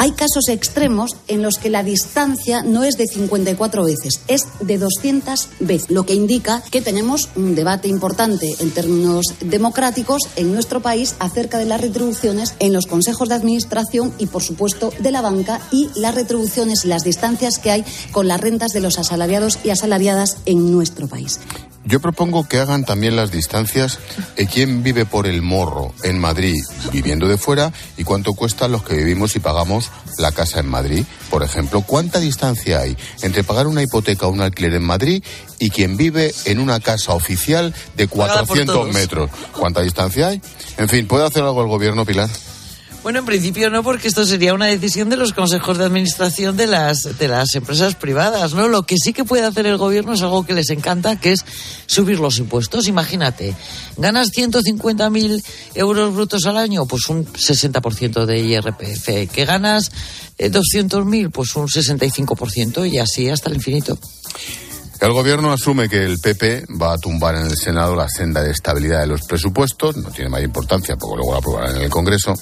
Hay 0.00 0.12
casos 0.12 0.48
extremos 0.48 1.16
en 1.26 1.42
los 1.42 1.58
que 1.58 1.70
la 1.70 1.82
distancia 1.82 2.62
no 2.62 2.84
es 2.84 2.96
de 2.96 3.08
54 3.08 3.82
veces, 3.82 4.20
es 4.28 4.46
de 4.60 4.78
200 4.78 5.48
veces, 5.58 5.90
lo 5.90 6.06
que 6.06 6.14
indica 6.14 6.62
que 6.70 6.80
tenemos 6.80 7.28
un 7.34 7.56
debate 7.56 7.88
importante 7.88 8.54
en 8.60 8.70
términos 8.70 9.26
democráticos 9.40 10.22
en 10.36 10.52
nuestro 10.52 10.80
país 10.80 11.16
acerca 11.18 11.58
de 11.58 11.64
las 11.64 11.80
retribuciones 11.80 12.54
en 12.60 12.72
los 12.72 12.86
consejos 12.86 13.28
de 13.28 13.34
administración 13.34 14.14
y, 14.18 14.26
por 14.26 14.44
supuesto, 14.44 14.92
de 15.00 15.10
la 15.10 15.20
banca 15.20 15.60
y 15.72 15.90
las 15.96 16.14
retribuciones 16.14 16.84
y 16.84 16.88
las 16.88 17.02
distancias 17.02 17.58
que 17.58 17.72
hay 17.72 17.84
con 18.12 18.28
las 18.28 18.40
rentas 18.40 18.70
de 18.70 18.80
los 18.80 19.00
asalariados 19.00 19.58
y 19.64 19.70
asalariadas 19.70 20.36
en 20.46 20.70
nuestro 20.70 21.08
país. 21.08 21.40
Yo 21.88 22.00
propongo 22.00 22.46
que 22.46 22.58
hagan 22.58 22.84
también 22.84 23.16
las 23.16 23.30
distancias 23.30 23.98
de 24.36 24.46
quién 24.46 24.82
vive 24.82 25.06
por 25.06 25.26
el 25.26 25.40
morro 25.40 25.94
en 26.02 26.18
Madrid 26.18 26.54
viviendo 26.92 27.26
de 27.28 27.38
fuera 27.38 27.72
y 27.96 28.04
cuánto 28.04 28.34
cuesta 28.34 28.68
los 28.68 28.82
que 28.82 28.94
vivimos 28.94 29.34
y 29.36 29.40
pagamos 29.40 29.90
la 30.18 30.30
casa 30.32 30.60
en 30.60 30.68
Madrid. 30.68 31.06
Por 31.30 31.42
ejemplo, 31.42 31.80
¿cuánta 31.80 32.20
distancia 32.20 32.80
hay 32.80 32.94
entre 33.22 33.42
pagar 33.42 33.66
una 33.66 33.82
hipoteca 33.82 34.26
o 34.26 34.30
un 34.30 34.42
alquiler 34.42 34.74
en 34.74 34.82
Madrid 34.82 35.24
y 35.58 35.70
quien 35.70 35.96
vive 35.96 36.34
en 36.44 36.60
una 36.60 36.78
casa 36.78 37.14
oficial 37.14 37.74
de 37.96 38.06
Pagada 38.06 38.40
por 38.40 38.48
400 38.48 38.74
todos. 38.74 38.94
metros? 38.94 39.30
¿Cuánta 39.58 39.80
distancia 39.80 40.28
hay? 40.28 40.42
En 40.76 40.90
fin, 40.90 41.06
¿puede 41.06 41.24
hacer 41.24 41.42
algo 41.42 41.62
el 41.62 41.68
gobierno, 41.68 42.04
Pilar? 42.04 42.28
Bueno, 43.02 43.20
en 43.20 43.26
principio 43.26 43.70
no, 43.70 43.82
porque 43.82 44.08
esto 44.08 44.26
sería 44.26 44.54
una 44.54 44.66
decisión 44.66 45.08
de 45.08 45.16
los 45.16 45.32
consejos 45.32 45.78
de 45.78 45.84
administración 45.84 46.56
de 46.56 46.66
las, 46.66 47.18
de 47.18 47.28
las 47.28 47.54
empresas 47.54 47.94
privadas, 47.94 48.54
¿no? 48.54 48.66
Lo 48.66 48.82
que 48.82 48.96
sí 48.98 49.12
que 49.12 49.24
puede 49.24 49.44
hacer 49.44 49.66
el 49.66 49.78
gobierno 49.78 50.14
es 50.14 50.22
algo 50.22 50.44
que 50.44 50.52
les 50.52 50.68
encanta, 50.70 51.18
que 51.18 51.32
es 51.32 51.44
subir 51.86 52.18
los 52.18 52.38
impuestos. 52.38 52.88
Imagínate, 52.88 53.54
ganas 53.96 54.32
150.000 54.32 55.44
euros 55.74 56.14
brutos 56.14 56.44
al 56.46 56.56
año, 56.56 56.86
pues 56.86 57.08
un 57.08 57.24
60% 57.24 58.26
de 58.26 58.38
IRPF. 58.40 59.32
Que 59.32 59.44
ganas 59.44 59.92
eh, 60.36 60.50
200.000, 60.50 61.30
pues 61.30 61.54
un 61.54 61.68
65% 61.68 62.90
y 62.90 62.98
así 62.98 63.28
hasta 63.30 63.48
el 63.48 63.56
infinito. 63.56 63.96
El 65.00 65.12
gobierno 65.12 65.52
asume 65.52 65.88
que 65.88 66.02
el 66.02 66.18
PP 66.18 66.66
va 66.82 66.94
a 66.94 66.98
tumbar 66.98 67.36
en 67.36 67.46
el 67.46 67.56
Senado 67.56 67.94
la 67.94 68.08
senda 68.08 68.42
de 68.42 68.50
estabilidad 68.50 69.00
de 69.00 69.06
los 69.06 69.22
presupuestos, 69.22 69.96
no 69.96 70.10
tiene 70.10 70.28
mayor 70.28 70.46
importancia 70.46 70.96
porque 70.96 71.16
luego 71.18 71.32
la 71.32 71.38
aprobarán 71.38 71.76
en 71.76 71.82
el 71.82 71.90
Congreso. 71.90 72.34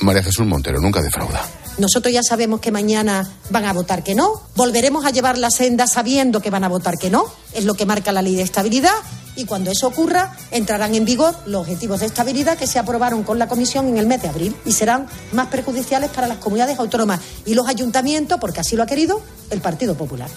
María 0.00 0.22
Jesús 0.22 0.46
Montero 0.46 0.80
nunca 0.80 1.02
defrauda. 1.02 1.42
Nosotros 1.78 2.12
ya 2.12 2.22
sabemos 2.22 2.60
que 2.60 2.72
mañana 2.72 3.28
van 3.50 3.66
a 3.66 3.72
votar 3.72 4.02
que 4.02 4.14
no. 4.14 4.42
Volveremos 4.54 5.04
a 5.04 5.10
llevar 5.10 5.36
la 5.36 5.50
senda 5.50 5.86
sabiendo 5.86 6.40
que 6.40 6.50
van 6.50 6.64
a 6.64 6.68
votar 6.68 6.96
que 6.96 7.10
no. 7.10 7.26
Es 7.52 7.64
lo 7.64 7.74
que 7.74 7.84
marca 7.84 8.12
la 8.12 8.22
ley 8.22 8.34
de 8.34 8.42
estabilidad. 8.42 8.94
Y 9.36 9.44
cuando 9.44 9.70
eso 9.70 9.86
ocurra, 9.86 10.34
entrarán 10.50 10.94
en 10.94 11.04
vigor 11.04 11.34
los 11.44 11.62
objetivos 11.62 12.00
de 12.00 12.06
estabilidad 12.06 12.56
que 12.56 12.66
se 12.66 12.78
aprobaron 12.78 13.22
con 13.22 13.38
la 13.38 13.48
Comisión 13.48 13.88
en 13.88 13.98
el 13.98 14.06
mes 14.06 14.22
de 14.22 14.28
abril 14.28 14.56
y 14.64 14.72
serán 14.72 15.06
más 15.32 15.48
perjudiciales 15.48 16.08
para 16.10 16.26
las 16.26 16.38
comunidades 16.38 16.78
autónomas 16.78 17.20
y 17.44 17.52
los 17.52 17.68
ayuntamientos, 17.68 18.38
porque 18.40 18.60
así 18.60 18.76
lo 18.76 18.82
ha 18.82 18.86
querido 18.86 19.20
el 19.50 19.60
Partido 19.60 19.94
Popular. 19.94 20.30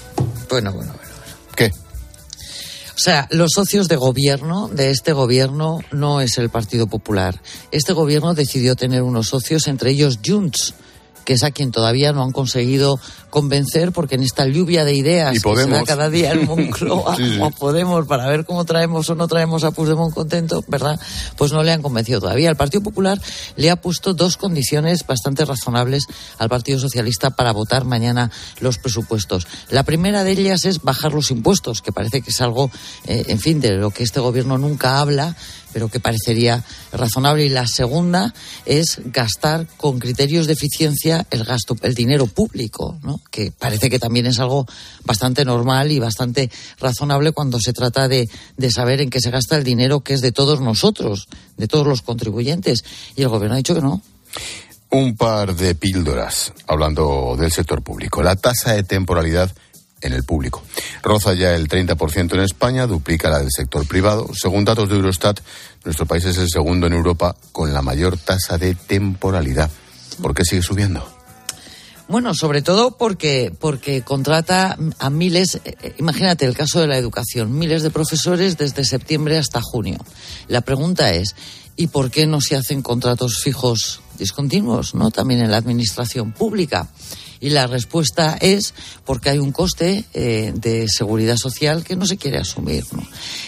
Bueno, 0.49 0.73
bueno, 0.73 0.91
bueno. 0.93 1.09
¿Qué? 1.55 1.71
O 2.99 3.01
sea, 3.01 3.29
los 3.31 3.51
socios 3.55 3.87
de 3.87 3.95
gobierno 3.95 4.67
de 4.67 4.89
este 4.89 5.13
gobierno 5.13 5.79
no 5.93 6.19
es 6.19 6.37
el 6.37 6.49
Partido 6.49 6.85
Popular. 6.85 7.41
Este 7.71 7.93
gobierno 7.93 8.33
decidió 8.33 8.75
tener 8.75 9.03
unos 9.03 9.29
socios, 9.29 9.67
entre 9.67 9.91
ellos 9.91 10.19
Junts, 10.23 10.73
que 11.29 11.35
es 11.35 11.43
a 11.43 11.51
quien 11.51 11.69
todavía 11.69 12.11
no 12.11 12.23
han 12.23 12.31
conseguido 12.31 12.99
convencer, 13.29 13.91
porque 13.91 14.15
en 14.15 14.23
esta 14.23 14.47
lluvia 14.47 14.83
de 14.83 14.95
ideas 14.95 15.35
Y 15.35 15.39
que 15.39 15.55
se 15.57 15.67
da 15.67 15.83
cada 15.83 16.09
día 16.09 16.31
en 16.31 16.47
Moncloa 16.47 17.15
Sí, 17.17 17.35
sí. 17.35 17.39
Podemos 17.59 18.07
para 18.07 18.25
ver 18.25 18.45
cómo 18.45 18.65
traemos 18.65 19.07
o 19.11 19.13
no 19.13 19.27
traemos 19.27 19.63
a 19.63 19.69
Puigdemont 19.69 20.11
contento, 20.11 20.63
¿verdad? 20.67 20.99
Pues 21.37 21.51
no 21.51 21.61
le 21.61 21.71
han 21.71 21.83
convencido 21.83 22.19
todavía. 22.19 22.49
El 22.49 22.55
Partido 22.55 22.81
Popular 22.81 23.21
le 23.57 23.69
ha 23.69 23.75
puesto 23.75 24.15
dos 24.15 24.37
condiciones 24.37 25.05
bastante 25.05 25.45
razonables 25.45 26.05
al 26.39 26.49
Partido 26.49 26.79
Socialista 26.79 27.29
para 27.29 27.51
votar 27.51 27.85
mañana 27.85 28.31
los 28.59 28.79
presupuestos. 28.79 29.45
La 29.69 29.83
primera 29.83 30.23
de 30.23 30.31
ellas 30.31 30.65
es 30.65 30.81
bajar 30.81 31.13
los 31.13 31.29
impuestos, 31.29 31.83
que 31.83 31.91
parece 31.91 32.21
que 32.21 32.31
es 32.31 32.41
algo, 32.41 32.71
eh, 33.05 33.25
en 33.27 33.39
fin, 33.39 33.61
de 33.61 33.73
lo 33.73 33.91
que 33.91 34.01
este 34.01 34.19
gobierno 34.19 34.57
nunca 34.57 34.99
habla, 34.99 35.35
pero 35.73 35.89
que 35.89 35.99
parecería 35.99 36.63
razonable. 36.91 37.45
Y 37.45 37.49
la 37.49 37.67
segunda 37.67 38.33
es 38.65 38.99
gastar 39.05 39.67
con 39.77 39.99
criterios 39.99 40.47
de 40.47 40.53
eficiencia 40.53 41.25
el 41.31 41.43
gasto, 41.43 41.75
el 41.81 41.93
dinero 41.93 42.27
público, 42.27 42.97
¿no? 43.03 43.21
Que 43.31 43.51
parece 43.51 43.89
que 43.89 43.99
también 43.99 44.25
es 44.25 44.39
algo 44.39 44.65
bastante 45.03 45.45
normal 45.45 45.91
y 45.91 45.99
bastante 45.99 46.49
razonable 46.79 47.31
cuando 47.31 47.59
se 47.59 47.73
trata 47.73 48.07
de, 48.07 48.29
de 48.57 48.71
saber 48.71 49.01
en 49.01 49.09
qué 49.09 49.19
se 49.19 49.31
gasta 49.31 49.57
el 49.57 49.63
dinero 49.63 50.01
que 50.01 50.13
es 50.13 50.21
de 50.21 50.31
todos 50.31 50.61
nosotros, 50.61 51.27
de 51.57 51.67
todos 51.67 51.87
los 51.87 52.01
contribuyentes. 52.01 52.83
Y 53.15 53.21
el 53.21 53.29
gobierno 53.29 53.55
ha 53.55 53.57
dicho 53.57 53.75
que 53.75 53.81
no. 53.81 54.01
Un 54.91 55.15
par 55.15 55.55
de 55.55 55.75
píldoras 55.75 56.51
hablando 56.65 57.35
del 57.37 57.51
sector 57.51 57.83
público. 57.83 58.23
La 58.23 58.35
tasa 58.35 58.73
de 58.73 58.83
temporalidad 58.83 59.53
en 60.01 60.13
el 60.13 60.23
público. 60.23 60.63
Roza 61.01 61.33
ya 61.33 61.55
el 61.55 61.67
30% 61.67 62.33
en 62.33 62.41
España, 62.41 62.87
duplica 62.87 63.29
la 63.29 63.39
del 63.39 63.51
sector 63.51 63.87
privado. 63.87 64.29
Según 64.33 64.65
datos 64.65 64.89
de 64.89 64.95
Eurostat, 64.95 65.39
nuestro 65.85 66.05
país 66.05 66.25
es 66.25 66.37
el 66.37 66.49
segundo 66.49 66.87
en 66.87 66.93
Europa 66.93 67.35
con 67.51 67.73
la 67.73 67.81
mayor 67.81 68.17
tasa 68.17 68.57
de 68.57 68.75
temporalidad. 68.75 69.69
¿Por 70.21 70.33
qué 70.33 70.43
sigue 70.43 70.61
subiendo? 70.61 71.19
Bueno, 72.09 72.33
sobre 72.33 72.63
todo 72.63 72.97
porque, 72.97 73.53
porque 73.59 74.01
contrata 74.01 74.75
a 74.97 75.09
miles, 75.11 75.61
eh, 75.63 75.75
eh, 75.79 75.93
imagínate 75.99 76.45
el 76.45 76.55
caso 76.55 76.81
de 76.81 76.87
la 76.87 76.97
educación, 76.97 77.55
miles 77.55 77.83
de 77.83 77.91
profesores 77.91 78.57
desde 78.57 78.83
septiembre 78.83 79.37
hasta 79.37 79.61
junio. 79.61 79.99
La 80.47 80.61
pregunta 80.61 81.13
es, 81.13 81.35
¿y 81.75 81.85
por 81.85 82.09
qué 82.09 82.25
no 82.25 82.41
se 82.41 82.55
hacen 82.55 82.81
contratos 82.81 83.41
fijos 83.43 84.01
discontinuos, 84.17 84.95
no? 84.95 85.11
También 85.11 85.41
en 85.41 85.51
la 85.51 85.57
administración 85.57 86.31
pública. 86.31 86.89
Y 87.41 87.51
la 87.51 87.67
respuesta 87.67 88.37
es 88.39 88.73
porque 89.05 89.29
hay 89.29 89.39
un 89.39 89.51
coste 89.51 90.05
eh, 90.13 90.51
de 90.55 90.87
seguridad 90.89 91.37
social 91.37 91.83
que 91.83 91.95
no 91.95 92.05
se 92.05 92.17
quiere 92.17 92.37
asumir. 92.37 92.83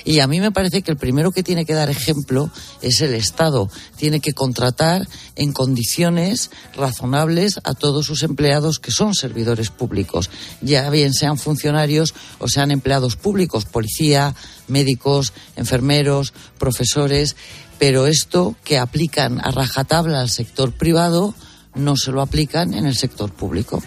Y 0.05 0.19
a 0.19 0.27
mí 0.27 0.39
me 0.39 0.51
parece 0.51 0.81
que 0.81 0.91
el 0.91 0.97
primero 0.97 1.31
que 1.31 1.43
tiene 1.43 1.65
que 1.65 1.73
dar 1.73 1.89
ejemplo 1.89 2.49
es 2.81 3.01
el 3.01 3.13
Estado. 3.13 3.69
Tiene 3.97 4.21
que 4.21 4.33
contratar 4.33 5.07
en 5.35 5.51
condiciones 5.51 6.51
razonables 6.75 7.59
a 7.63 7.73
todos 7.73 8.05
sus 8.05 8.23
empleados 8.23 8.79
que 8.79 8.91
son 8.91 9.13
servidores 9.13 9.69
públicos, 9.69 10.29
ya 10.61 10.89
bien 10.89 11.13
sean 11.13 11.37
funcionarios 11.37 12.13
o 12.39 12.47
sean 12.47 12.71
empleados 12.71 13.15
públicos, 13.15 13.65
policía, 13.65 14.35
médicos, 14.67 15.33
enfermeros, 15.55 16.33
profesores. 16.57 17.35
Pero 17.77 18.07
esto 18.07 18.55
que 18.63 18.77
aplican 18.77 19.39
a 19.41 19.51
rajatabla 19.51 20.21
al 20.21 20.29
sector 20.29 20.71
privado 20.71 21.33
no 21.75 21.95
se 21.95 22.11
lo 22.11 22.21
aplican 22.21 22.73
en 22.73 22.85
el 22.85 22.95
sector 22.95 23.31
público. 23.31 23.81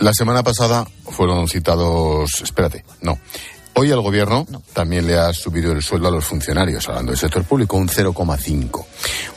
La 0.00 0.12
semana 0.12 0.42
pasada 0.42 0.86
fueron 1.04 1.48
citados, 1.48 2.40
espérate, 2.42 2.84
no. 3.00 3.18
Hoy 3.76 3.90
el 3.90 4.00
gobierno 4.00 4.46
también 4.72 5.06
le 5.06 5.18
ha 5.18 5.32
subido 5.32 5.72
el 5.72 5.82
sueldo 5.82 6.08
a 6.08 6.10
los 6.10 6.24
funcionarios, 6.24 6.88
hablando 6.88 7.10
del 7.10 7.18
sector 7.18 7.42
público, 7.44 7.76
un 7.76 7.88
0,5. 7.88 8.84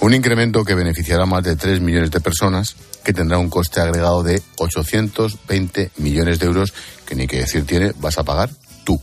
Un 0.02 0.14
incremento 0.14 0.64
que 0.64 0.76
beneficiará 0.76 1.24
a 1.24 1.26
más 1.26 1.44
de 1.44 1.56
3 1.56 1.82
millones 1.82 2.12
de 2.12 2.20
personas, 2.20 2.76
que 3.04 3.14
tendrá 3.14 3.40
un 3.40 3.50
coste 3.50 3.82
agregado 3.82 4.22
de 4.22 4.42
820 4.58 5.92
millones 5.98 6.38
de 6.40 6.46
euros, 6.46 6.74
que 7.06 7.16
ni 7.16 7.26
que 7.26 7.40
decir 7.40 7.66
tiene, 7.66 7.94
vas 7.98 8.20
a 8.20 8.24
pagar 8.24 8.52
tú. 8.84 9.02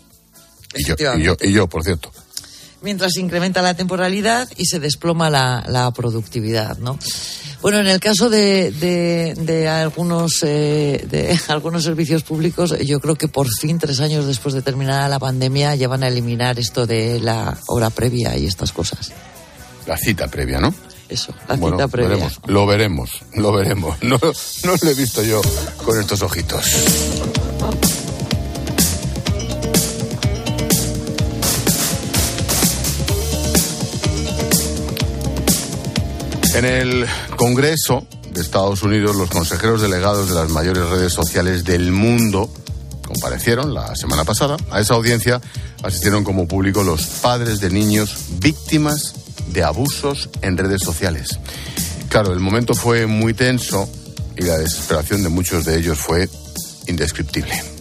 Y 0.77 0.85
yo, 0.85 0.95
y 1.17 1.23
yo, 1.23 1.37
y 1.41 1.53
yo, 1.53 1.67
por 1.69 1.83
cierto 1.83 2.13
mientras 2.85 3.15
se 3.15 3.21
incrementa 3.21 3.63
la 3.63 3.75
temporalidad 3.75 4.49
y 4.57 4.67
se 4.67 4.79
desploma 4.79 5.31
la, 5.31 5.65
la 5.67 5.91
productividad, 5.91 6.79
¿no? 6.79 6.99
Bueno, 7.63 7.79
en 7.79 7.87
el 7.87 7.99
caso 7.99 8.29
de, 8.29 8.71
de, 8.73 9.35
de 9.39 9.69
algunos, 9.69 10.43
eh, 10.43 11.07
de 11.11 11.39
algunos 11.49 11.83
servicios 11.83 12.23
públicos, 12.23 12.79
yo 12.81 13.01
creo 13.01 13.17
que 13.17 13.27
por 13.27 13.49
fin, 13.49 13.79
tres 13.79 14.01
años 14.01 14.27
después 14.27 14.55
de 14.55 14.61
terminada 14.61 15.09
la 15.09 15.19
pandemia, 15.19 15.75
ya 15.75 15.89
van 15.89 16.05
a 16.05 16.09
eliminar 16.09 16.59
esto 16.59 16.87
de 16.87 17.21
la 17.21 17.57
hora 17.67 17.89
previa 17.89 18.37
y 18.37 18.47
estas 18.47 18.73
cosas. 18.73 19.13
La 19.87 19.97
cita 19.97 20.29
previa, 20.29 20.61
¿no? 20.61 20.75
Eso, 21.09 21.35
la 21.49 21.57
cita 21.57 21.89
previa. 21.89 22.11
Veremos, 22.11 22.41
lo 22.47 22.67
veremos, 22.67 23.11
lo 23.35 23.53
veremos. 23.53 23.97
No, 24.03 24.19
no 24.21 24.75
lo 24.83 24.91
he 24.91 24.95
visto 24.95 25.23
yo 25.23 25.41
con 25.85 25.99
estos 25.99 26.21
ojitos. 26.21 26.65
En 36.55 36.65
el 36.65 37.05
Congreso 37.37 38.07
de 38.33 38.41
Estados 38.41 38.85
Unidos, 38.85 39.17
los 39.17 39.29
consejeros 39.29 39.83
delegados 39.83 40.29
de 40.29 40.37
las 40.37 40.51
mayores 40.51 40.89
redes 40.89 41.13
sociales 41.13 41.65
del 41.65 41.91
mundo 41.91 42.49
comparecieron 43.05 43.75
la 43.75 43.97
semana 43.97 44.25
pasada. 44.25 44.57
A 44.71 44.79
esa 44.79 44.95
audiencia 44.95 45.41
asistieron 45.83 46.23
como 46.23 46.47
público 46.47 46.85
los 46.85 47.07
padres 47.07 47.59
de 47.59 47.71
niños 47.71 48.15
víctimas 48.39 49.15
de 49.49 49.65
abusos 49.65 50.31
en 50.43 50.57
redes 50.57 50.83
sociales. 50.83 51.41
Claro, 52.09 52.33
el 52.33 52.39
momento 52.39 52.75
fue 52.75 53.07
muy 53.07 53.35
tenso 53.35 53.89
y 54.37 54.43
la 54.43 54.57
desesperación 54.57 55.25
de 55.25 55.31
muchos 55.31 55.65
de 55.65 55.77
ellos 55.77 55.99
fue 55.99 56.29
indescriptible. 56.87 57.74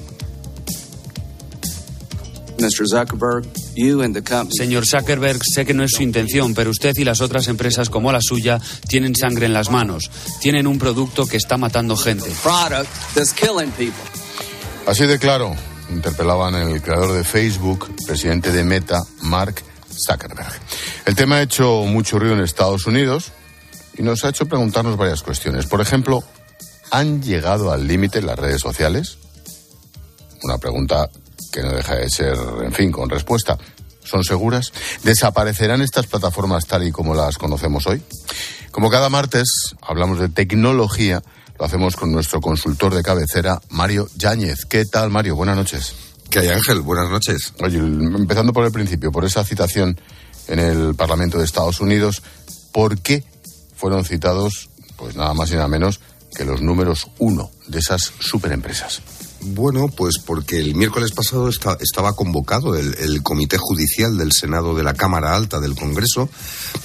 Señor 4.51 4.85
Zuckerberg, 4.85 5.41
sé 5.43 5.65
que 5.65 5.73
no 5.73 5.83
es 5.83 5.91
su 5.91 6.03
intención, 6.03 6.53
pero 6.53 6.71
usted 6.71 6.93
y 6.97 7.03
las 7.03 7.21
otras 7.21 7.47
empresas 7.47 7.89
como 7.89 8.11
la 8.11 8.19
suya 8.21 8.59
tienen 8.87 9.15
sangre 9.15 9.45
en 9.45 9.53
las 9.53 9.69
manos. 9.69 10.09
Tienen 10.39 10.67
un 10.67 10.77
producto 10.77 11.25
que 11.25 11.37
está 11.37 11.57
matando 11.57 11.95
gente. 11.95 12.29
Así 14.85 15.05
de 15.05 15.17
claro, 15.17 15.55
interpelaban 15.89 16.55
el 16.55 16.81
creador 16.81 17.13
de 17.13 17.23
Facebook, 17.23 17.93
presidente 18.05 18.51
de 18.51 18.63
Meta, 18.63 19.01
Mark 19.21 19.61
Zuckerberg. 19.89 20.51
El 21.05 21.15
tema 21.15 21.37
ha 21.37 21.41
hecho 21.41 21.83
mucho 21.85 22.19
ruido 22.19 22.35
en 22.35 22.41
Estados 22.41 22.85
Unidos 22.85 23.31
y 23.97 24.03
nos 24.03 24.23
ha 24.25 24.29
hecho 24.29 24.45
preguntarnos 24.45 24.97
varias 24.97 25.21
cuestiones. 25.21 25.65
Por 25.67 25.81
ejemplo, 25.81 26.23
¿han 26.91 27.21
llegado 27.21 27.71
al 27.71 27.87
límite 27.87 28.21
las 28.21 28.37
redes 28.37 28.61
sociales? 28.61 29.17
Una 30.43 30.57
pregunta 30.57 31.09
que 31.53 31.61
no 31.61 31.71
deja 31.71 31.95
de 31.95 32.09
ser, 32.09 32.35
en 32.63 32.73
fin, 32.73 32.91
con 32.91 33.09
respuesta. 33.09 33.57
¿Son 34.03 34.23
seguras? 34.23 34.73
¿Desaparecerán 35.03 35.81
estas 35.81 36.07
plataformas 36.07 36.65
tal 36.65 36.85
y 36.85 36.91
como 36.91 37.13
las 37.13 37.37
conocemos 37.37 37.85
hoy? 37.87 38.01
Como 38.71 38.89
cada 38.89 39.07
martes 39.07 39.75
hablamos 39.81 40.19
de 40.19 40.29
tecnología, 40.29 41.21
lo 41.59 41.65
hacemos 41.65 41.95
con 41.95 42.11
nuestro 42.11 42.41
consultor 42.41 42.95
de 42.95 43.03
cabecera, 43.03 43.61
Mario 43.69 44.09
Yáñez. 44.15 44.65
¿Qué 44.65 44.83
tal, 44.85 45.11
Mario? 45.11 45.35
Buenas 45.35 45.55
noches. 45.55 45.93
¿Qué 46.31 46.39
hay, 46.39 46.49
Ángel? 46.49 46.81
Buenas 46.81 47.11
noches. 47.11 47.53
Oye, 47.61 47.77
empezando 47.77 48.51
por 48.51 48.65
el 48.65 48.71
principio, 48.71 49.11
por 49.11 49.23
esa 49.23 49.43
citación 49.43 49.97
en 50.47 50.57
el 50.57 50.95
Parlamento 50.95 51.37
de 51.37 51.45
Estados 51.45 51.79
Unidos, 51.79 52.23
¿por 52.71 52.99
qué 52.99 53.23
fueron 53.75 54.03
citados, 54.03 54.69
pues 54.97 55.15
nada 55.15 55.35
más 55.35 55.51
y 55.51 55.53
nada 55.53 55.67
menos, 55.67 56.01
que 56.35 56.45
los 56.45 56.61
números 56.61 57.11
uno 57.19 57.51
de 57.67 57.77
esas 57.77 58.11
superempresas? 58.19 59.01
Bueno, 59.45 59.89
pues 59.89 60.15
porque 60.25 60.57
el 60.57 60.73
miércoles 60.75 61.11
pasado 61.11 61.49
estaba 61.49 62.13
convocado 62.15 62.75
el, 62.75 63.21
Comité 63.23 63.57
Judicial 63.59 64.17
del 64.17 64.31
Senado 64.31 64.75
de 64.75 64.83
la 64.83 64.93
Cámara 64.93 65.35
Alta 65.35 65.59
del 65.59 65.75
Congreso 65.75 66.29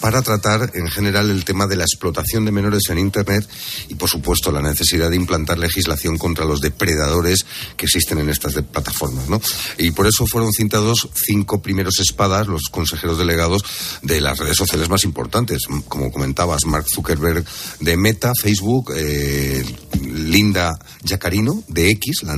para 0.00 0.22
tratar 0.22 0.70
en 0.74 0.88
general 0.88 1.30
el 1.30 1.44
tema 1.44 1.66
de 1.66 1.76
la 1.76 1.84
explotación 1.84 2.44
de 2.44 2.52
menores 2.52 2.82
en 2.90 2.98
Internet 2.98 3.48
y, 3.88 3.94
por 3.94 4.08
supuesto, 4.08 4.50
la 4.52 4.62
necesidad 4.62 5.10
de 5.10 5.16
implantar 5.16 5.58
legislación 5.58 6.18
contra 6.18 6.44
los 6.44 6.60
depredadores 6.60 7.46
que 7.76 7.86
existen 7.86 8.18
en 8.18 8.28
estas 8.28 8.54
plataformas. 8.54 9.28
¿no? 9.28 9.40
Y 9.78 9.90
por 9.92 10.06
eso 10.06 10.26
fueron 10.26 10.52
cintados 10.52 11.08
cinco 11.14 11.60
primeros 11.62 11.98
espadas, 12.00 12.46
los 12.46 12.64
consejeros 12.70 13.18
delegados 13.18 13.62
de 14.02 14.20
las 14.20 14.38
redes 14.38 14.56
sociales 14.56 14.88
más 14.88 15.04
importantes. 15.04 15.62
Como 15.88 16.10
comentabas, 16.10 16.64
Mark 16.66 16.86
Zuckerberg 16.92 17.44
de 17.80 17.96
Meta, 17.96 18.32
Facebook, 18.40 18.92
eh, 18.96 19.64
Linda 20.02 20.78
Yacarino 21.02 21.62
de 21.68 21.90
X, 21.90 22.22
la 22.22 22.34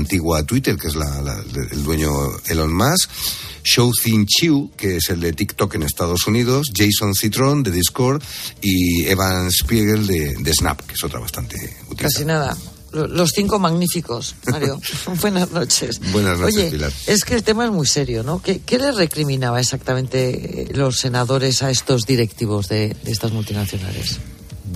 Twitter, 0.46 0.76
que 0.76 0.88
es 0.88 0.94
la, 0.94 1.42
el 1.70 1.84
dueño 1.84 2.10
Elon 2.46 2.72
Musk, 2.72 3.10
Shou 3.64 3.92
Thin 3.92 4.26
Chiu, 4.26 4.70
que 4.76 4.96
es 4.96 5.10
el 5.10 5.20
de 5.20 5.32
TikTok 5.32 5.74
en 5.74 5.82
Estados 5.82 6.26
Unidos, 6.26 6.72
Jason 6.74 7.14
Citron 7.14 7.62
de 7.62 7.70
Discord 7.70 8.22
y 8.60 9.06
Evan 9.06 9.50
Spiegel 9.50 10.06
de, 10.06 10.52
Snap, 10.52 10.80
que 10.82 10.94
es 10.94 11.04
otra 11.04 11.20
bastante 11.20 11.56
útil. 11.88 12.06
Casi 12.06 12.24
nada. 12.24 12.56
Los 12.92 13.30
cinco 13.30 13.60
magníficos, 13.60 14.34
Mario. 14.50 14.80
Buenas 15.20 15.52
noches. 15.52 16.00
Buenas 16.10 16.40
noches, 16.40 16.56
Oye, 16.56 16.70
Pilar. 16.70 16.92
Es 17.06 17.22
que 17.24 17.36
el 17.36 17.44
tema 17.44 17.64
es 17.64 17.70
muy 17.70 17.86
serio, 17.86 18.24
¿no? 18.24 18.42
¿Qué, 18.42 18.60
qué 18.66 18.80
les 18.80 18.96
recriminaba 18.96 19.60
exactamente 19.60 20.68
los 20.74 20.96
senadores 20.96 21.62
a 21.62 21.70
estos 21.70 22.02
directivos 22.02 22.68
de 22.68 22.96
estas 23.04 23.30
multinacionales? 23.30 24.18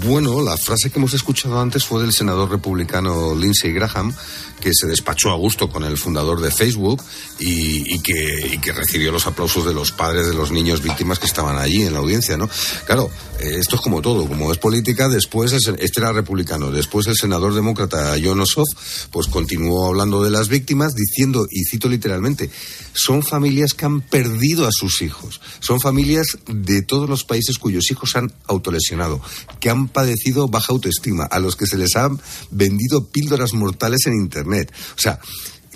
Bueno, 0.02 0.42
la 0.42 0.56
frase 0.56 0.90
que 0.90 0.98
hemos 0.98 1.14
escuchado 1.14 1.60
antes 1.60 1.84
fue 1.84 2.02
del 2.02 2.12
senador 2.12 2.50
republicano 2.50 3.32
Lindsey 3.32 3.72
Graham, 3.72 4.12
que 4.60 4.72
se 4.74 4.88
despachó 4.88 5.30
a 5.30 5.36
gusto 5.36 5.68
con 5.68 5.84
el 5.84 5.96
fundador 5.96 6.40
de 6.40 6.50
Facebook 6.50 7.00
y, 7.38 8.00
que, 8.00 8.72
recibió 8.72 9.12
los 9.12 9.26
aplausos 9.26 9.64
de 9.64 9.72
los 9.72 9.92
padres 9.92 10.26
de 10.26 10.34
los 10.34 10.50
niños 10.50 10.82
víctimas 10.82 11.20
que 11.20 11.26
estaban 11.26 11.58
allí 11.58 11.82
en 11.82 11.92
la 11.92 12.00
audiencia, 12.00 12.36
¿no? 12.36 12.50
Claro, 12.86 13.08
eh, 13.38 13.56
esto 13.58 13.76
es 13.76 13.82
como 13.82 14.02
todo, 14.02 14.26
como 14.26 14.50
es 14.50 14.58
política, 14.58 15.08
después 15.08 15.52
este 15.52 16.00
era 16.00 16.12
republicano, 16.12 16.72
después 16.72 17.06
el 17.06 17.14
senador 17.14 17.54
demócrata 17.54 18.16
John 18.20 18.40
Ossoff, 18.40 18.66
pues 19.12 19.28
continuó 19.28 19.86
hablando 19.86 20.24
de 20.24 20.30
las 20.30 20.48
víctimas 20.48 20.94
diciendo, 20.94 21.46
y 21.48 21.64
cito 21.66 21.88
literalmente, 21.88 22.50
son 22.94 23.22
familias 23.22 23.74
que 23.74 23.84
han 23.84 24.00
perdido 24.00 24.66
a 24.66 24.72
sus 24.72 25.02
hijos, 25.02 25.40
son 25.60 25.80
familias 25.80 26.38
de 26.48 26.82
todos 26.82 27.08
los 27.08 27.22
países 27.24 27.58
cuyos 27.58 27.90
hijos 27.90 28.16
han 28.16 28.32
autolesionado, 28.48 29.20
que 29.60 29.70
han 29.70 29.83
padecido 29.88 30.48
baja 30.48 30.72
autoestima, 30.72 31.24
a 31.24 31.38
los 31.38 31.56
que 31.56 31.66
se 31.66 31.78
les 31.78 31.96
han 31.96 32.20
vendido 32.50 33.08
píldoras 33.08 33.52
mortales 33.52 34.06
en 34.06 34.14
Internet. 34.14 34.72
O 34.96 35.00
sea, 35.00 35.20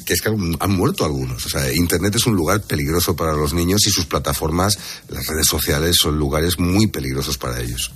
que 0.08 0.14
es 0.14 0.22
que 0.22 0.30
han 0.30 0.70
muerto 0.70 1.04
algunos. 1.04 1.44
O 1.44 1.50
sea, 1.50 1.70
Internet 1.70 2.14
es 2.14 2.24
un 2.26 2.34
lugar 2.34 2.62
peligroso 2.62 3.14
para 3.14 3.34
los 3.34 3.52
niños 3.52 3.86
y 3.86 3.90
sus 3.90 4.06
plataformas, 4.06 4.78
las 5.10 5.26
redes 5.26 5.46
sociales, 5.46 5.96
son 6.00 6.18
lugares 6.18 6.58
muy 6.58 6.86
peligrosos 6.86 7.36
para 7.36 7.60
ellos. 7.60 7.92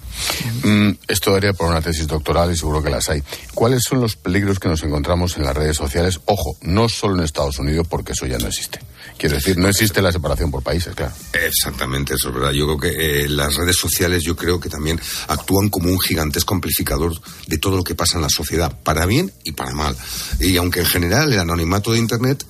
Mm, 0.63 0.91
esto 1.09 1.33
daría 1.33 1.55
por 1.55 1.71
una 1.71 1.81
tesis 1.81 2.07
doctoral 2.07 2.53
y 2.53 2.57
seguro 2.59 2.83
que 2.83 2.91
las 2.91 3.09
hay. 3.09 3.23
¿Cuáles 3.55 3.85
son 3.89 4.03
los 4.03 4.17
peligros 4.17 4.59
que 4.59 4.69
nos 4.69 4.83
encontramos 4.83 5.39
en 5.39 5.45
las 5.45 5.57
redes 5.57 5.79
sociales? 5.79 6.21
Ojo, 6.27 6.59
no 6.61 6.87
solo 6.91 7.15
en 7.15 7.23
Estados 7.23 7.59
Unidos, 7.59 7.87
porque 7.89 8.13
eso 8.13 8.27
ya 8.27 8.37
no 8.37 8.49
existe. 8.49 8.79
Quiero 9.17 9.37
decir, 9.37 9.57
no 9.57 9.69
existe 9.69 10.03
la 10.03 10.13
separación 10.13 10.51
por 10.51 10.63
países, 10.63 10.95
claro. 10.95 11.15
Exactamente, 11.33 12.15
eso 12.15 12.29
es 12.29 12.35
verdad. 12.35 12.53
Yo 12.53 12.67
creo 12.67 12.79
que 12.79 13.25
eh, 13.25 13.29
las 13.29 13.55
redes 13.55 13.77
sociales, 13.77 14.23
yo 14.23 14.37
creo 14.37 14.61
que 14.61 14.69
también 14.69 15.01
actúan 15.29 15.71
como 15.71 15.89
un 15.89 16.01
gigantesco 16.01 16.55
amplificador 16.55 17.13
de 17.47 17.59
todo 17.59 17.77
lo 17.77 17.85
que 17.85 17.95
pasa 17.95 18.19
en 18.19 18.23
la 18.23 18.29
sociedad, 18.29 18.77
para 18.83 19.07
bien 19.07 19.33
y 19.45 19.53
para 19.53 19.73
mal. 19.73 19.97
Y 20.41 20.57
aunque 20.57 20.81
en 20.81 20.87
general 20.87 21.33
el 21.33 21.39
anonimato 21.39 21.93
de 21.93 22.02
Internet 22.03 22.45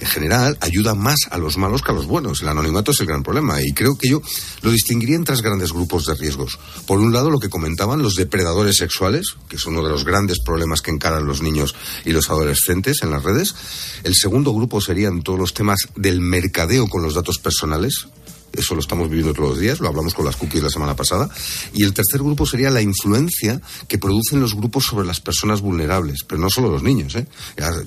en 0.00 0.06
general 0.06 0.56
ayuda 0.60 0.94
más 0.94 1.18
a 1.30 1.38
los 1.38 1.56
malos 1.56 1.82
que 1.82 1.90
a 1.90 1.94
los 1.94 2.06
buenos. 2.06 2.42
El 2.42 2.48
anonimato 2.48 2.92
es 2.92 3.00
el 3.00 3.06
gran 3.06 3.22
problema 3.22 3.60
y 3.60 3.72
creo 3.72 3.96
que 3.96 4.08
yo 4.08 4.22
lo 4.62 4.70
distinguiría 4.70 5.16
en 5.16 5.24
tres 5.24 5.42
grandes 5.42 5.72
grupos 5.72 6.06
de 6.06 6.14
riesgos. 6.14 6.58
Por 6.86 6.98
un 6.98 7.12
lado, 7.12 7.30
lo 7.30 7.38
que 7.38 7.48
comentaban 7.48 8.02
los 8.02 8.14
depredadores 8.14 8.76
sexuales, 8.76 9.34
que 9.48 9.56
es 9.56 9.66
uno 9.66 9.82
de 9.82 9.90
los 9.90 10.04
grandes 10.04 10.38
problemas 10.44 10.82
que 10.82 10.90
encaran 10.90 11.26
los 11.26 11.42
niños 11.42 11.74
y 12.04 12.12
los 12.12 12.30
adolescentes 12.30 13.02
en 13.02 13.10
las 13.10 13.22
redes. 13.22 13.54
El 14.04 14.14
segundo 14.14 14.52
grupo 14.52 14.80
serían 14.80 15.22
todos 15.22 15.38
los 15.38 15.54
temas 15.54 15.80
del 15.96 16.20
mercadeo 16.20 16.88
con 16.88 17.02
los 17.02 17.14
datos 17.14 17.38
personales, 17.38 18.06
eso 18.52 18.74
lo 18.74 18.80
estamos 18.80 19.08
viviendo 19.08 19.34
todos 19.34 19.50
los 19.50 19.58
días, 19.58 19.80
lo 19.80 19.88
hablamos 19.88 20.14
con 20.14 20.24
las 20.24 20.36
cookies 20.36 20.62
la 20.62 20.70
semana 20.70 20.96
pasada. 20.96 21.28
Y 21.72 21.84
el 21.84 21.92
tercer 21.92 22.20
grupo 22.20 22.46
sería 22.46 22.70
la 22.70 22.82
influencia 22.82 23.60
que 23.86 23.98
producen 23.98 24.40
los 24.40 24.54
grupos 24.54 24.84
sobre 24.84 25.06
las 25.06 25.20
personas 25.20 25.60
vulnerables, 25.60 26.24
pero 26.26 26.40
no 26.40 26.50
solo 26.50 26.70
los 26.70 26.82
niños. 26.82 27.14
¿eh? 27.16 27.26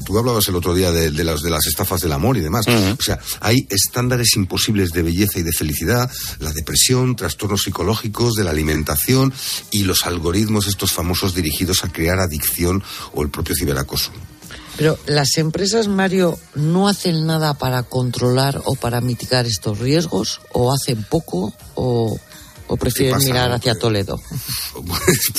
Tú 0.05 0.17
hablabas 0.17 0.47
el 0.47 0.55
otro 0.55 0.73
día 0.73 0.91
de, 0.91 1.11
las, 1.23 1.41
de 1.41 1.49
las 1.49 1.65
estafas 1.67 2.01
del 2.01 2.11
amor 2.11 2.37
y 2.37 2.41
demás. 2.41 2.65
O 2.67 3.01
sea, 3.01 3.19
hay 3.39 3.67
estándares 3.69 4.35
imposibles 4.35 4.91
de 4.91 5.03
belleza 5.03 5.39
y 5.39 5.43
de 5.43 5.51
felicidad, 5.51 6.09
la 6.39 6.51
depresión, 6.51 7.15
trastornos 7.15 7.63
psicológicos, 7.63 8.35
de 8.35 8.43
la 8.43 8.51
alimentación 8.51 9.33
y 9.71 9.83
los 9.83 10.05
algoritmos 10.05 10.67
estos 10.67 10.91
famosos 10.91 11.35
dirigidos 11.35 11.83
a 11.83 11.91
crear 11.91 12.19
adicción 12.19 12.83
o 13.13 13.23
el 13.23 13.29
propio 13.29 13.55
ciberacoso. 13.55 14.11
Pero 14.81 14.97
las 15.05 15.37
empresas, 15.37 15.87
Mario, 15.87 16.39
no 16.55 16.87
hacen 16.87 17.27
nada 17.27 17.53
para 17.53 17.83
controlar 17.83 18.63
o 18.65 18.73
para 18.73 18.99
mitigar 18.99 19.45
estos 19.45 19.77
riesgos, 19.77 20.41
o 20.53 20.73
hacen 20.73 21.03
poco, 21.03 21.53
o, 21.75 22.17
o 22.71 22.77
prefieren 22.77 23.17
mirar 23.19 23.51
hacia 23.51 23.75
Toledo. 23.75 24.19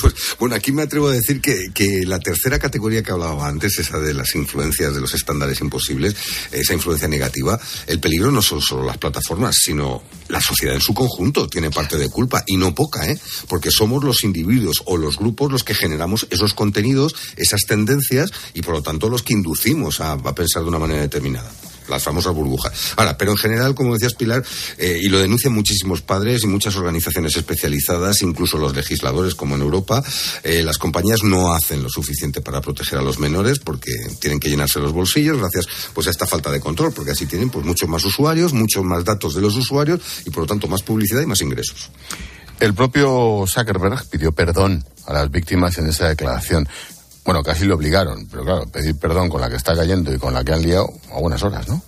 Pues, 0.00 0.14
bueno, 0.38 0.54
aquí 0.54 0.72
me 0.72 0.82
atrevo 0.82 1.08
a 1.08 1.12
decir 1.12 1.40
que, 1.40 1.68
que 1.72 2.04
la 2.06 2.18
tercera 2.18 2.58
categoría 2.58 3.02
que 3.02 3.12
hablaba 3.12 3.46
antes, 3.46 3.78
esa 3.78 3.98
de 3.98 4.12
las 4.12 4.34
influencias 4.34 4.94
de 4.94 5.00
los 5.00 5.14
estándares 5.14 5.60
imposibles, 5.60 6.14
esa 6.50 6.74
influencia 6.74 7.08
negativa, 7.08 7.58
el 7.86 8.00
peligro 8.00 8.30
no 8.30 8.42
son 8.42 8.60
solo 8.60 8.84
las 8.84 8.98
plataformas, 8.98 9.56
sino 9.62 10.02
la 10.28 10.40
sociedad 10.40 10.74
en 10.74 10.80
su 10.80 10.92
conjunto 10.92 11.48
tiene 11.48 11.70
parte 11.70 11.96
de 11.96 12.08
culpa, 12.10 12.44
y 12.46 12.56
no 12.56 12.74
poca, 12.74 13.08
¿eh? 13.08 13.18
Porque 13.48 13.70
somos 13.70 14.04
los 14.04 14.24
individuos 14.24 14.82
o 14.84 14.96
los 14.96 15.18
grupos 15.18 15.50
los 15.50 15.64
que 15.64 15.74
generamos 15.74 16.26
esos 16.30 16.54
contenidos, 16.54 17.14
esas 17.36 17.62
tendencias, 17.62 18.30
y 18.54 18.62
por 18.62 18.74
lo 18.74 18.82
tanto 18.82 19.08
los 19.08 19.22
que 19.22 19.32
inducimos 19.32 20.00
a, 20.00 20.12
a 20.12 20.34
pensar 20.34 20.62
de 20.62 20.68
una 20.68 20.78
manera 20.78 21.00
determinada 21.00 21.50
las 21.88 22.02
famosas 22.02 22.34
burbujas. 22.34 22.72
Ahora, 22.96 23.16
pero 23.16 23.32
en 23.32 23.38
general, 23.38 23.74
como 23.74 23.94
decías 23.94 24.14
Pilar, 24.14 24.44
eh, 24.78 25.00
y 25.02 25.08
lo 25.08 25.18
denuncian 25.18 25.52
muchísimos 25.52 26.02
padres 26.02 26.44
y 26.44 26.46
muchas 26.46 26.76
organizaciones 26.76 27.36
especializadas, 27.36 28.22
incluso 28.22 28.58
los 28.58 28.74
legisladores, 28.74 29.34
como 29.34 29.54
en 29.54 29.62
Europa, 29.62 30.02
eh, 30.42 30.62
las 30.62 30.78
compañías 30.78 31.22
no 31.22 31.52
hacen 31.52 31.82
lo 31.82 31.88
suficiente 31.88 32.40
para 32.40 32.60
proteger 32.60 32.98
a 32.98 33.02
los 33.02 33.18
menores 33.18 33.58
porque 33.58 33.92
tienen 34.20 34.40
que 34.40 34.48
llenarse 34.48 34.80
los 34.80 34.92
bolsillos 34.92 35.38
gracias 35.38 35.66
pues 35.94 36.06
a 36.06 36.10
esta 36.10 36.26
falta 36.26 36.50
de 36.50 36.60
control, 36.60 36.92
porque 36.92 37.12
así 37.12 37.26
tienen 37.26 37.50
pues 37.50 37.64
muchos 37.64 37.88
más 37.88 38.04
usuarios, 38.04 38.52
muchos 38.52 38.84
más 38.84 39.04
datos 39.04 39.34
de 39.34 39.40
los 39.40 39.56
usuarios 39.56 40.00
y 40.24 40.30
por 40.30 40.42
lo 40.42 40.46
tanto 40.46 40.68
más 40.68 40.82
publicidad 40.82 41.20
y 41.20 41.26
más 41.26 41.40
ingresos. 41.40 41.90
El 42.60 42.74
propio 42.74 43.44
Zuckerberg 43.52 44.06
pidió 44.08 44.32
perdón 44.32 44.84
a 45.06 45.12
las 45.12 45.30
víctimas 45.30 45.78
en 45.78 45.88
esa 45.88 46.08
declaración. 46.08 46.68
Bueno, 47.24 47.42
casi 47.42 47.64
lo 47.64 47.76
obligaron, 47.76 48.26
pero 48.30 48.44
claro, 48.44 48.66
pedir 48.66 48.96
perdón 48.98 49.28
con 49.28 49.40
la 49.40 49.48
que 49.48 49.56
está 49.56 49.76
cayendo 49.76 50.12
y 50.12 50.18
con 50.18 50.34
la 50.34 50.42
que 50.42 50.52
han 50.52 50.62
liado 50.62 50.92
a 51.12 51.20
buenas 51.20 51.42
horas, 51.42 51.68
¿no? 51.68 51.80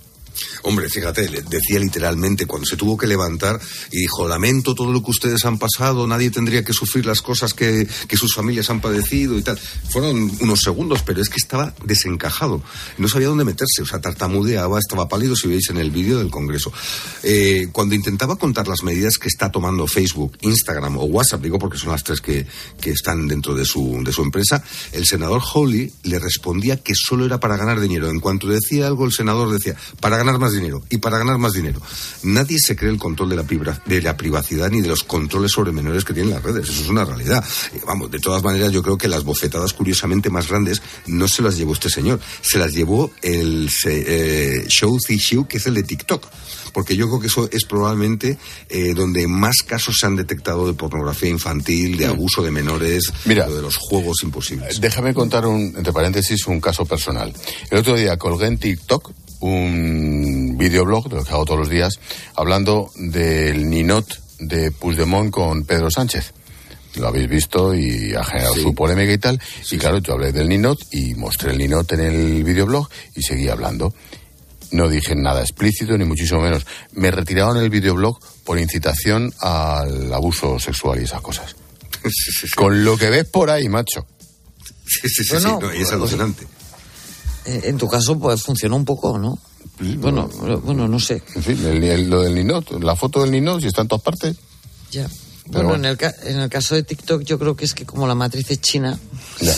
Hombre, 0.62 0.88
fíjate, 0.88 1.28
decía 1.28 1.78
literalmente 1.78 2.46
cuando 2.46 2.66
se 2.66 2.76
tuvo 2.76 2.96
que 2.96 3.06
levantar 3.06 3.60
y 3.90 4.00
dijo, 4.00 4.26
lamento 4.28 4.74
todo 4.74 4.92
lo 4.92 5.02
que 5.02 5.10
ustedes 5.10 5.44
han 5.44 5.58
pasado, 5.58 6.06
nadie 6.06 6.30
tendría 6.30 6.64
que 6.64 6.72
sufrir 6.72 7.06
las 7.06 7.20
cosas 7.20 7.54
que, 7.54 7.86
sus 8.14 8.34
familias 8.34 8.70
han 8.70 8.80
padecido 8.80 9.36
y 9.36 9.42
tal. 9.42 9.58
Fueron 9.90 10.30
unos 10.40 10.60
segundos, 10.60 11.02
pero 11.04 11.20
es 11.20 11.28
que 11.28 11.36
estaba 11.36 11.74
desencajado. 11.84 12.62
No 12.96 13.08
sabía 13.08 13.26
dónde 13.26 13.44
meterse, 13.44 13.82
o 13.82 13.86
sea, 13.86 14.00
tartamudeaba, 14.00 14.78
estaba 14.78 15.08
pálido, 15.08 15.34
si 15.34 15.48
veis 15.48 15.68
en 15.70 15.78
el 15.78 15.90
vídeo 15.90 16.18
del 16.18 16.30
Congreso. 16.30 16.72
Eh, 17.24 17.68
cuando 17.72 17.96
intentaba 17.96 18.36
contar 18.36 18.68
las 18.68 18.84
medidas 18.84 19.18
que 19.18 19.28
está 19.28 19.50
tomando 19.50 19.86
Facebook, 19.88 20.38
Instagram 20.42 20.96
o 20.98 21.04
WhatsApp, 21.04 21.42
digo 21.42 21.58
porque 21.58 21.76
son 21.76 21.90
las 21.90 22.04
tres 22.04 22.20
que, 22.20 22.46
que 22.80 22.90
están 22.90 23.26
dentro 23.26 23.54
de 23.54 23.64
su, 23.64 24.00
de 24.04 24.12
su 24.12 24.22
empresa, 24.22 24.62
el 24.92 25.04
senador 25.04 25.42
Hawley 25.42 25.92
le 26.04 26.18
respondía 26.18 26.82
que 26.82 26.94
solo 26.94 27.26
era 27.26 27.40
para 27.40 27.56
ganar 27.56 27.80
dinero. 27.80 28.08
En 28.08 28.20
cuanto 28.20 28.46
decía 28.46 28.86
algo, 28.86 29.04
el 29.04 29.12
senador 29.12 29.50
decía, 29.50 29.76
para 30.00 30.16
ganar 30.16 30.23
más 30.38 30.52
dinero 30.52 30.82
y 30.90 30.98
para 30.98 31.18
ganar 31.18 31.38
más 31.38 31.52
dinero. 31.52 31.80
Nadie 32.22 32.58
se 32.58 32.74
cree 32.76 32.90
el 32.90 32.98
control 32.98 33.30
de 33.30 33.36
la, 33.36 33.42
priva- 33.44 33.80
de 33.86 34.02
la 34.02 34.16
privacidad 34.16 34.70
ni 34.70 34.80
de 34.80 34.88
los 34.88 35.04
controles 35.04 35.52
sobre 35.52 35.72
menores 35.72 36.04
que 36.04 36.14
tienen 36.14 36.32
las 36.32 36.42
redes. 36.42 36.68
Eso 36.68 36.82
es 36.82 36.88
una 36.88 37.04
realidad. 37.04 37.44
Eh, 37.74 37.80
vamos, 37.86 38.10
de 38.10 38.18
todas 38.18 38.42
maneras, 38.42 38.72
yo 38.72 38.82
creo 38.82 38.98
que 38.98 39.08
las 39.08 39.24
bofetadas 39.24 39.72
curiosamente 39.72 40.30
más 40.30 40.48
grandes 40.48 40.82
no 41.06 41.28
se 41.28 41.42
las 41.42 41.56
llevó 41.56 41.72
este 41.74 41.90
señor. 41.90 42.20
Se 42.42 42.58
las 42.58 42.72
llevó 42.72 43.10
el 43.22 43.68
eh, 43.86 44.64
Show 44.68 44.98
Show, 44.98 45.46
que 45.46 45.58
es 45.58 45.66
el 45.66 45.74
de 45.74 45.82
TikTok. 45.82 46.26
Porque 46.72 46.96
yo 46.96 47.06
creo 47.06 47.20
que 47.20 47.28
eso 47.28 47.48
es 47.52 47.64
probablemente 47.66 48.36
eh, 48.68 48.94
donde 48.94 49.28
más 49.28 49.58
casos 49.64 49.94
se 50.00 50.06
han 50.06 50.16
detectado 50.16 50.66
de 50.66 50.74
pornografía 50.74 51.28
infantil, 51.28 51.96
de 51.96 52.06
abuso 52.06 52.42
de 52.42 52.50
menores, 52.50 53.12
Mira, 53.26 53.48
de 53.48 53.62
los 53.62 53.76
juegos 53.76 54.16
imposibles. 54.24 54.80
Déjame 54.80 55.14
contar, 55.14 55.46
un, 55.46 55.72
entre 55.76 55.92
paréntesis, 55.92 56.44
un 56.48 56.60
caso 56.60 56.84
personal. 56.84 57.32
El 57.70 57.78
otro 57.78 57.94
día 57.94 58.16
colgué 58.16 58.46
en 58.46 58.58
TikTok 58.58 59.12
un 59.44 60.56
videoblog, 60.56 61.08
de 61.08 61.16
lo 61.16 61.24
que 61.24 61.30
hago 61.30 61.44
todos 61.44 61.60
los 61.60 61.68
días, 61.68 62.00
hablando 62.34 62.90
del 62.96 63.68
ninot 63.68 64.06
de 64.38 64.70
Puigdemont 64.70 65.30
con 65.30 65.64
Pedro 65.64 65.90
Sánchez. 65.90 66.32
Lo 66.94 67.08
habéis 67.08 67.28
visto 67.28 67.74
y 67.74 68.14
ha 68.14 68.24
generado 68.24 68.54
su 68.54 68.74
polémica 68.74 69.12
y 69.12 69.18
tal. 69.18 69.40
y 69.70 69.76
claro, 69.76 69.98
yo 69.98 70.14
hablé 70.14 70.32
del 70.32 70.48
ninot 70.48 70.78
y 70.92 71.14
mostré 71.14 71.50
el 71.50 71.58
ninot 71.58 71.92
en 71.92 72.00
el 72.00 72.44
videoblog 72.44 72.88
y 73.14 73.22
seguí 73.22 73.48
hablando. 73.48 73.92
No 74.70 74.88
dije 74.88 75.14
nada 75.14 75.42
explícito, 75.42 75.98
ni 75.98 76.04
muchísimo 76.04 76.40
menos. 76.40 76.66
Me 76.92 77.10
retiraron 77.10 77.58
el 77.58 77.68
videoblog 77.68 78.18
por 78.44 78.58
incitación 78.58 79.32
al 79.40 80.12
abuso 80.14 80.58
sexual 80.58 81.00
y 81.00 81.04
esas 81.04 81.20
cosas. 81.20 81.54
Con 82.56 82.82
lo 82.82 82.96
que 82.96 83.10
ves 83.10 83.26
por 83.26 83.50
ahí, 83.50 83.68
macho. 83.68 84.06
Sí, 84.86 85.08
sí, 85.08 85.24
sí, 85.24 85.38
sí, 85.38 85.44
no, 85.44 85.58
y 85.74 85.82
es 85.82 85.88
pues- 85.88 85.92
alucinante. 85.92 86.46
Eh, 87.46 87.62
En 87.64 87.76
tu 87.76 87.88
caso, 87.88 88.18
pues 88.18 88.42
funcionó 88.42 88.76
un 88.76 88.84
poco, 88.84 89.18
¿no? 89.18 89.38
Bueno, 89.98 90.28
bueno, 90.62 90.86
no 90.88 91.00
sé. 91.00 91.22
En 91.34 91.42
fin, 91.42 91.64
el- 91.66 91.82
el- 91.84 92.08
lo 92.10 92.22
del 92.22 92.34
Ninot, 92.34 92.82
la 92.82 92.94
foto 92.96 93.20
del 93.22 93.30
Ninot, 93.32 93.60
si 93.60 93.66
está 93.66 93.82
en 93.82 93.88
todas 93.88 94.02
partes. 94.02 94.36
Ya. 94.92 95.08
Pero 95.50 95.52
Bueno, 95.52 95.68
bueno. 95.70 95.84
En, 95.84 95.90
el, 95.90 95.96
ca- 95.98 96.14
en 96.24 96.38
el 96.38 96.48
caso 96.48 96.74
de 96.74 96.84
TikTok 96.84 97.22
yo 97.22 97.38
creo 97.38 97.54
que 97.56 97.64
es 97.66 97.74
que 97.74 97.84
como 97.84 98.06
la 98.06 98.14
matriz 98.14 98.50
es 98.50 98.60
china, 98.60 98.98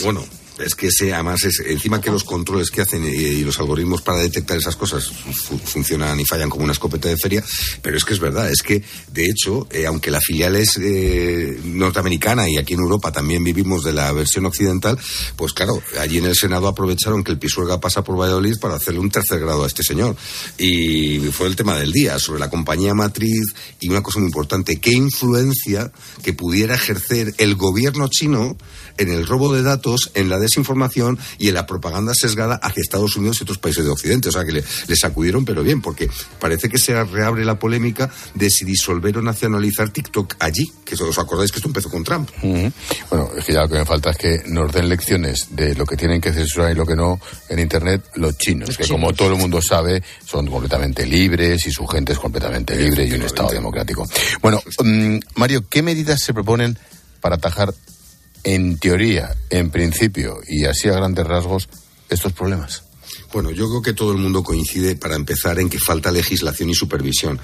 Bueno, 0.03 0.23
es 0.59 0.75
que 0.75 0.87
ese, 0.87 1.13
además, 1.13 1.43
es, 1.43 1.61
encima 1.65 2.01
que 2.01 2.11
los 2.11 2.23
controles 2.23 2.69
que 2.71 2.81
hacen 2.81 3.03
y, 3.03 3.07
y 3.09 3.43
los 3.43 3.59
algoritmos 3.59 4.01
para 4.01 4.19
detectar 4.19 4.57
esas 4.57 4.75
cosas 4.75 5.07
fu- 5.07 5.57
funcionan 5.57 6.19
y 6.19 6.25
fallan 6.25 6.49
como 6.49 6.63
una 6.63 6.73
escopeta 6.73 7.09
de 7.09 7.17
feria, 7.17 7.43
pero 7.81 7.97
es 7.97 8.03
que 8.03 8.13
es 8.13 8.19
verdad, 8.19 8.49
es 8.49 8.61
que, 8.61 8.81
de 9.11 9.25
hecho, 9.25 9.67
eh, 9.71 9.85
aunque 9.85 10.11
la 10.11 10.19
filial 10.19 10.55
es 10.55 10.77
eh, 10.81 11.59
norteamericana 11.63 12.49
y 12.49 12.57
aquí 12.57 12.73
en 12.73 12.79
Europa 12.81 13.11
también 13.11 13.43
vivimos 13.43 13.83
de 13.83 13.93
la 13.93 14.11
versión 14.11 14.45
occidental, 14.45 14.97
pues 15.35 15.53
claro, 15.53 15.81
allí 15.99 16.17
en 16.17 16.25
el 16.25 16.35
Senado 16.35 16.67
aprovecharon 16.67 17.23
que 17.23 17.31
el 17.31 17.39
Pisuerga 17.39 17.79
pasa 17.79 18.03
por 18.03 18.19
Valladolid 18.19 18.55
para 18.59 18.75
hacerle 18.75 18.99
un 18.99 19.09
tercer 19.11 19.39
grado 19.39 19.63
a 19.63 19.67
este 19.67 19.83
señor. 19.83 20.15
Y 20.57 21.19
fue 21.31 21.47
el 21.47 21.55
tema 21.55 21.77
del 21.77 21.91
día, 21.91 22.19
sobre 22.19 22.39
la 22.39 22.49
compañía 22.49 22.93
matriz 22.93 23.53
y 23.79 23.89
una 23.89 24.01
cosa 24.01 24.19
muy 24.19 24.27
importante, 24.27 24.77
qué 24.79 24.91
influencia 24.91 25.91
que 26.23 26.33
pudiera 26.33 26.75
ejercer 26.75 27.33
el 27.37 27.55
gobierno 27.55 28.07
chino 28.09 28.57
en 28.97 29.09
el 29.09 29.25
robo 29.27 29.53
de 29.53 29.63
datos, 29.63 30.11
en 30.13 30.29
la 30.29 30.39
desinformación 30.39 31.17
y 31.37 31.49
en 31.49 31.55
la 31.55 31.65
propaganda 31.65 32.13
sesgada 32.13 32.55
hacia 32.55 32.81
Estados 32.81 33.15
Unidos 33.15 33.37
y 33.39 33.43
otros 33.43 33.57
países 33.57 33.83
de 33.83 33.91
Occidente. 33.91 34.29
O 34.29 34.31
sea 34.31 34.45
que 34.45 34.51
le, 34.51 34.63
le 34.87 34.95
sacudieron, 34.95 35.45
pero 35.45 35.63
bien, 35.63 35.81
porque 35.81 36.09
parece 36.39 36.69
que 36.69 36.77
se 36.77 37.03
reabre 37.03 37.45
la 37.45 37.59
polémica 37.59 38.09
de 38.33 38.49
si 38.49 38.65
disolver 38.65 39.17
o 39.17 39.21
nacionalizar 39.21 39.89
TikTok 39.89 40.35
allí, 40.39 40.71
que 40.85 40.95
os 40.95 41.17
acordáis 41.17 41.51
que 41.51 41.57
esto 41.57 41.67
empezó 41.67 41.89
con 41.89 42.03
Trump. 42.03 42.29
Bueno, 42.41 43.29
es 43.37 43.45
que 43.45 43.53
ya 43.53 43.61
lo 43.61 43.69
que 43.69 43.79
me 43.79 43.85
falta 43.85 44.11
es 44.11 44.17
que 44.17 44.41
nos 44.47 44.71
den 44.71 44.89
lecciones 44.89 45.47
de 45.51 45.75
lo 45.75 45.85
que 45.85 45.97
tienen 45.97 46.21
que 46.21 46.33
censurar 46.33 46.71
y 46.71 46.75
lo 46.75 46.85
que 46.85 46.95
no 46.95 47.19
en 47.49 47.59
Internet 47.59 48.03
los 48.15 48.37
chinos, 48.37 48.77
que 48.77 48.87
como 48.87 49.13
todo 49.13 49.33
el 49.33 49.37
mundo 49.37 49.61
sabe 49.61 50.01
son 50.25 50.47
completamente 50.47 51.05
libres 51.05 51.65
y 51.65 51.71
su 51.71 51.85
gente 51.87 52.13
es 52.13 52.19
completamente 52.19 52.75
libre 52.75 53.05
y 53.05 53.13
un 53.13 53.23
Estado 53.23 53.49
democrático. 53.49 54.07
Bueno, 54.41 54.61
mm, 54.83 55.17
Mario, 55.35 55.65
¿qué 55.69 55.81
medidas 55.81 56.19
se 56.21 56.33
proponen 56.33 56.77
para 57.21 57.35
atajar 57.35 57.73
en 58.47 58.77
teoría, 58.79 59.35
en 59.49 59.71
principio 59.71 60.39
y 60.47 60.63
así 60.63 60.87
a 60.87 60.93
grandes 60.93 61.27
rasgos 61.27 61.67
estos 62.09 62.31
problemas? 62.31 62.86
Bueno, 63.33 63.51
yo 63.51 63.67
creo 63.67 63.81
que 63.81 63.93
todo 63.93 64.11
el 64.11 64.17
mundo 64.17 64.43
coincide, 64.43 64.95
para 64.95 65.15
empezar, 65.15 65.59
en 65.59 65.69
que 65.69 65.79
falta 65.79 66.11
legislación 66.11 66.69
y 66.69 66.75
supervisión. 66.75 67.39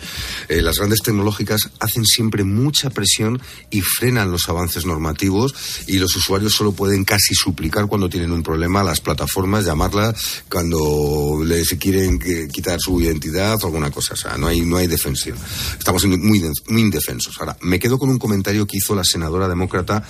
Eh, 0.50 0.62
las 0.62 0.78
grandes 0.78 1.00
tecnológicas 1.02 1.70
hacen 1.80 2.06
siempre 2.06 2.44
mucha 2.44 2.90
presión 2.90 3.42
y 3.70 3.82
frenan 3.82 4.32
los 4.32 4.48
avances 4.50 4.86
normativos 4.86 5.54
y 5.88 5.98
los 5.98 6.16
usuarios 6.16 6.54
solo 6.54 6.72
pueden 6.72 7.04
casi 7.04 7.34
suplicar 7.36 7.88
cuando 7.88 8.10
tienen 8.10 8.32
un 8.32 8.44
problema 8.44 8.82
a 8.82 8.84
las 8.84 9.02
plataformas, 9.02 9.66
llamarlas 9.66 10.44
cuando 10.50 11.42
les 11.44 11.70
quieren 11.80 12.20
quitar 12.52 12.80
su 12.80 13.02
identidad 13.02 13.58
o 13.62 13.68
alguna 13.68 13.92
cosa. 13.92 14.14
O 14.14 14.18
sea, 14.18 14.38
no 14.38 14.48
hay, 14.48 14.62
no 14.62 14.78
hay 14.78 14.88
defensión. 14.88 15.38
Estamos 15.78 16.06
muy, 16.06 16.42
muy 16.68 16.82
indefensos. 16.82 17.36
Ahora, 17.40 17.58
me 17.62 17.80
quedo 17.80 18.00
con 18.00 18.10
un 18.10 18.20
comentario 18.20 18.66
que 18.66 18.78
hizo 18.78 18.96
la 18.96 19.04
senadora 19.04 19.48
demócrata 19.48 20.04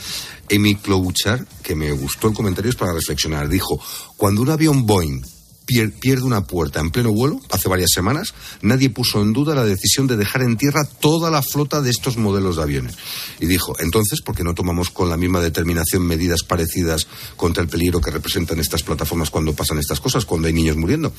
Amy 0.51 0.75
Klobuchar, 0.75 1.45
que 1.63 1.75
me 1.75 1.91
gustó 1.91 2.27
el 2.27 2.33
comentario, 2.33 2.69
es 2.69 2.75
para 2.75 2.93
reflexionar. 2.93 3.49
Dijo, 3.49 3.79
cuando 4.17 4.41
un 4.41 4.49
avión 4.49 4.85
Boeing 4.85 5.21
pierde 5.65 6.23
una 6.23 6.45
puerta 6.45 6.79
en 6.79 6.91
pleno 6.91 7.11
vuelo, 7.11 7.39
hace 7.49 7.69
varias 7.69 7.91
semanas, 7.93 8.33
nadie 8.61 8.89
puso 8.89 9.21
en 9.21 9.33
duda 9.33 9.55
la 9.55 9.63
decisión 9.65 10.07
de 10.07 10.17
dejar 10.17 10.41
en 10.41 10.57
tierra 10.57 10.83
toda 10.85 11.31
la 11.31 11.41
flota 11.41 11.81
de 11.81 11.89
estos 11.89 12.17
modelos 12.17 12.57
de 12.57 12.63
aviones. 12.63 12.95
Y 13.39 13.45
dijo, 13.45 13.73
entonces, 13.79 14.21
¿por 14.21 14.35
qué 14.35 14.43
no 14.43 14.53
tomamos 14.53 14.89
con 14.89 15.09
la 15.09 15.17
misma 15.17 15.39
determinación 15.39 16.05
medidas 16.05 16.43
parecidas 16.43 17.07
contra 17.37 17.63
el 17.63 17.69
peligro 17.69 18.01
que 18.01 18.11
representan 18.11 18.59
estas 18.59 18.83
plataformas 18.83 19.29
cuando 19.29 19.53
pasan 19.53 19.79
estas 19.79 19.99
cosas, 19.99 20.25
cuando 20.25 20.47
hay 20.47 20.53
niños 20.53 20.75
muriendo? 20.77 21.13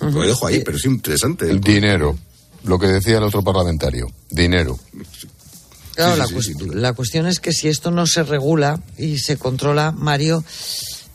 Lo 0.00 0.20
dejo 0.22 0.46
ahí, 0.46 0.62
pero 0.64 0.76
es 0.76 0.84
interesante. 0.84 1.50
el- 1.50 1.60
Dinero, 1.60 2.16
lo 2.64 2.78
que 2.78 2.86
decía 2.88 3.18
el 3.18 3.24
otro 3.24 3.42
parlamentario, 3.42 4.06
dinero. 4.30 4.78
Claro, 5.94 6.12
Sí, 6.12 6.18
la, 6.18 6.26
sí, 6.26 6.28
sí, 6.28 6.34
cues- 6.36 6.44
sin 6.44 6.58
duda. 6.58 6.74
la 6.80 6.92
cuestión 6.92 7.26
es 7.26 7.40
que 7.40 7.52
si 7.52 7.66
esto 7.68 7.90
no 7.90 8.06
se 8.06 8.22
regula 8.22 8.80
y 8.96 9.18
se 9.18 9.36
controla, 9.36 9.90
Mario, 9.90 10.44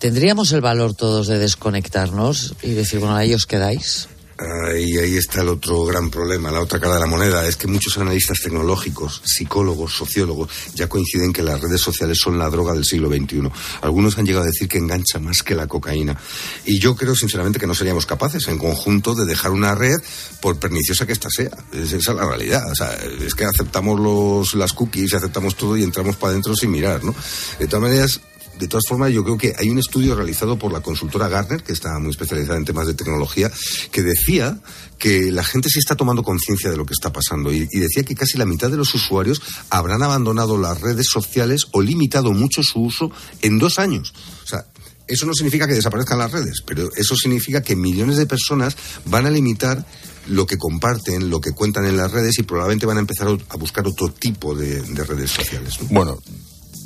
¿tendríamos 0.04 0.51
el 0.51 0.60
valor 0.60 0.93
todos 0.95 1.28
de 1.28 1.39
desconectarnos 1.39 2.56
y 2.62 2.72
decir, 2.72 2.99
bueno, 2.99 3.16
ahí 3.16 3.34
os 3.34 3.45
quedáis? 3.45 4.10
Ah, 4.38 4.78
y 4.78 4.97
ahí 4.97 5.16
está 5.16 5.43
el 5.43 5.47
otro 5.47 5.86
gran 5.86 6.10
problema, 6.10 6.51
la 6.51 6.60
otra 6.60 6.78
cara 6.78 6.95
de 6.95 6.99
la 6.99 7.06
moneda, 7.06 7.47
es 7.47 7.56
que 7.56 7.68
muchos 7.68 7.97
analistas 7.97 8.39
tecnológicos, 8.43 9.22
psicólogos, 9.24 9.93
sociólogos, 9.93 10.49
ya 10.76 10.89
coinciden 10.89 11.32
que 11.32 11.41
las 11.41 11.62
redes 11.62 11.80
sociales 11.80 12.18
son 12.22 12.38
la 12.38 12.49
droga 12.49 12.74
del 12.74 12.84
siglo 12.84 13.08
XXI. 13.08 13.49
Algunos 13.82 14.18
han 14.18 14.26
llegado 14.26 14.43
a 14.43 14.47
decir 14.47 14.68
que 14.68 14.78
engancha 14.78 15.20
más 15.20 15.41
que 15.41 15.56
la 15.56 15.68
cocaína. 15.68 16.20
Y 16.66 16.80
yo 16.80 16.97
creo 16.97 17.16
sinceramente 17.16 17.58
que 17.58 17.68
no 17.68 17.74
seríamos 17.74 18.06
capaces 18.06 18.45
en 18.49 18.58
conjunto 18.58 19.16
de 19.16 19.24
dejar 19.24 19.51
una 19.51 19.74
red 19.74 20.01
por 20.41 20.60
perniciosa 20.60 21.06
que 21.06 21.14
ésta 21.14 21.30
sea. 21.30 21.51
esa 21.72 21.95
es 21.95 22.08
la 22.08 22.28
realidad. 22.28 22.70
O 22.70 22.76
sea, 22.76 22.91
es 23.26 23.36
que 23.36 23.45
aceptamos 23.45 23.97
los, 24.01 24.54
las 24.56 24.74
cookies, 24.74 25.14
aceptamos 25.14 25.56
todo 25.56 25.78
y 25.78 25.84
entramos 25.84 26.18
para 26.18 26.32
adentro 26.32 26.54
sin 26.56 26.72
mirar, 26.72 27.06
¿no? 27.06 27.16
De 27.58 27.68
todas 27.68 27.84
maneras, 27.84 28.20
de 28.60 28.68
todas 28.68 28.84
formas, 28.88 29.12
yo 29.12 29.24
creo 29.24 29.38
que 29.38 29.54
hay 29.58 29.70
un 29.70 29.80
estudio 29.80 30.16
realizado 30.16 30.58
por 30.58 30.72
la 30.72 30.82
consultora 30.82 31.28
Gartner, 31.28 31.64
que 31.64 31.74
está 31.74 31.97
muy 31.99 32.12
especializada 32.12 32.58
en 32.58 32.66
temas 32.66 32.88
de 32.88 32.93
tecnología, 32.93 33.51
que 33.91 34.01
decía 34.01 34.60
que 34.97 35.32
la 35.32 35.43
gente 35.43 35.70
sí 35.70 35.80
está 35.80 35.95
tomando 35.95 36.24
conciencia 36.24 36.70
de 36.70 36.78
lo 36.78 36.86
que 36.86 36.93
está 36.93 37.12
pasando 37.12 37.51
y, 37.51 37.66
decía 37.66 38.04
que 38.04 38.16
casi 38.16 38.38
la 38.38 38.45
mitad 38.45 38.70
de 38.70 38.78
los 38.78 38.93
usuarios 38.93 39.41
habrán 39.70 40.04
abandonado 40.04 40.58
las 40.58 40.80
redes 40.82 41.08
sociales 41.12 41.66
o 41.72 41.82
limitado 41.82 42.32
mucho 42.32 42.62
su 42.64 42.82
uso 42.82 43.12
en 43.41 43.60
dos 43.60 43.80
años. 43.80 44.14
O 44.43 44.47
sea, 44.47 44.66
eso 45.08 45.26
no 45.26 45.34
significa 45.34 45.68
que 45.68 45.74
desaparezcan 45.74 46.20
las 46.20 46.32
redes, 46.32 46.62
pero 46.66 46.89
eso 46.95 47.16
significa 47.16 47.62
que 47.62 47.76
millones 47.76 48.18
de 48.18 48.26
personas 48.26 48.78
van 49.06 49.26
a 49.26 49.32
limitar 49.32 49.86
lo 50.28 50.45
que 50.47 50.58
comparten, 50.58 51.30
lo 51.30 51.41
que 51.41 51.51
cuentan 51.51 51.86
en 51.86 51.97
las 51.97 52.12
redes 52.12 52.39
y 52.39 52.43
probablemente 52.43 52.86
van 52.86 52.97
a 52.97 53.01
empezar 53.01 53.28
a 53.28 53.58
buscar 53.58 53.86
otro 53.86 54.10
tipo 54.10 54.56
de, 54.56 54.82
de 54.82 55.04
redes 55.04 55.32
sociales. 55.32 55.82
¿no? 55.82 55.88
Bueno, 55.89 56.18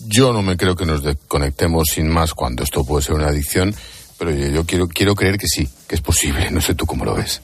yo 0.08 0.34
no 0.34 0.42
me 0.42 0.58
creo 0.58 0.76
que 0.76 0.86
nos 0.86 1.04
desconectemos 1.04 1.88
sin 1.94 2.10
más 2.10 2.34
cuando 2.34 2.64
esto 2.64 2.84
puede 2.84 3.04
ser 3.04 3.16
una 3.16 3.28
adicción, 3.28 3.76
pero 4.18 4.32
yo, 4.32 4.48
yo 4.48 4.66
quiero, 4.66 4.88
quiero 4.88 5.16
creer 5.16 5.38
que 5.38 5.48
sí, 5.48 5.68
que 5.88 5.96
es 5.96 6.02
posible. 6.02 6.50
No 6.52 6.62
sé 6.62 6.76
tú 6.76 6.86
cómo 6.86 7.06
lo 7.06 7.16
ves. 7.16 7.42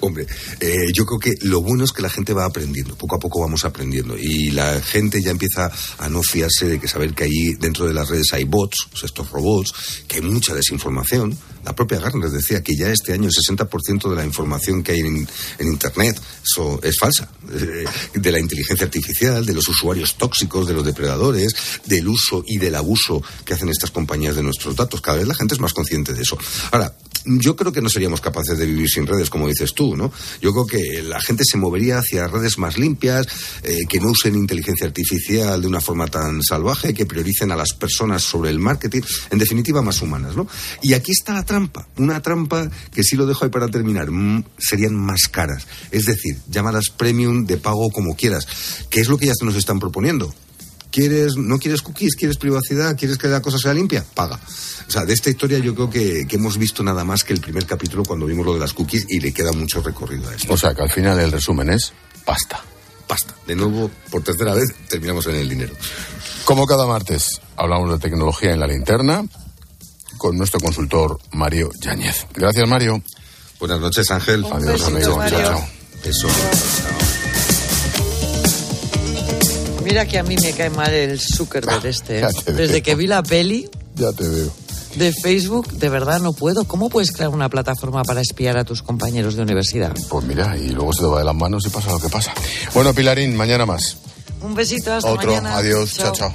Hombre, 0.00 0.26
eh, 0.60 0.92
yo 0.92 1.04
creo 1.06 1.18
que 1.18 1.46
lo 1.46 1.60
bueno 1.60 1.84
es 1.84 1.92
que 1.92 2.02
la 2.02 2.10
gente 2.10 2.32
va 2.32 2.44
aprendiendo, 2.44 2.96
poco 2.96 3.16
a 3.16 3.18
poco 3.18 3.40
vamos 3.40 3.64
aprendiendo 3.64 4.16
y 4.18 4.50
la 4.50 4.80
gente 4.80 5.22
ya 5.22 5.30
empieza 5.30 5.70
a 5.98 6.08
no 6.08 6.22
fiarse 6.22 6.66
de 6.66 6.80
que 6.80 6.88
saber 6.88 7.14
que 7.14 7.24
ahí 7.24 7.54
dentro 7.58 7.86
de 7.86 7.94
las 7.94 8.08
redes 8.08 8.32
hay 8.32 8.44
bots, 8.44 8.88
o 8.92 9.06
estos 9.06 9.30
robots, 9.30 9.72
que 10.06 10.16
hay 10.16 10.22
mucha 10.22 10.54
desinformación. 10.54 11.36
La 11.64 11.74
propia 11.74 12.00
Gartner 12.00 12.28
decía 12.28 12.62
que 12.62 12.74
ya 12.76 12.90
este 12.90 13.12
año 13.12 13.28
el 13.28 13.32
60% 13.32 14.10
de 14.10 14.16
la 14.16 14.24
información 14.24 14.82
que 14.82 14.92
hay 14.92 15.00
en, 15.00 15.28
Internet 15.60 16.20
es 16.82 16.96
falsa, 16.98 17.30
eh, 17.52 17.84
de 18.14 18.32
la 18.32 18.40
inteligencia 18.40 18.84
artificial, 18.84 19.46
de 19.46 19.54
los 19.54 19.68
usuarios 19.68 20.16
tóxicos, 20.16 20.66
de 20.66 20.74
los 20.74 20.84
depredadores, 20.84 21.54
del 21.86 22.08
uso 22.08 22.42
y 22.46 22.58
del 22.58 22.74
abuso 22.74 23.22
que 23.44 23.54
hacen 23.54 23.68
estas 23.68 23.90
compañías 23.90 24.36
de 24.36 24.42
nuestros 24.42 24.76
datos. 24.76 25.00
Cada 25.00 25.18
vez 25.18 25.28
la 25.28 25.34
gente 25.34 25.54
es 25.54 25.60
más 25.60 25.72
consciente 25.72 26.12
de 26.12 26.22
eso. 26.22 26.36
Ahora, 26.72 26.94
yo 27.24 27.56
creo 27.56 27.72
que 27.72 27.80
no 27.80 27.88
seríamos 27.88 28.20
capaces 28.20 28.58
de 28.58 28.66
vivir 28.66 28.88
sin 28.88 29.06
redes, 29.06 29.30
como 29.30 29.48
dices 29.48 29.74
tú, 29.74 29.96
¿no? 29.96 30.12
Yo 30.40 30.52
creo 30.52 30.66
que 30.66 31.02
la 31.02 31.20
gente 31.20 31.44
se 31.44 31.56
movería 31.56 31.98
hacia 31.98 32.26
redes 32.26 32.58
más 32.58 32.78
limpias, 32.78 33.26
eh, 33.62 33.80
que 33.88 34.00
no 34.00 34.10
usen 34.10 34.34
inteligencia 34.34 34.86
artificial 34.86 35.60
de 35.60 35.68
una 35.68 35.80
forma 35.80 36.06
tan 36.06 36.42
salvaje, 36.42 36.94
que 36.94 37.06
prioricen 37.06 37.52
a 37.52 37.56
las 37.56 37.72
personas 37.74 38.22
sobre 38.22 38.50
el 38.50 38.58
marketing, 38.58 39.02
en 39.30 39.38
definitiva, 39.38 39.82
más 39.82 40.02
humanas, 40.02 40.36
¿no? 40.36 40.46
Y 40.82 40.94
aquí 40.94 41.12
está 41.12 41.32
la 41.32 41.44
trampa, 41.44 41.88
una 41.96 42.20
trampa 42.20 42.70
que 42.92 43.02
sí 43.02 43.16
lo 43.16 43.26
dejo 43.26 43.44
ahí 43.44 43.50
para 43.50 43.68
terminar, 43.68 44.10
mm, 44.10 44.44
serían 44.58 44.94
más 44.94 45.28
caras, 45.30 45.66
es 45.90 46.06
decir, 46.06 46.38
llamadas 46.48 46.90
premium 46.90 47.46
de 47.46 47.56
pago 47.56 47.90
como 47.90 48.16
quieras, 48.16 48.46
que 48.90 49.00
es 49.00 49.08
lo 49.08 49.18
que 49.18 49.26
ya 49.26 49.34
se 49.34 49.44
nos 49.44 49.56
están 49.56 49.78
proponiendo. 49.78 50.34
¿Quieres, 50.92 51.36
no 51.36 51.58
quieres 51.58 51.80
cookies? 51.80 52.14
¿Quieres 52.14 52.36
privacidad? 52.36 52.94
¿Quieres 52.96 53.16
que 53.16 53.26
la 53.26 53.40
cosa 53.40 53.56
sea 53.58 53.72
limpia? 53.72 54.04
Paga. 54.14 54.38
O 54.86 54.90
sea, 54.90 55.06
de 55.06 55.14
esta 55.14 55.30
historia 55.30 55.58
yo 55.58 55.74
creo 55.74 55.88
que, 55.88 56.26
que, 56.28 56.36
hemos 56.36 56.58
visto 56.58 56.82
nada 56.82 57.02
más 57.02 57.24
que 57.24 57.32
el 57.32 57.40
primer 57.40 57.64
capítulo 57.64 58.04
cuando 58.04 58.26
vimos 58.26 58.44
lo 58.44 58.52
de 58.52 58.60
las 58.60 58.74
cookies 58.74 59.06
y 59.08 59.18
le 59.18 59.32
queda 59.32 59.52
mucho 59.52 59.80
recorrido 59.80 60.28
a 60.28 60.34
esto. 60.34 60.52
O 60.52 60.56
sea, 60.58 60.74
que 60.74 60.82
al 60.82 60.90
final 60.90 61.18
el 61.18 61.32
resumen 61.32 61.70
es 61.70 61.94
pasta. 62.26 62.60
Pasta. 63.06 63.34
De 63.46 63.56
nuevo, 63.56 63.90
por 64.10 64.22
tercera 64.22 64.52
vez, 64.52 64.68
terminamos 64.88 65.26
en 65.28 65.36
el 65.36 65.48
dinero. 65.48 65.74
Como 66.44 66.66
cada 66.66 66.86
martes, 66.86 67.40
hablamos 67.56 67.90
de 67.90 67.98
tecnología 67.98 68.52
en 68.52 68.60
la 68.60 68.66
linterna 68.66 69.24
con 70.18 70.36
nuestro 70.36 70.60
consultor 70.60 71.18
Mario 71.32 71.70
Yáñez. 71.80 72.26
Gracias, 72.34 72.68
Mario. 72.68 73.02
Buenas 73.58 73.80
noches, 73.80 74.10
Ángel. 74.10 74.44
Un 74.44 74.52
Adiós, 74.52 74.82
amigos. 74.84 75.30
Chao, 75.30 75.42
chao. 75.42 75.68
Eso. 76.04 76.28
Mira 79.84 80.06
que 80.06 80.18
a 80.18 80.22
mí 80.22 80.36
me 80.40 80.52
cae 80.52 80.70
mal 80.70 80.92
el 80.92 81.18
Zuckerberg 81.20 81.84
este. 81.86 82.22
Desde 82.46 82.66
veo. 82.74 82.82
que 82.82 82.94
vi 82.94 83.06
la 83.06 83.22
peli 83.22 83.68
Ya 83.96 84.12
te 84.12 84.26
veo. 84.28 84.50
de 84.96 85.12
Facebook, 85.12 85.70
de 85.72 85.88
verdad 85.88 86.20
no 86.20 86.32
puedo. 86.32 86.64
¿Cómo 86.64 86.88
puedes 86.88 87.12
crear 87.12 87.30
una 87.30 87.48
plataforma 87.48 88.02
para 88.04 88.20
espiar 88.20 88.56
a 88.58 88.64
tus 88.64 88.82
compañeros 88.82 89.34
de 89.36 89.42
universidad? 89.42 89.92
Pues 90.08 90.24
mira, 90.24 90.56
y 90.56 90.68
luego 90.70 90.92
se 90.92 91.00
te 91.00 91.06
va 91.06 91.18
de 91.18 91.24
las 91.24 91.34
manos 91.34 91.64
y 91.66 91.70
pasa 91.70 91.90
lo 91.90 91.98
que 91.98 92.08
pasa. 92.08 92.32
Bueno, 92.74 92.94
Pilarín, 92.94 93.36
mañana 93.36 93.66
más. 93.66 93.96
Un 94.40 94.54
besito, 94.54 94.92
hasta 94.92 95.10
Otro. 95.10 95.28
mañana. 95.30 95.56
Adiós. 95.56 95.94
chao. 95.94 96.12
chao. 96.12 96.34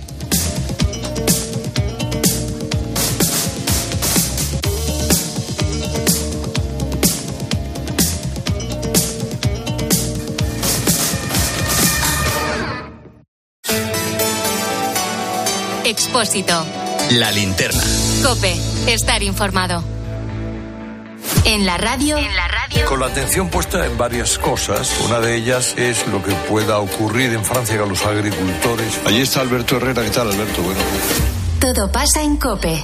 Expósito. 16.18 16.66
La 17.12 17.30
linterna. 17.30 17.84
Cope. 18.24 18.56
Estar 18.88 19.22
informado. 19.22 19.84
En 21.46 21.64
la 21.64 21.78
radio. 21.78 22.18
En 22.18 22.36
la 22.36 22.48
radio. 22.48 22.86
Con 22.88 23.02
la 23.02 23.06
atención 23.06 23.52
puesta 23.52 23.86
en 23.86 24.00
varias 24.00 24.40
cosas. 24.40 24.92
Una 25.06 25.20
de 25.20 25.36
ellas 25.36 25.76
es 25.78 26.08
lo 26.08 26.24
que 26.24 26.32
pueda 26.50 26.80
ocurrir 26.80 27.34
en 27.34 27.46
Francia 27.46 27.78
con 27.78 27.90
los 27.90 28.04
agricultores. 28.04 29.00
Allí 29.06 29.22
está 29.22 29.42
Alberto 29.42 29.78
Herrera. 29.78 30.02
¿Qué 30.02 30.10
tal, 30.10 30.32
Alberto? 30.32 30.64
Bueno. 30.64 30.80
Todo 31.60 31.92
pasa 31.92 32.24
en 32.24 32.38
Cope. 32.38 32.84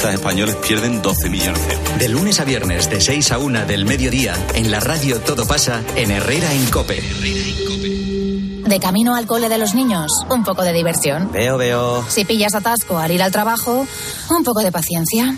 españoles 0.09 0.55
pierden 0.55 1.01
12 1.01 1.29
millones 1.29 1.67
de 1.67 1.73
euros. 1.73 1.99
De 1.99 2.09
lunes 2.09 2.39
a 2.39 2.43
viernes, 2.43 2.89
de 2.89 2.99
6 2.99 3.31
a 3.31 3.37
1 3.37 3.65
del 3.65 3.85
mediodía, 3.85 4.35
en 4.55 4.71
la 4.71 4.79
radio 4.79 5.19
Todo 5.19 5.45
pasa 5.45 5.81
en 5.95 6.11
Herrera 6.11 6.51
en 6.53 6.65
Cope. 6.67 7.01
De 8.65 8.79
camino 8.79 9.15
al 9.15 9.27
cole 9.27 9.49
de 9.49 9.57
los 9.57 9.75
niños, 9.75 10.11
un 10.29 10.43
poco 10.43 10.63
de 10.63 10.73
diversión. 10.73 11.31
Veo, 11.31 11.57
veo. 11.57 12.03
Si 12.09 12.25
pillas 12.25 12.55
atasco 12.55 12.97
al 12.97 13.11
ir 13.11 13.21
al 13.21 13.31
trabajo, 13.31 13.85
un 14.29 14.43
poco 14.43 14.61
de 14.61 14.71
paciencia. 14.71 15.37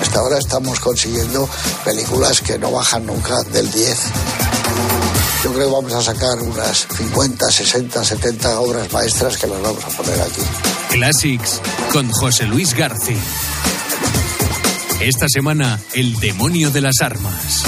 Hasta 0.00 0.18
ahora 0.20 0.38
estamos 0.38 0.80
consiguiendo 0.80 1.48
películas 1.84 2.40
que 2.40 2.58
no 2.58 2.70
bajan 2.70 3.06
nunca 3.06 3.42
del 3.44 3.70
10. 3.70 3.98
Yo 5.44 5.52
creo 5.52 5.68
que 5.68 5.72
vamos 5.72 5.92
a 5.94 6.02
sacar 6.02 6.40
unas 6.40 6.86
50, 6.96 7.50
60, 7.50 8.04
70 8.04 8.60
obras 8.60 8.92
maestras 8.92 9.36
que 9.36 9.46
las 9.46 9.60
vamos 9.62 9.84
a 9.84 9.88
poner 9.88 10.20
aquí. 10.20 10.42
Classics 10.90 11.60
con 11.92 12.10
José 12.10 12.44
Luis 12.44 12.74
García. 12.74 13.16
Esta 15.00 15.28
semana, 15.28 15.78
El 15.92 16.16
demonio 16.16 16.70
de 16.70 16.80
las 16.80 17.00
armas. 17.02 17.62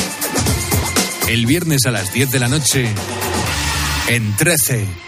El 1.29 1.47
viernes 1.47 1.85
a 1.87 1.91
las 1.91 2.12
10 2.12 2.31
de 2.31 2.39
la 2.41 2.49
noche, 2.49 2.89
en 4.09 4.35
13. 4.37 5.08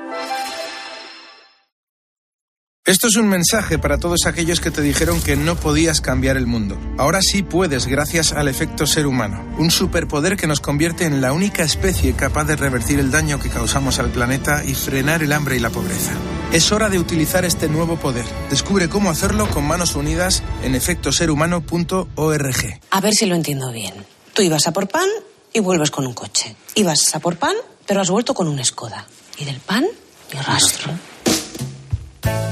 Esto 2.83 3.09
es 3.09 3.15
un 3.15 3.29
mensaje 3.29 3.77
para 3.77 3.99
todos 3.99 4.25
aquellos 4.25 4.59
que 4.59 4.71
te 4.71 4.81
dijeron 4.81 5.21
que 5.21 5.35
no 5.35 5.55
podías 5.55 6.01
cambiar 6.01 6.35
el 6.35 6.47
mundo. 6.47 6.79
Ahora 6.97 7.19
sí 7.21 7.43
puedes 7.43 7.85
gracias 7.85 8.33
al 8.33 8.47
efecto 8.47 8.87
ser 8.87 9.05
humano, 9.05 9.45
un 9.59 9.69
superpoder 9.69 10.35
que 10.35 10.47
nos 10.47 10.61
convierte 10.61 11.05
en 11.05 11.21
la 11.21 11.31
única 11.31 11.63
especie 11.63 12.15
capaz 12.15 12.45
de 12.45 12.55
revertir 12.55 12.99
el 12.99 13.11
daño 13.11 13.39
que 13.39 13.49
causamos 13.49 13.99
al 13.99 14.09
planeta 14.09 14.63
y 14.65 14.73
frenar 14.73 15.21
el 15.21 15.31
hambre 15.31 15.57
y 15.57 15.59
la 15.59 15.69
pobreza. 15.69 16.13
Es 16.51 16.71
hora 16.71 16.89
de 16.89 16.97
utilizar 16.97 17.45
este 17.45 17.67
nuevo 17.67 17.97
poder. 17.97 18.25
Descubre 18.49 18.89
cómo 18.89 19.11
hacerlo 19.11 19.47
con 19.51 19.63
manos 19.63 19.95
unidas 19.95 20.41
en 20.63 20.73
efectoserhumano.org. 20.73 22.79
A 22.89 22.99
ver 22.99 23.13
si 23.13 23.27
lo 23.27 23.35
entiendo 23.35 23.71
bien. 23.71 23.93
Tú 24.33 24.41
ibas 24.41 24.65
a 24.65 24.73
por 24.73 24.87
pan 24.87 25.07
y 25.53 25.59
vuelves 25.59 25.91
con 25.91 26.07
un 26.07 26.15
coche. 26.15 26.55
Ibas 26.73 27.13
a 27.13 27.19
por 27.19 27.37
pan, 27.37 27.53
pero 27.85 28.01
has 28.01 28.09
vuelto 28.09 28.33
con 28.33 28.47
un 28.47 28.65
Skoda. 28.65 29.05
Y 29.37 29.45
del 29.45 29.59
pan, 29.59 29.85
ni 30.33 30.39
rastro. 30.39 30.91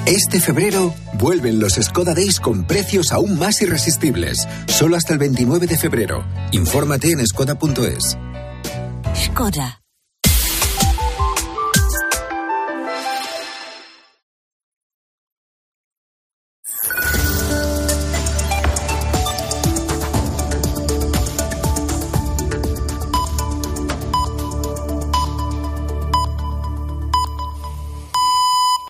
Este 0.05 0.39
febrero 0.39 0.93
vuelven 1.13 1.59
los 1.59 1.73
Skoda 1.73 2.13
Days 2.13 2.39
con 2.39 2.65
precios 2.65 3.11
aún 3.11 3.37
más 3.37 3.61
irresistibles. 3.61 4.47
Solo 4.67 4.95
hasta 4.95 5.13
el 5.13 5.19
29 5.19 5.67
de 5.67 5.77
febrero. 5.77 6.25
Infórmate 6.51 7.11
en 7.11 7.25
skoda.es. 7.25 8.17
Skoda. 9.15 9.78